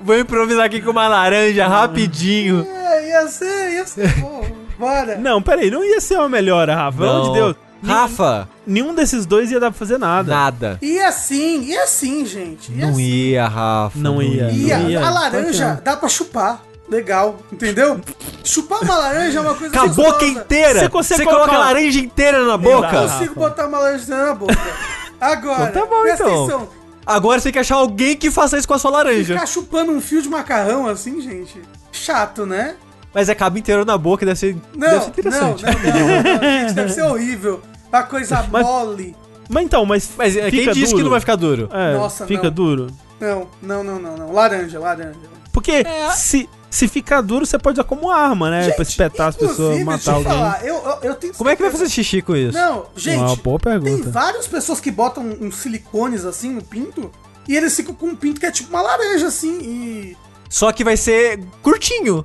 Vou 0.00 0.18
improvisar 0.18 0.64
aqui 0.66 0.80
com 0.80 0.90
uma 0.90 1.08
laranja 1.08 1.66
rapidinho. 1.66 2.66
É, 2.70 3.08
ia 3.08 3.28
ser, 3.28 3.72
ia 3.74 3.86
ser 3.86 4.08
bom. 4.20 4.46
Bora. 4.78 5.16
Não, 5.18 5.42
peraí, 5.42 5.70
não 5.70 5.82
ia 5.84 6.00
ser 6.00 6.16
uma 6.16 6.28
melhora, 6.28 6.74
Rafa. 6.74 6.98
Pelo 6.98 7.10
amor 7.10 7.22
de 7.22 7.28
Não. 7.28 7.34
Deus. 7.34 7.56
Rafa, 7.84 8.48
Nenhum 8.66 8.92
desses 8.92 9.24
dois 9.24 9.52
ia 9.52 9.60
dar 9.60 9.70
pra 9.70 9.78
fazer 9.78 9.98
nada. 9.98 10.32
nada. 10.34 10.78
Ia 10.82 11.12
sim, 11.12 11.62
ia 11.62 11.86
sim, 11.86 12.26
gente. 12.26 12.72
Ia 12.72 12.86
Não 12.86 12.94
sim. 12.94 13.02
ia, 13.02 13.46
Rafa. 13.46 13.98
Não 13.98 14.20
ia. 14.20 14.50
Ia. 14.50 14.78
Não 14.78 14.90
ia. 14.90 15.06
A 15.06 15.10
laranja 15.10 15.80
dá 15.84 15.96
pra 15.96 16.08
chupar. 16.08 16.60
Legal, 16.90 17.36
entendeu? 17.52 18.00
Chupar 18.42 18.82
uma 18.82 18.96
laranja 18.96 19.38
é 19.38 19.42
uma 19.42 19.54
coisa 19.54 19.74
Com 19.78 19.84
a 19.84 19.88
boca 19.88 20.24
inteira. 20.24 20.80
Você 20.80 20.88
consegue 20.88 21.24
coloca 21.24 21.52
a 21.54 21.58
laranja 21.58 21.98
inteira 21.98 22.42
na 22.46 22.54
Eu 22.54 22.58
boca. 22.58 22.88
Dá. 22.90 23.02
consigo 23.08 23.34
botar 23.34 23.66
uma 23.66 23.78
laranja 23.78 24.06
na 24.26 24.34
boca. 24.34 24.56
Agora, 25.20 25.68
Então 25.70 25.82
tá 25.86 25.86
bom, 25.94 26.02
presta 26.02 26.24
então. 26.24 26.44
atenção. 26.44 26.68
Agora 27.04 27.38
você 27.40 27.44
tem 27.44 27.52
que 27.52 27.58
achar 27.58 27.76
alguém 27.76 28.16
que 28.16 28.30
faça 28.30 28.56
isso 28.56 28.66
com 28.68 28.74
a 28.74 28.78
sua 28.78 28.90
laranja. 28.90 29.34
Ficar 29.34 29.46
chupando 29.46 29.92
um 29.92 30.00
fio 30.00 30.22
de 30.22 30.28
macarrão 30.28 30.86
assim, 30.86 31.20
gente. 31.20 31.60
Chato, 31.92 32.46
né? 32.46 32.76
Mas 33.14 33.28
acaba 33.28 33.58
inteiro 33.58 33.84
na 33.84 33.96
boca 33.98 34.24
e 34.24 34.26
deve 34.26 34.38
ser, 34.38 34.56
Não, 34.74 34.88
deve 34.88 35.22
ser 35.22 35.24
não, 35.30 35.40
não, 35.40 35.48
não, 35.48 35.56
não, 35.56 36.50
gente, 36.60 36.72
deve 36.74 36.92
ser 36.92 37.02
horrível. 37.02 37.60
Uma 37.90 38.02
coisa 38.02 38.44
Mas- 38.52 38.62
mole. 38.64 39.16
Mas 39.50 39.64
então, 39.64 39.86
mas. 39.86 40.10
Mas 40.16 40.36
é, 40.36 40.50
quem 40.50 40.60
fica 40.60 40.74
disse 40.74 40.86
duro? 40.88 40.96
que 40.98 41.02
não 41.04 41.10
vai 41.10 41.20
ficar 41.20 41.36
duro? 41.36 41.70
É, 41.72 41.94
Nossa, 41.94 42.26
fica 42.26 42.44
não. 42.44 42.50
duro. 42.50 42.86
Não, 43.18 43.48
não, 43.62 43.82
não, 43.82 43.98
não, 43.98 44.16
não. 44.18 44.32
Laranja, 44.32 44.78
laranja. 44.78 45.16
Porque 45.60 45.72
É. 45.88 46.10
se, 46.12 46.48
se 46.70 46.86
ficar 46.88 47.20
duro, 47.20 47.44
você 47.46 47.58
pode 47.58 47.78
usar 47.80 47.84
como 47.88 48.10
arma, 48.10 48.50
né? 48.50 48.70
pra 48.70 48.82
espetar 48.82 49.28
as 49.28 49.36
pessoas, 49.36 49.82
matar 49.82 50.14
alguém. 50.14 50.32
falar, 50.32 50.64
eu, 50.64 50.76
eu, 50.76 50.98
eu 51.02 51.14
tenho 51.14 51.34
Como 51.34 51.50
é 51.50 51.56
que 51.56 51.62
vai 51.62 51.70
fazer 51.70 51.88
xixi 51.88 52.22
com 52.22 52.36
isso? 52.36 52.56
Não, 52.56 52.86
gente, 52.96 53.18
Uma 53.18 53.36
boa 53.36 53.58
tem 53.58 53.80
pergunta. 53.80 54.10
várias 54.10 54.46
pessoas 54.46 54.78
que 54.80 54.90
botam 54.90 55.24
uns 55.40 55.56
silicones 55.56 56.24
assim 56.24 56.50
no 56.52 56.62
pinto 56.62 57.10
e 57.48 57.56
eles 57.56 57.74
ficam 57.74 57.94
com 57.94 58.06
um 58.06 58.16
pinto 58.16 58.38
que 58.38 58.46
é 58.46 58.50
tipo 58.50 58.70
uma 58.70 58.82
laranja 58.82 59.26
assim 59.26 59.58
e. 59.60 60.16
Só 60.48 60.70
que 60.72 60.84
vai 60.84 60.96
ser 60.96 61.40
curtinho. 61.62 62.24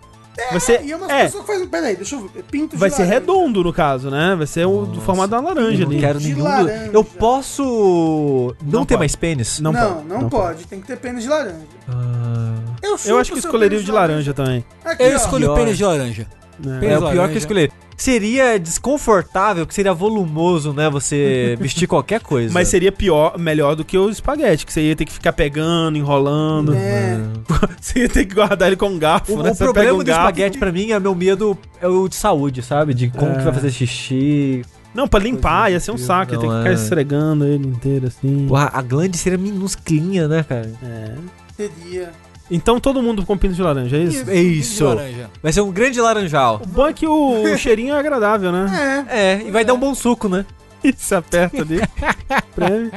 Vai 0.52 0.60
ser, 0.60 0.84
e 0.84 0.94
umas 0.96 1.10
é, 1.10 1.24
pessoas 1.26 1.46
fazem. 1.46 1.68
Peraí, 1.68 1.96
deixa 1.96 2.16
eu 2.16 2.28
ver. 2.28 2.44
Pinto 2.44 2.76
de 2.76 2.80
vai 2.80 2.90
ser 2.90 3.04
laranja. 3.04 3.20
redondo 3.20 3.64
no 3.64 3.72
caso, 3.74 4.10
né? 4.10 4.36
Vai 4.36 4.48
ser 4.48 4.66
o 4.66 4.86
do 4.86 5.00
formato 5.02 5.30
de 5.30 5.36
uma 5.36 5.50
laranja 5.50 5.84
Eu 5.84 5.88
ali. 5.88 5.96
não 5.96 6.02
quero 6.02 6.20
De 6.20 6.34
nenhum. 6.34 6.44
laranja. 6.44 6.90
Eu 6.92 7.04
posso 7.04 8.56
não, 8.64 8.72
Não 8.80 8.86
ter 8.86 8.96
pode. 8.96 9.00
mais 9.00 9.16
pênis? 9.16 9.60
Não 9.60 9.72
Não, 9.72 9.94
pode, 9.96 10.08
não, 10.08 10.22
não 10.22 10.30
pode. 10.30 10.66
Tem 10.66 10.82
que 10.82 10.88
ter 10.88 10.98
pênis 10.98 11.24
de 11.24 11.30
laranja. 11.30 11.58
Ah, 11.88 12.56
Eu, 12.82 12.98
Eu 13.06 13.18
acho 13.20 13.32
que 13.32 13.40
escolheria 13.40 13.80
o 13.80 13.84
de 13.84 13.92
laranja 13.92 14.34
também. 14.34 14.66
Aqui, 14.84 15.04
Eu 15.04 15.14
ó. 15.14 15.16
escolhi 15.16 15.46
o 15.46 15.54
pênis 15.56 15.78
de 15.78 15.84
laranja. 15.86 16.28
Pênis 16.62 16.96
é 16.96 17.00
o 17.00 17.12
pior 17.12 17.30
que 17.30 17.38
escolher. 17.38 17.72
Seria 17.96 18.58
desconfortável, 18.60 19.66
que 19.68 19.74
seria 19.74 19.94
volumoso, 19.94 20.74
né? 20.74 20.90
Você 20.90 21.56
vestir 21.62 21.88
qualquer 21.88 22.20
coisa. 22.22 22.52
Mas 22.54 22.68
seria 22.68 22.92
pior, 22.92 23.38
melhor 23.38 23.76
do 23.76 23.86
que 23.86 23.98
o 23.98 24.10
espaguete, 24.10 24.66
que 24.66 24.74
você 24.74 24.82
ia 24.82 24.96
ter 24.96 25.06
que 25.06 25.12
ficar 25.14 25.32
pegando, 25.34 25.98
enrolando. 25.98 26.74
É. 26.76 27.18
Você 27.80 28.00
ia 28.00 28.10
ter 28.10 28.26
que 28.26 28.34
guardar 28.34 28.68
ele 28.68 28.76
com 28.78 28.88
um 28.88 28.98
garfo, 28.98 29.34
O, 29.34 29.44
né? 29.44 29.52
o 29.52 29.54
Você 29.56 29.64
problema 29.64 29.94
um 29.94 29.98
do 30.00 30.04
garfo- 30.06 30.22
espaguete 30.24 30.58
pra 30.58 30.72
mim 30.72 30.92
é 30.92 31.00
meu 31.00 31.14
medo 31.14 31.58
é 31.82 31.88
o 31.88 32.08
de 32.08 32.16
saúde, 32.16 32.62
sabe? 32.62 32.94
De 32.94 33.10
como 33.10 33.32
É. 33.34 33.36
que 33.38 33.44
vai 33.44 33.54
fazer 33.54 33.70
xixi. 33.72 34.64
Não, 34.94 35.08
pra 35.08 35.20
limpar, 35.20 35.72
ia 35.72 35.80
ser 35.80 35.92
um 35.92 35.96
do 35.96 36.02
saco, 36.02 36.34
ia 36.34 36.40
ter 36.40 36.46
tipo. 36.46 36.52
que 36.54 36.58
ficar 36.60 36.72
é. 36.72 36.74
esfregando 36.74 37.46
ele 37.46 37.68
inteiro 37.68 38.08
assim. 38.08 38.46
Porra, 38.48 38.70
a 38.74 38.82
glande 38.82 39.18
seria 39.18 39.38
minusclinha, 39.38 40.28
né, 40.28 40.44
cara? 40.48 40.72
É. 40.82 41.16
Teria. 41.58 42.12
Então 42.54 42.80
todo 42.80 43.02
mundo 43.02 43.26
com 43.26 43.36
pinto 43.36 43.56
de 43.56 43.62
laranja, 43.64 43.98
é 43.98 44.04
isso? 44.04 44.30
É 44.30 44.40
isso. 44.40 44.86
laranja. 44.86 45.28
Vai 45.42 45.52
ser 45.52 45.62
um 45.62 45.72
grande 45.72 46.00
laranjal. 46.00 46.62
O 46.64 46.68
bom 46.68 46.88
é 46.88 46.94
que 46.94 47.08
o, 47.08 47.42
o 47.52 47.58
cheirinho 47.58 47.96
é 47.96 48.00
agradável, 48.00 48.52
né? 48.52 49.06
É. 49.10 49.20
É, 49.20 49.48
e 49.48 49.50
vai 49.50 49.66
dar 49.66 49.74
um 49.74 49.80
bom 49.80 49.96
suco, 49.96 50.30
né? 50.30 50.46
Isso, 50.84 51.16
aperta 51.16 51.62
ali. 51.62 51.80
Prêmio. 52.54 52.92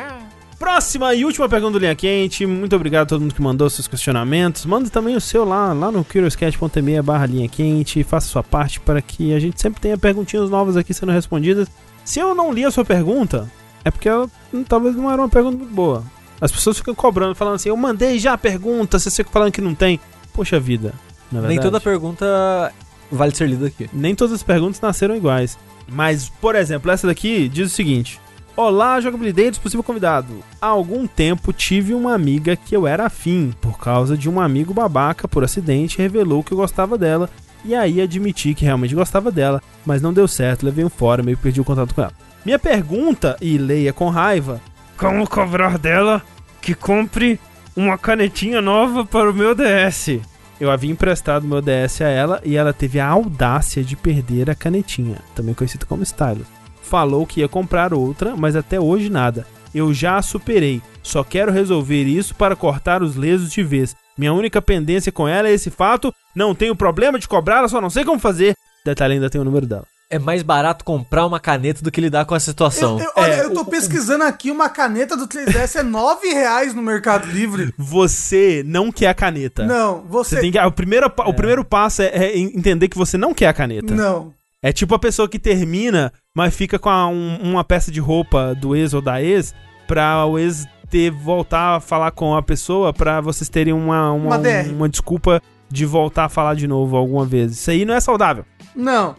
Próxima 0.59 1.14
e 1.14 1.24
última 1.24 1.48
pergunta 1.48 1.74
do 1.74 1.78
Linha 1.78 1.94
Quente. 1.94 2.44
Muito 2.44 2.76
obrigado 2.76 3.04
a 3.04 3.07
todo 3.07 3.22
mundo 3.22 3.34
que 3.34 3.40
mandou 3.40 3.70
seus 3.70 3.88
questionamentos. 3.88 4.66
Manda 4.66 4.90
também 4.90 5.16
o 5.16 5.20
seu 5.20 5.44
lá, 5.44 5.72
lá 5.72 5.90
no 5.90 6.04
curiouscat.me 6.04 7.00
barra 7.00 7.26
Linha 7.26 7.48
Quente. 7.48 8.02
Faça 8.02 8.26
sua 8.26 8.42
parte 8.42 8.78
para 8.80 9.00
que 9.00 9.32
a 9.32 9.38
gente 9.38 9.61
sempre 9.61 9.80
tenha 9.80 9.96
perguntinhas 9.96 10.50
novas 10.50 10.76
aqui 10.76 10.92
sendo 10.92 11.12
respondidas. 11.12 11.68
Se 12.04 12.20
eu 12.20 12.34
não 12.34 12.52
li 12.52 12.64
a 12.64 12.70
sua 12.70 12.84
pergunta, 12.84 13.50
é 13.84 13.90
porque 13.90 14.09
ela 14.09 14.28
hum, 14.52 14.64
talvez 14.64 14.96
não 14.96 15.11
era 15.11 15.22
uma 15.22 15.28
pergunta 15.28 15.57
muito 15.57 15.74
boa. 15.74 16.04
As 16.41 16.53
pessoas 16.53 16.78
ficam 16.78 16.95
cobrando, 16.95 17.34
falando 17.34 17.55
assim, 17.55 17.68
eu 17.68 17.76
mandei 17.76 18.18
já 18.18 18.34
a 18.34 18.39
pergunta, 18.39 18.99
você 18.99 19.11
fica 19.11 19.30
falando 19.30 19.53
que 19.53 19.61
não 19.61 19.74
tem. 19.74 19.99
Poxa 20.32 20.61
vida, 20.61 20.93
não 21.32 21.41
é 21.41 21.43
Nem 21.43 21.57
verdade? 21.57 21.66
toda 21.68 21.80
pergunta 21.80 22.72
vale 23.11 23.34
ser 23.34 23.49
lida 23.49 23.66
aqui. 23.66 23.89
Nem 23.93 24.14
todas 24.14 24.34
as 24.34 24.43
perguntas 24.43 24.80
nasceram 24.80 25.16
iguais. 25.16 25.59
Mas, 25.89 26.28
por 26.28 26.55
exemplo, 26.55 26.91
essa 26.91 27.07
daqui 27.07 27.49
diz 27.49 27.72
o 27.72 27.74
seguinte: 27.74 28.20
Olá, 28.57 29.01
jogabilideiros, 29.01 29.59
possível 29.59 29.82
convidado. 29.84 30.43
Há 30.61 30.66
algum 30.66 31.07
tempo 31.07 31.53
tive 31.53 31.95
uma 31.95 32.14
amiga 32.14 32.57
que 32.57 32.76
eu 32.76 32.87
era 32.87 33.07
afim, 33.07 33.55
por 33.61 33.78
causa 33.78 34.16
de 34.16 34.28
um 34.28 34.41
amigo 34.41 34.74
babaca, 34.74 35.28
por 35.28 35.45
acidente, 35.45 35.99
revelou 35.99 36.43
que 36.43 36.53
eu 36.53 36.59
gostava 36.59 36.99
dela. 36.99 37.30
E 37.64 37.74
aí 37.74 38.01
admiti 38.01 38.55
que 38.55 38.64
realmente 38.64 38.95
gostava 38.95 39.30
dela, 39.30 39.62
mas 39.84 40.01
não 40.01 40.12
deu 40.12 40.28
certo, 40.28 40.64
levei 40.64 40.84
um 40.84 40.89
fora, 40.89 41.22
meio 41.22 41.37
que 41.37 41.43
perdi 41.43 41.61
o 41.61 41.64
contato 41.64 41.95
com 41.95 42.03
ela. 42.03 42.12
Minha 42.45 42.59
pergunta, 42.59 43.37
e 43.41 43.59
leia 43.59 43.93
com 43.93 44.09
raiva: 44.09 44.61
Como 44.97 45.28
cobrar 45.28 45.76
dela 45.76 46.22
que 46.62 46.74
compre 46.74 47.38
uma 47.76 47.99
canetinha 47.99 48.62
nova 48.62 49.05
para 49.05 49.30
o 49.30 49.34
meu 49.34 49.55
DS? 49.55 50.20
Eu 50.59 50.70
havia 50.70 50.90
emprestado 50.90 51.47
meu 51.47 51.61
DS 51.61 52.01
a 52.01 52.09
ela 52.09 52.40
e 52.42 52.57
ela 52.57 52.72
teve 52.72 52.99
a 52.99 53.07
audácia 53.07 53.84
de 53.84 53.94
perder 53.94 54.49
a 54.49 54.55
canetinha, 54.55 55.18
também 55.34 55.55
conhecida 55.55 55.84
como 55.84 56.03
stylus. 56.03 56.47
Falou 56.82 57.26
que 57.26 57.40
ia 57.40 57.49
comprar 57.49 57.92
outra, 57.92 58.34
mas 58.36 58.57
até 58.57 58.80
hoje 58.80 59.11
nada. 59.11 59.47
Eu 59.74 59.92
já 59.92 60.16
a 60.16 60.22
superei. 60.22 60.80
Só 61.03 61.22
quero 61.22 61.53
resolver 61.53 62.05
isso 62.05 62.34
para 62.34 62.57
cortar 62.57 63.03
os 63.03 63.16
lesos 63.16 63.53
de 63.53 63.62
vez. 63.62 63.94
Minha 64.16 64.32
única 64.32 64.62
pendência 64.62 65.12
com 65.12 65.28
ela 65.28 65.49
é 65.49 65.53
esse 65.53 65.70
fato. 65.70 66.12
Não 66.34 66.55
tenho 66.55 66.74
problema 66.74 67.18
de 67.18 67.28
cobrá-la, 67.28 67.68
só 67.68 67.82
não 67.82 67.90
sei 67.90 68.03
como 68.03 68.18
fazer. 68.18 68.57
Detalhe, 68.82 69.14
ainda 69.14 69.28
tem 69.28 69.40
o 69.40 69.44
número 69.44 69.66
dela. 69.66 69.86
É 70.09 70.18
mais 70.18 70.42
barato 70.42 70.84
comprar 70.84 71.26
uma 71.26 71.40
caneta 71.40 71.82
do 71.82 71.90
que 71.90 72.00
lidar 72.00 72.24
com 72.24 72.34
a 72.34 72.40
situação. 72.40 72.98
Eu, 72.98 73.07
eu- 73.07 73.12
olha, 73.16 73.32
É, 73.32 73.40
eu 73.44 73.52
tô 73.52 73.62
o- 73.62 73.64
pesquisando 73.66 74.22
aqui, 74.24 74.50
uma 74.50 74.68
caneta 74.68 75.16
do 75.16 75.26
3DS 75.26 75.76
é 75.80 75.82
9 75.82 76.28
reais 76.28 76.72
no 76.74 76.80
Mercado 76.82 77.26
Livre. 77.26 77.74
Você 77.76 78.62
não 78.64 78.92
quer 78.92 79.09
a 79.09 79.14
caneta. 79.14 79.64
Não, 79.66 80.02
você... 80.09 80.36
Você 80.36 80.40
tem 80.42 80.52
que, 80.52 80.59
o, 80.59 80.70
primeiro, 80.72 81.11
pa- 81.11 81.24
o 81.26 81.34
primeiro 81.34 81.64
passo 81.64 82.02
é, 82.02 82.07
é 82.07 82.38
entender 82.38 82.88
que 82.88 82.96
você 82.96 83.18
não 83.18 83.34
quer 83.34 83.48
a 83.48 83.52
caneta. 83.52 83.94
Não. 83.94 84.32
É 84.62 84.72
tipo 84.72 84.94
a 84.94 84.98
pessoa 84.98 85.28
que 85.28 85.38
termina, 85.38 86.12
mas 86.34 86.54
fica 86.54 86.78
com 86.78 86.88
a- 86.88 87.09
um- 87.09 87.38
uma 87.42 87.64
peça 87.64 87.90
de 87.90 87.98
roupa 88.00 88.54
do 88.54 88.76
ex 88.76 88.94
ou 88.94 89.02
da 89.02 89.20
ex, 89.20 89.54
pra 89.88 90.24
o 90.24 90.38
ex 90.38 90.66
ter, 90.88 91.11
voltar 91.11 91.76
a 91.76 91.80
falar 91.80 92.12
com 92.12 92.34
a 92.36 92.42
pessoa, 92.42 92.92
pra 92.92 93.20
vocês 93.20 93.48
terem 93.48 93.72
uma, 93.72 94.12
uma, 94.12 94.36
Uma 94.36 94.38
DR. 94.38 94.70
uma 94.70 94.88
desculpa 94.88 95.42
de 95.68 95.84
voltar 95.84 96.26
a 96.26 96.28
falar 96.28 96.54
de 96.54 96.68
novo 96.68 96.96
alguma 96.96 97.24
vez. 97.26 97.52
Isso 97.52 97.70
aí 97.72 97.84
não 97.84 97.94
é 97.94 97.98
saudável. 98.00 98.44
Não. 98.74 99.16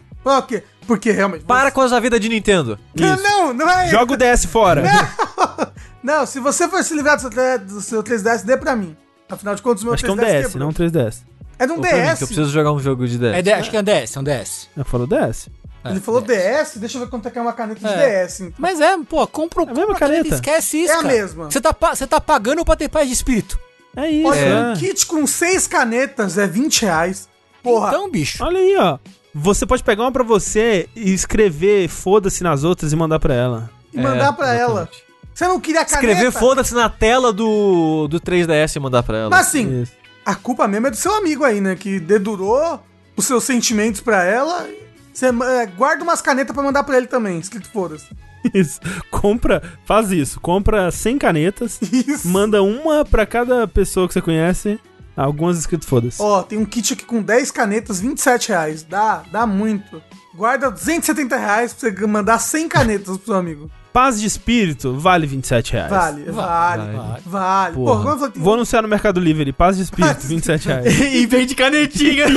Quê? 0.47 0.61
Porque 0.87 1.11
realmente... 1.11 1.43
Para 1.43 1.69
com 1.69 1.81
a 1.81 1.99
vida 1.99 2.17
de 2.19 2.29
Nintendo. 2.29 2.79
Não, 2.95 3.13
Isso. 3.13 3.23
não, 3.23 3.53
não 3.53 3.69
é... 3.69 3.89
Joga 3.89 4.13
o 4.13 4.17
DS 4.17 4.45
fora. 4.45 4.83
Não, 6.01 6.25
se 6.25 6.39
você 6.39 6.67
for 6.69 6.81
se 6.83 6.93
livrar 6.93 7.17
do 7.17 7.21
seu, 7.21 7.59
do 7.59 7.81
seu 7.81 8.03
3DS, 8.03 8.45
dê 8.45 8.55
pra 8.55 8.75
mim. 8.75 8.95
Afinal 9.29 9.55
de 9.55 9.61
contas, 9.61 9.81
o 9.81 9.85
meu 9.85 9.93
Acho 9.93 10.03
que 10.05 10.09
é 10.09 10.13
um 10.13 10.15
3DS 10.15 10.25
DS, 10.31 10.41
quebrou. 10.53 10.59
não 10.59 10.69
um 10.69 10.73
3DS. 10.73 11.17
É 11.59 11.65
de 11.65 11.71
um 11.73 11.75
Ou 11.75 11.81
pra 11.81 11.91
mim, 11.91 11.97
DS. 12.03 12.17
que 12.17 12.23
eu 12.23 12.27
preciso 12.27 12.49
jogar 12.51 12.71
um 12.71 12.79
jogo 12.79 13.05
de 13.07 13.17
DS. 13.17 13.33
É, 13.35 13.41
D- 13.41 13.51
acho 13.51 13.69
que 13.69 13.75
é 13.75 13.79
um 13.81 13.83
DS, 13.83 14.15
é 14.15 14.19
um 14.19 14.23
DS. 14.23 14.69
Eu 14.77 14.85
falo 14.85 15.05
DS. 15.07 15.49
Ele 15.83 15.99
falou 15.99 16.21
DS, 16.21 16.77
deixa 16.77 16.97
eu 16.97 17.01
ver 17.01 17.09
quanto 17.09 17.27
é 17.27 17.31
que 17.31 17.37
é 17.39 17.41
uma 17.41 17.51
caneta 17.53 17.79
de 17.79 17.85
É. 17.93 18.25
DS. 18.25 18.39
então. 18.41 18.53
Mas 18.57 18.79
é, 18.79 18.97
pô, 18.99 19.25
compra, 19.27 19.63
a 19.63 19.65
mesma 19.65 19.81
compra 19.87 19.95
a 19.95 19.99
caneta. 19.99 20.35
Esquece 20.35 20.83
isso, 20.83 20.91
É 20.93 20.95
a 20.95 21.01
cara. 21.01 21.13
mesma. 21.13 21.45
Você 21.51 21.59
tá, 21.59 21.73
pa- 21.73 21.95
você 21.95 22.07
tá 22.07 22.21
pagando 22.21 22.63
pra 22.63 22.75
ter 22.77 22.87
paz 22.87 23.07
de 23.07 23.13
espírito. 23.13 23.59
É 23.95 24.09
isso. 24.09 24.27
Olha, 24.29 24.39
é. 24.39 24.71
um 24.71 24.75
kit 24.77 25.05
com 25.05 25.25
seis 25.27 25.65
canetas 25.67 26.37
é 26.37 26.45
20 26.47 26.83
reais. 26.83 27.27
Porra, 27.63 27.89
Então, 27.89 28.09
bicho. 28.09 28.43
Olha 28.43 28.59
aí, 28.59 28.77
ó. 28.77 28.97
Você 29.39 29.65
pode 29.65 29.83
pegar 29.83 30.03
uma 30.03 30.11
pra 30.11 30.23
você 30.23 30.89
e 30.95 31.13
escrever 31.13 31.87
foda-se 31.87 32.43
nas 32.43 32.63
outras 32.63 32.91
e 32.91 32.95
mandar 32.95 33.19
pra 33.19 33.33
ela. 33.33 33.69
e 33.93 33.97
mandar 34.01 34.29
É, 34.29 34.31
pra 34.31 34.53
ela. 34.53 34.81
exatamente. 34.81 35.07
Você 35.33 35.47
não 35.47 35.59
queria 35.59 35.81
a 35.81 35.85
caneta? 35.85 36.07
Escrever 36.11 36.31
foda-se 36.31 36.73
na 36.73 36.89
tela 36.89 37.31
do, 37.31 38.07
do 38.07 38.19
3DS 38.19 38.75
e 38.75 38.79
mandar 38.79 39.03
pra 39.03 39.17
ela. 39.17 39.29
Mas 39.29 39.47
assim, 39.47 39.83
Isso. 39.83 39.91
a 40.25 40.33
culpa 40.33 40.67
mesmo 40.67 40.87
é 40.87 40.89
do 40.89 40.95
seu 40.95 41.13
amigo 41.13 41.43
aí, 41.43 41.61
né? 41.61 41.75
Que 41.75 41.99
dedurou 41.99 42.81
os 43.15 43.25
seus 43.25 43.43
sentimentos 43.43 44.01
pra 44.01 44.23
ela. 44.23 44.67
Você 45.13 45.27
é, 45.27 45.65
guarda 45.67 46.03
umas 46.03 46.21
canetas 46.21 46.53
pra 46.55 46.63
mandar 46.63 46.83
pra 46.83 46.97
ele 46.97 47.05
também, 47.07 47.37
escrito 47.39 47.69
foda-se. 47.69 48.07
Isso. 48.53 48.79
Compra, 49.11 49.61
faz 49.85 50.11
isso. 50.11 50.39
Compra 50.39 50.89
100 50.89 51.17
canetas, 51.17 51.79
Isso. 51.91 52.27
manda 52.27 52.61
uma 52.63 53.03
pra 53.05 53.25
cada 53.25 53.67
pessoa 53.67 54.07
que 54.07 54.13
você 54.13 54.21
conhece, 54.21 54.79
algumas 55.23 55.57
escritas 55.57 55.87
foda-se. 55.87 56.21
Ó, 56.21 56.43
tem 56.43 56.57
um 56.57 56.65
kit 56.65 56.93
aqui 56.93 57.03
com 57.05 57.21
10 57.21 57.51
canetas, 57.51 57.99
27 57.99 58.49
reais. 58.49 58.83
Dá, 58.83 59.23
dá 59.31 59.45
muito. 59.47 60.01
Guarda 60.35 60.69
270 60.69 61.35
reais 61.35 61.73
pra 61.73 61.89
você 61.89 62.07
mandar 62.07 62.37
100 62.39 62.67
canetas 62.69 63.17
pro 63.17 63.25
seu 63.25 63.35
amigo. 63.35 63.71
Paz 63.91 64.19
de 64.21 64.27
espírito 64.27 64.93
vale 64.99 65.25
27 65.25 65.73
reais. 65.73 65.89
Vale, 65.89 66.23
vale, 66.25 66.95
vale. 66.95 67.21
Vale. 67.25 67.75
Pô, 67.75 67.85
Porra. 67.85 67.97
como 67.97 68.09
eu 68.09 68.17
falei, 68.17 68.31
tem- 68.33 68.43
Vou 68.43 68.53
anunciar 68.53 68.83
no 68.83 68.87
Mercado 68.87 69.19
Livre, 69.19 69.51
paz 69.51 69.77
de 69.77 69.83
espírito, 69.83 70.27
27 70.27 70.67
reais. 70.67 70.99
e 71.01 71.25
vende 71.25 71.55
canetinha 71.55 72.27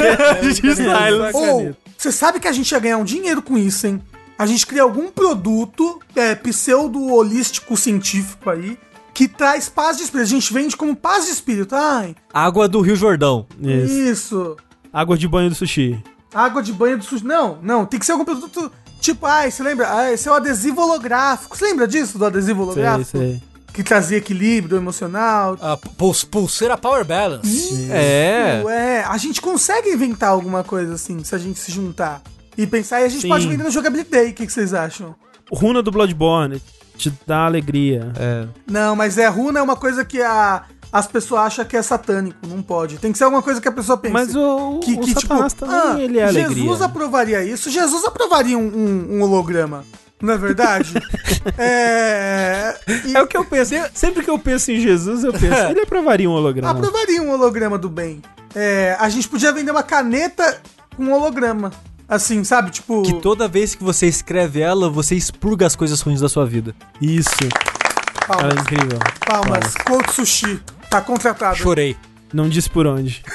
de 0.41 0.55
style. 0.55 1.20
Ou, 1.35 1.76
você 1.99 2.11
sabe 2.11 2.41
que 2.41 2.49
a 2.49 2.53
gente 2.53 2.70
ia 2.72 2.78
ganhar 2.78 2.97
um 2.97 3.05
dinheiro 3.05 3.43
com 3.43 3.59
isso, 3.59 3.87
hein? 3.87 4.01
A 4.39 4.47
gente 4.47 4.66
cria 4.66 4.83
algum 4.83 5.11
produto 5.11 6.01
é, 6.16 6.35
pseudo-holístico 6.35 7.76
científico 7.76 8.49
aí 8.49 8.78
que 9.15 9.29
traz 9.29 9.69
paz 9.69 9.97
de 9.97 10.05
espírito. 10.05 10.27
A 10.27 10.31
gente 10.31 10.53
vende 10.53 10.77
como 10.77 10.95
paz 10.97 11.27
de 11.27 11.33
espírito. 11.33 11.75
Ai, 11.75 12.15
Água 12.33 12.69
do 12.69 12.81
Rio 12.81 12.97
Jordão. 12.97 13.47
Isso. 13.61 13.93
isso. 13.93 14.57
Água 14.93 15.17
de 15.17 15.29
banho 15.29 15.49
do 15.51 15.55
sushi. 15.55 16.03
Água 16.35 16.63
de 16.63 16.73
banho 16.73 16.99
do 16.99 17.05
sushi. 17.05 17.25
Não, 17.25 17.59
não. 17.63 17.85
Tem 17.87 17.99
que 18.01 18.07
ser 18.07 18.13
algum 18.13 18.25
produto 18.25 18.71
tipo, 19.01 19.25
ai, 19.27 19.51
você 19.51 19.63
lembra? 19.63 19.93
Ah, 19.93 20.13
esse 20.13 20.29
é 20.29 20.31
o 20.31 20.35
adesivo 20.35 20.81
holográfico. 20.83 21.57
Você 21.57 21.65
lembra 21.65 21.87
disso, 21.89 22.19
do 22.19 22.25
adesivo 22.27 22.59
Sei, 22.65 22.65
holográfico? 22.83 23.19
sei. 23.19 23.43
Que 23.73 23.85
trazia 23.85 24.19
equilíbrio 24.19 24.77
emocional. 24.77 25.57
A 25.61 25.77
puls- 25.77 26.25
pulseira 26.25 26.77
Power 26.77 27.05
Balance. 27.05 27.89
É. 27.91 28.63
É, 28.69 29.05
a 29.07 29.17
gente 29.17 29.41
consegue 29.41 29.91
inventar 29.91 30.31
alguma 30.31 30.65
coisa 30.65 30.95
assim, 30.95 31.23
se 31.23 31.35
a 31.35 31.39
gente 31.39 31.59
se 31.59 31.71
juntar. 31.71 32.21
E 32.59 32.67
pensar, 32.67 33.01
e 33.01 33.05
a 33.05 33.09
gente 33.09 33.23
Sim. 33.23 33.29
pode 33.29 33.47
vender 33.47 33.63
no 33.63 33.71
Jogability 33.71 34.11
Day. 34.11 34.31
O 34.31 34.35
que, 34.35 34.45
que 34.47 34.53
vocês 34.53 34.75
acham? 34.75 35.15
Runa 35.53 35.83
do 35.83 35.91
Bloodborne 35.93 36.61
te 37.01 37.12
dá 37.26 37.46
alegria. 37.46 38.12
É. 38.18 38.46
Não, 38.66 38.94
mas 38.94 39.16
é 39.18 39.26
runa 39.28 39.59
é 39.61 39.62
uma 39.62 39.76
coisa 39.76 40.05
que 40.05 40.20
a, 40.20 40.62
as 40.92 41.07
pessoas 41.07 41.42
acham 41.42 41.64
que 41.64 41.76
é 41.76 41.82
satânico, 41.82 42.38
não 42.46 42.61
pode. 42.62 42.98
Tem 42.98 43.12
que 43.12 43.18
ser 43.18 43.24
alguma 43.24 43.42
coisa 43.42 43.61
que 43.61 43.68
a 43.68 43.72
pessoa 43.72 43.96
pense. 43.96 44.12
Mas 44.12 44.34
o, 44.34 44.80
que, 44.80 44.94
o 44.94 45.01
que, 45.01 45.12
Satanás 45.14 45.53
tipo, 45.53 45.66
também, 45.66 45.80
ah, 45.80 46.01
ele 46.05 46.18
é 46.18 46.32
Jesus 46.32 46.46
alegria. 46.57 46.84
aprovaria 46.86 47.44
isso, 47.44 47.70
Jesus 47.70 48.05
aprovaria 48.05 48.59
um, 48.59 48.62
um- 48.66 49.16
um 49.18 49.22
holograma. 49.22 49.84
Não 50.20 50.34
é 50.34 50.36
verdade? 50.36 50.92
é. 51.57 52.76
e 53.07 53.16
É 53.16 53.22
o 53.22 53.26
que 53.26 53.36
eu 53.36 53.44
penso. 53.44 53.72
Sempre 53.94 54.22
que 54.22 54.28
eu 54.30 54.38
penso 54.38 54.70
em 54.70 54.78
Jesus, 54.78 55.24
eu 55.24 55.32
penso, 55.32 55.55
ele 55.70 55.80
aprovaria 55.80 56.28
um 56.28 56.32
holograma. 56.34 56.70
aprovaria 56.70 57.22
um 57.22 57.30
holograma 57.30 57.78
do 57.78 57.88
bem. 57.88 58.20
É, 58.55 58.96
a 58.98 59.09
gente 59.09 59.28
podia 59.28 59.53
vender 59.53 59.70
uma 59.70 59.82
caneta 59.82 60.61
com 60.96 61.05
um 61.05 61.12
holograma. 61.12 61.70
Assim, 62.11 62.43
sabe? 62.43 62.71
Tipo. 62.73 63.03
Que 63.03 63.15
toda 63.21 63.47
vez 63.47 63.75
que 63.77 63.85
você 63.85 64.07
escreve 64.09 64.61
ela, 64.61 64.91
você 64.91 65.15
expurga 65.15 65.65
as 65.67 65.77
coisas 65.77 66.01
ruins 66.01 66.21
da 66.21 66.29
sua 66.29 66.45
vida. 66.45 66.75
Isso. 67.01 67.31
Ela 67.41 67.49
é 67.49 68.27
Palmas. 68.27 68.59
incrível. 68.63 68.99
Palmas. 69.25 69.75
Coach 69.87 70.13
Sushi. 70.13 70.61
Tá 70.91 71.01
contratado. 71.01 71.57
Chorei. 71.57 71.97
Não 72.33 72.49
disse 72.49 72.69
por 72.69 72.87
onde. 72.87 73.23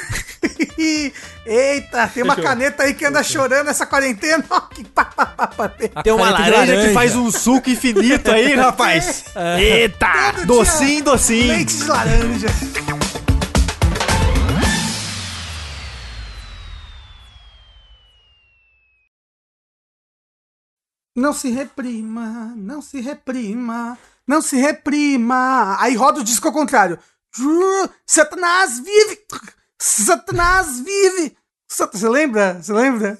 Eita, 1.46 2.08
tem 2.08 2.24
uma 2.24 2.36
Fechou. 2.36 2.50
caneta 2.50 2.84
aí 2.84 2.94
que 2.94 3.06
anda 3.06 3.22
chorando 3.24 3.70
essa 3.70 3.86
quarentena. 3.86 4.44
Ó, 4.50 4.62
que 4.62 4.84
pá, 4.84 5.06
pá, 5.06 5.26
pá, 5.26 5.48
pá, 5.48 5.70
pá. 5.70 5.72
A 5.96 6.04
Tem 6.04 6.14
uma 6.14 6.32
caneta 6.32 6.44
de 6.44 6.52
laranja, 6.52 6.88
que 6.88 6.94
faz 6.94 7.16
um 7.16 7.32
suco 7.32 7.70
infinito 7.70 8.32
aí, 8.32 8.56
rapaz. 8.56 9.26
Eita! 9.60 10.34
Todo 10.36 10.46
Docinho, 10.48 10.88
dia, 10.96 11.04
docinho. 11.04 11.48
Leite 11.48 11.76
de 11.78 11.84
laranja. 11.86 12.48
Não 21.16 21.32
se 21.32 21.49
reprima, 21.49 22.53
não 22.57 22.82
se 22.82 22.99
reprima, 22.99 23.97
não 24.28 24.41
se 24.41 24.57
reprima. 24.57 25.78
Aí 25.80 25.95
roda 25.95 26.20
o 26.20 26.24
disco 26.24 26.47
ao 26.47 26.53
contrário. 26.53 26.99
Satanás 28.05 28.80
vive! 28.80 29.20
Satanás 29.80 30.80
vive! 30.80 31.38
Você 31.68 32.07
lembra? 32.07 32.61
Você 32.61 32.72
lembra? 32.72 33.18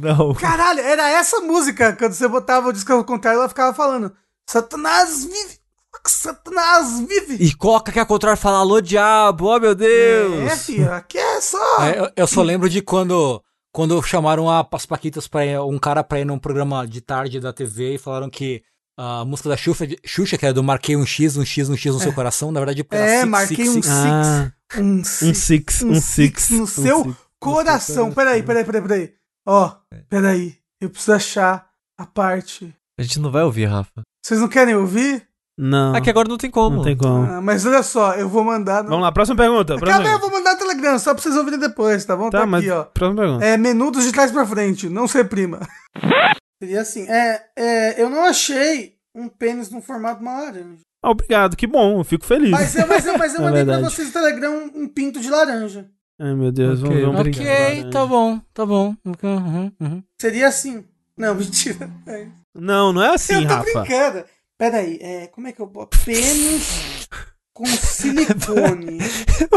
Não. 0.00 0.34
Caralho, 0.34 0.80
era 0.80 1.08
essa 1.10 1.40
música. 1.40 1.94
Quando 1.94 2.12
você 2.12 2.28
botava 2.28 2.68
o 2.68 2.72
disco 2.72 2.92
ao 2.92 3.04
contrário, 3.04 3.38
ela 3.38 3.48
ficava 3.48 3.74
falando: 3.74 4.12
Satanás 4.48 5.24
vive! 5.24 5.58
Satanás 6.06 7.00
vive! 7.00 7.36
E 7.42 7.54
Coca 7.54 7.90
que 7.90 7.98
é 7.98 8.04
contrário 8.04 8.40
fala, 8.40 8.58
alô 8.58 8.80
diabo, 8.80 9.46
oh 9.46 9.58
meu 9.58 9.74
Deus. 9.74 10.52
É, 10.52 10.56
filho, 10.56 10.92
aqui 10.92 11.18
é 11.18 11.40
só. 11.40 11.82
É, 11.82 11.98
eu, 11.98 12.10
eu 12.16 12.26
só 12.26 12.42
lembro 12.42 12.68
de 12.68 12.80
quando, 12.80 13.42
quando 13.76 14.02
chamaram 14.02 14.48
a, 14.48 14.66
as 14.72 14.86
Paquitas 14.86 15.28
pra 15.28 15.44
ir- 15.44 15.60
um 15.60 15.78
cara 15.78 16.02
pra 16.02 16.18
ir 16.18 16.24
num 16.24 16.38
programa 16.38 16.86
de 16.86 17.02
tarde 17.02 17.38
da 17.38 17.52
TV 17.52 17.94
e 17.94 17.98
falaram 17.98 18.30
que 18.30 18.62
a 18.98 19.22
música 19.26 19.50
da 19.50 19.56
Xuxa, 19.58 19.86
Xuxa 20.02 20.38
que 20.38 20.46
era 20.46 20.54
do 20.54 20.62
Marquei 20.64 20.96
um 20.96 21.04
X, 21.04 21.36
um 21.36 21.44
X, 21.44 21.68
um 21.68 21.76
X 21.76 21.92
no 21.94 22.00
seu 22.00 22.12
coração, 22.14 22.50
na 22.50 22.58
verdade 22.60 22.86
era 22.90 23.04
É, 23.04 23.18
Six, 23.20 23.28
marquei 23.30 23.56
Six, 23.66 23.68
um 23.76 23.82
Six. 23.82 23.86
Ah, 23.92 24.52
Um 24.78 24.80
um 25.00 25.04
six, 25.04 25.38
six, 25.38 25.82
um 25.82 25.94
six 26.00 26.42
six. 26.44 26.50
no 26.50 26.62
um 26.62 26.66
seu 26.66 27.02
six. 27.04 27.16
coração. 27.38 28.12
Peraí, 28.12 28.42
peraí, 28.42 28.64
peraí, 28.64 28.82
peraí. 28.82 29.12
Ó, 29.46 29.70
É. 29.92 29.98
peraí. 30.08 30.56
Eu 30.80 30.88
preciso 30.88 31.12
achar 31.12 31.68
a 31.98 32.06
parte. 32.06 32.74
A 32.98 33.02
gente 33.02 33.18
não 33.20 33.30
vai 33.30 33.42
ouvir, 33.42 33.66
Rafa. 33.66 34.00
Vocês 34.24 34.40
não 34.40 34.48
querem 34.48 34.74
ouvir? 34.74 35.28
Não. 35.58 35.94
Aqui 35.94 36.10
agora 36.10 36.28
não 36.28 36.36
tem 36.36 36.50
como. 36.50 36.76
Não 36.76 36.84
tem 36.84 36.96
como. 36.96 37.24
Ah, 37.24 37.40
mas 37.40 37.64
olha 37.64 37.82
só, 37.82 38.14
eu 38.14 38.28
vou 38.28 38.44
mandar. 38.44 38.82
No... 38.82 38.90
Vamos 38.90 39.04
lá, 39.04 39.12
próxima 39.12 39.36
pergunta. 39.36 39.76
Próxima 39.76 39.90
Calma 39.92 40.08
aí, 40.08 40.14
eu 40.14 40.20
vou 40.20 40.30
mandar 40.30 40.52
no 40.52 40.58
Telegram, 40.58 40.98
só 40.98 41.14
pra 41.14 41.22
vocês 41.22 41.36
ouvirem 41.36 41.58
depois, 41.58 42.04
tá 42.04 42.14
bom? 42.14 42.28
Tá, 42.28 42.40
Tá, 42.40 42.46
mas 42.46 42.62
aqui, 42.62 42.70
ó. 42.70 42.84
próxima 42.84 43.22
pergunta. 43.22 43.44
É 43.44 43.56
menudos 43.56 44.04
de 44.04 44.12
trás 44.12 44.30
pra 44.30 44.44
frente, 44.46 44.88
não 44.88 45.08
se 45.08 45.16
reprima. 45.16 45.60
Seria 46.62 46.80
assim, 46.80 47.06
é, 47.08 47.42
é, 47.56 48.02
eu 48.02 48.08
não 48.10 48.24
achei 48.24 48.94
um 49.14 49.28
pênis 49.28 49.70
no 49.70 49.80
formato 49.80 50.18
de 50.20 50.26
uma 50.26 50.40
laranja. 50.40 50.80
Ah, 51.02 51.10
obrigado, 51.10 51.56
que 51.56 51.66
bom, 51.66 52.00
eu 52.00 52.04
fico 52.04 52.24
feliz. 52.24 52.50
Mas 52.50 52.74
eu, 52.74 52.86
mas 52.86 53.06
eu, 53.06 53.16
mas 53.18 53.34
eu 53.34 53.40
É 53.42 53.44
mandei 53.44 53.64
pra 53.64 53.74
verdade. 53.74 53.94
vocês 53.94 54.08
no 54.08 54.12
Telegram 54.14 54.52
um, 54.74 54.82
um 54.82 54.88
pinto 54.88 55.20
de 55.20 55.30
laranja. 55.30 55.86
Ai, 56.20 56.34
meu 56.34 56.50
Deus, 56.50 56.82
Ok, 56.82 56.88
vamos 56.88 56.96
ver 57.02 57.06
um 57.06 57.18
obrigado. 57.20 57.44
brinquedo. 57.44 57.80
Ok, 57.80 57.90
tá 57.92 58.06
bom, 58.06 58.40
tá 58.54 58.66
bom. 58.66 58.94
Uhum, 59.04 59.72
uhum. 59.80 60.02
Seria 60.20 60.48
assim. 60.48 60.84
Não, 61.16 61.34
mentira. 61.36 61.90
É. 62.06 62.26
Não, 62.58 62.90
não 62.92 63.02
é 63.02 63.14
assim, 63.14 63.34
eu 63.34 63.42
tô 63.46 63.54
Rafa. 63.54 63.64
brincando. 63.80 64.24
Pera 64.58 64.78
aí, 64.78 64.98
é, 65.02 65.26
como 65.28 65.46
é 65.48 65.52
que 65.52 65.60
eu 65.60 65.66
boto? 65.66 65.98
Pênis 66.04 67.06
com 67.52 67.66
silicone. 67.66 68.98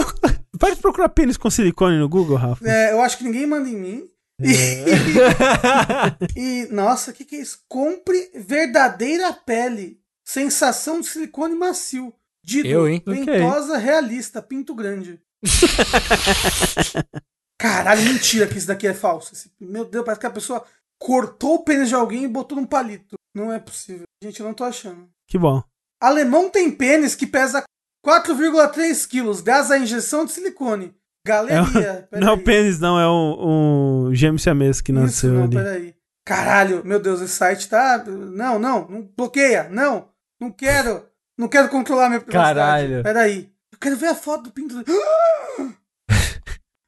Pode 0.59 0.75
procurar 0.81 1.07
pênis 1.09 1.37
com 1.37 1.49
silicone 1.49 1.97
no 1.97 2.09
Google, 2.09 2.35
Rafa. 2.35 2.67
É, 2.69 2.91
eu 2.91 3.01
acho 3.01 3.17
que 3.17 3.23
ninguém 3.23 3.47
manda 3.47 3.69
em 3.69 3.77
mim. 3.77 4.07
E, 6.35 6.63
e, 6.63 6.67
nossa, 6.71 7.11
o 7.11 7.13
que, 7.13 7.25
que 7.25 7.35
é 7.35 7.41
isso? 7.41 7.59
Compre 7.67 8.31
verdadeira 8.35 9.31
pele. 9.33 9.99
Sensação 10.25 11.01
de 11.01 11.07
silicone 11.07 11.55
macio. 11.55 12.13
Dido, 12.43 12.67
Eu, 12.67 12.87
hein? 12.87 13.03
ventosa, 13.05 13.77
realista, 13.77 14.41
pinto 14.41 14.73
grande. 14.73 15.19
Caralho, 17.59 18.01
mentira 18.03 18.47
que 18.47 18.57
isso 18.57 18.67
daqui 18.67 18.87
é 18.87 18.93
falso. 18.93 19.33
Esse- 19.33 19.51
meu 19.59 19.83
Deus, 19.83 20.05
parece 20.05 20.21
que 20.21 20.27
a 20.27 20.31
pessoa 20.31 20.63
cortou 20.99 21.55
o 21.55 21.63
pênis 21.63 21.89
de 21.89 21.95
alguém 21.95 22.25
e 22.25 22.27
botou 22.27 22.57
num 22.57 22.65
palito. 22.65 23.15
Não 23.33 23.51
é 23.51 23.59
possível. 23.59 24.03
Gente, 24.21 24.39
eu 24.39 24.45
não 24.45 24.53
tô 24.53 24.63
achando. 24.63 25.09
Que 25.27 25.37
bom. 25.37 25.63
Alemão 26.01 26.49
tem 26.49 26.69
pênis 26.69 27.15
que 27.15 27.25
pesa 27.25 27.63
4,3 28.05 29.07
quilos, 29.07 29.41
gás 29.41 29.71
a 29.71 29.77
injeção 29.77 30.25
de 30.25 30.31
silicone. 30.31 30.93
Galeria. 31.25 32.07
É, 32.11 32.19
não 32.19 32.29
é 32.29 32.31
o 32.31 32.43
pênis, 32.43 32.79
não, 32.79 32.99
é 32.99 33.07
um, 33.07 34.07
um 34.07 34.15
gêmeo 34.15 34.39
siamês 34.39 34.81
que 34.81 34.91
Isso, 34.91 35.01
nasceu 35.01 35.33
não, 35.33 35.43
ali. 35.43 35.55
peraí. 35.55 35.95
Caralho, 36.25 36.85
meu 36.85 36.99
Deus, 36.99 37.21
esse 37.21 37.33
site 37.33 37.67
tá. 37.67 38.03
Não, 38.05 38.59
não, 38.59 38.87
não 38.87 39.01
bloqueia, 39.17 39.67
não. 39.69 40.09
Não 40.39 40.51
quero. 40.51 41.05
Não 41.37 41.47
quero 41.47 41.69
controlar 41.69 42.09
minha 42.09 42.21
privacidade. 42.21 42.59
Caralho. 42.59 43.03
Peraí. 43.03 43.51
Eu 43.71 43.79
quero 43.79 43.97
ver 43.97 44.07
a 44.07 44.15
foto 44.15 44.43
do 44.43 44.51
pinto. 44.51 44.75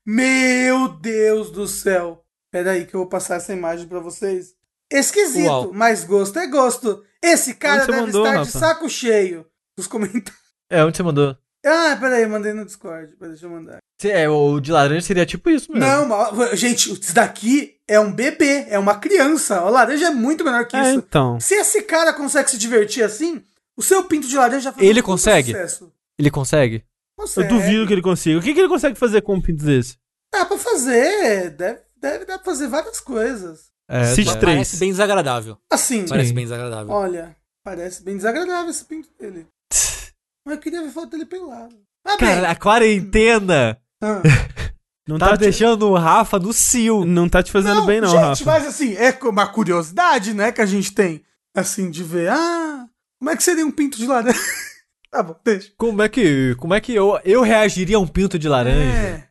Meu 0.06 0.90
Deus 0.90 1.52
do 1.52 1.68
céu. 1.68 2.24
Peraí, 2.52 2.86
que 2.86 2.94
eu 2.96 3.00
vou 3.02 3.10
passar 3.10 3.36
essa 3.36 3.54
imagem 3.54 3.88
pra 3.88 4.00
vocês. 4.00 4.54
Esquisito, 4.92 5.48
Uau. 5.48 5.72
mas 5.74 6.04
gosto 6.04 6.38
é 6.38 6.48
gosto. 6.48 7.04
Esse 7.24 7.54
cara 7.54 7.86
deve 7.86 8.02
mandou, 8.02 8.24
estar 8.26 8.32
de 8.44 8.46
Rafa? 8.46 8.60
saco 8.60 8.90
cheio. 8.90 9.46
Os 9.78 9.88
comentários. 9.88 10.42
É, 10.70 10.84
onde 10.84 10.98
você 10.98 11.04
mandou? 11.04 11.38
Ah, 11.66 11.96
peraí, 12.00 12.24
eu 12.24 12.30
mandei 12.30 12.54
no 12.54 12.66
Discord. 12.66 13.16
Peraí, 13.16 13.32
Deixa 13.34 13.46
eu 13.46 13.50
mandar. 13.52 13.78
É, 14.04 14.28
o 14.28 14.60
de 14.60 14.72
laranja 14.72 15.02
seria 15.06 15.26
tipo 15.26 15.50
isso 15.50 15.72
mesmo. 15.72 15.86
Não, 15.86 16.08
mas, 16.08 16.60
gente, 16.60 16.92
isso 16.92 17.14
daqui 17.14 17.76
é 17.88 18.00
um 18.00 18.12
bebê, 18.12 18.66
é 18.68 18.80
uma 18.80 18.96
criança. 18.96 19.64
O 19.64 19.70
laranja 19.70 20.08
é 20.08 20.10
muito 20.10 20.44
menor 20.44 20.66
que 20.66 20.76
É, 20.76 20.82
isso. 20.90 20.98
então. 20.98 21.40
Se 21.40 21.54
esse 21.54 21.84
cara 21.84 22.12
consegue 22.12 22.50
se 22.50 22.58
divertir 22.58 23.04
assim, 23.04 23.44
o 23.78 23.84
seu 23.84 24.04
pinto 24.06 24.28
de 24.28 24.36
laranja 24.36 24.60
já 24.62 24.72
faz 24.74 24.86
Ele 24.86 25.00
um 25.02 25.04
consegue? 25.04 25.52
sucesso. 25.52 25.94
Ele 26.18 26.32
consegue? 26.32 26.84
Eu 27.18 27.26
Consegue. 27.26 27.48
duvido 27.50 27.86
que 27.86 27.94
ele 27.94 28.02
consiga. 28.02 28.40
O 28.40 28.42
que, 28.42 28.54
que 28.54 28.60
ele 28.60 28.68
consegue 28.70 28.98
fazer 28.98 29.22
com 29.22 29.36
um 29.36 29.42
pinto 29.42 29.64
desse? 29.64 29.98
Dá 30.34 30.44
pra 30.46 30.58
fazer. 30.58 31.52
Deve, 31.52 31.80
deve 32.02 32.26
dar 32.26 32.38
pra 32.40 32.46
fazer 32.46 32.68
várias 32.68 33.00
coisas. 33.00 33.70
É, 33.90 34.06
City 34.16 34.32
tá. 34.34 34.40
três. 34.40 34.56
Parece 34.56 34.78
bem 34.78 34.92
desagradável. 34.92 35.58
Assim, 35.72 36.08
Parece 36.08 36.34
bem 36.34 36.46
desagradável. 36.46 36.92
olha, 36.92 37.36
parece 37.64 38.04
bem 38.04 38.16
desagradável 38.16 38.70
esse 38.70 38.86
pinto 38.86 39.10
dele. 39.20 39.48
Mas 40.46 40.56
eu 40.56 40.62
queria 40.62 40.82
ver 40.82 40.90
foto 40.92 41.10
dele 41.12 41.26
pelado. 41.26 41.76
Mas 42.06 42.16
Cara, 42.18 42.42
bem. 42.42 42.50
a 42.50 42.56
quarentena 42.56 43.78
Ah. 44.02 44.22
Não 45.08 45.18
tá, 45.18 45.30
tá, 45.30 45.38
te, 45.38 45.42
deixando 45.42 45.90
o 45.90 45.98
Rafa 45.98 46.38
no 46.40 46.54
cio. 46.54 47.04
não 47.06 47.28
tá 47.28 47.42
te 47.42 47.52
fazendo 47.52 47.86
bem, 47.86 48.00
não, 48.00 48.08
gente, 48.10 48.20
Rafa. 48.22 48.46
mas 48.46 48.68
assim, 48.68 48.94
é 48.96 49.18
uma 49.24 49.48
curiosidade, 49.48 50.32
né, 50.34 50.52
que 50.52 50.62
a 50.62 50.66
gente 50.66 50.94
tem. 50.94 51.24
Assim, 51.56 51.90
de 51.90 52.04
ver, 52.04 52.30
ah, 52.30 52.86
como 53.20 53.30
é 53.32 53.36
que 53.36 53.44
seria 53.44 53.66
um 53.66 53.72
pinto 53.72 53.98
de 53.98 54.06
laranja? 54.06 54.40
tá 55.12 55.24
bom, 55.24 55.36
deixa. 55.44 55.72
Como 55.76 56.02
é 56.04 56.08
que, 56.08 56.56
como 56.60 56.74
é 56.76 56.80
que 56.80 56.94
eu, 56.94 57.20
eu 57.26 57.42
reagiria 57.42 57.98
a 57.98 58.00
um 58.00 58.08
pinto 58.08 58.38
de 58.40 58.48
laranja? 58.48 58.80
É. 58.80 59.28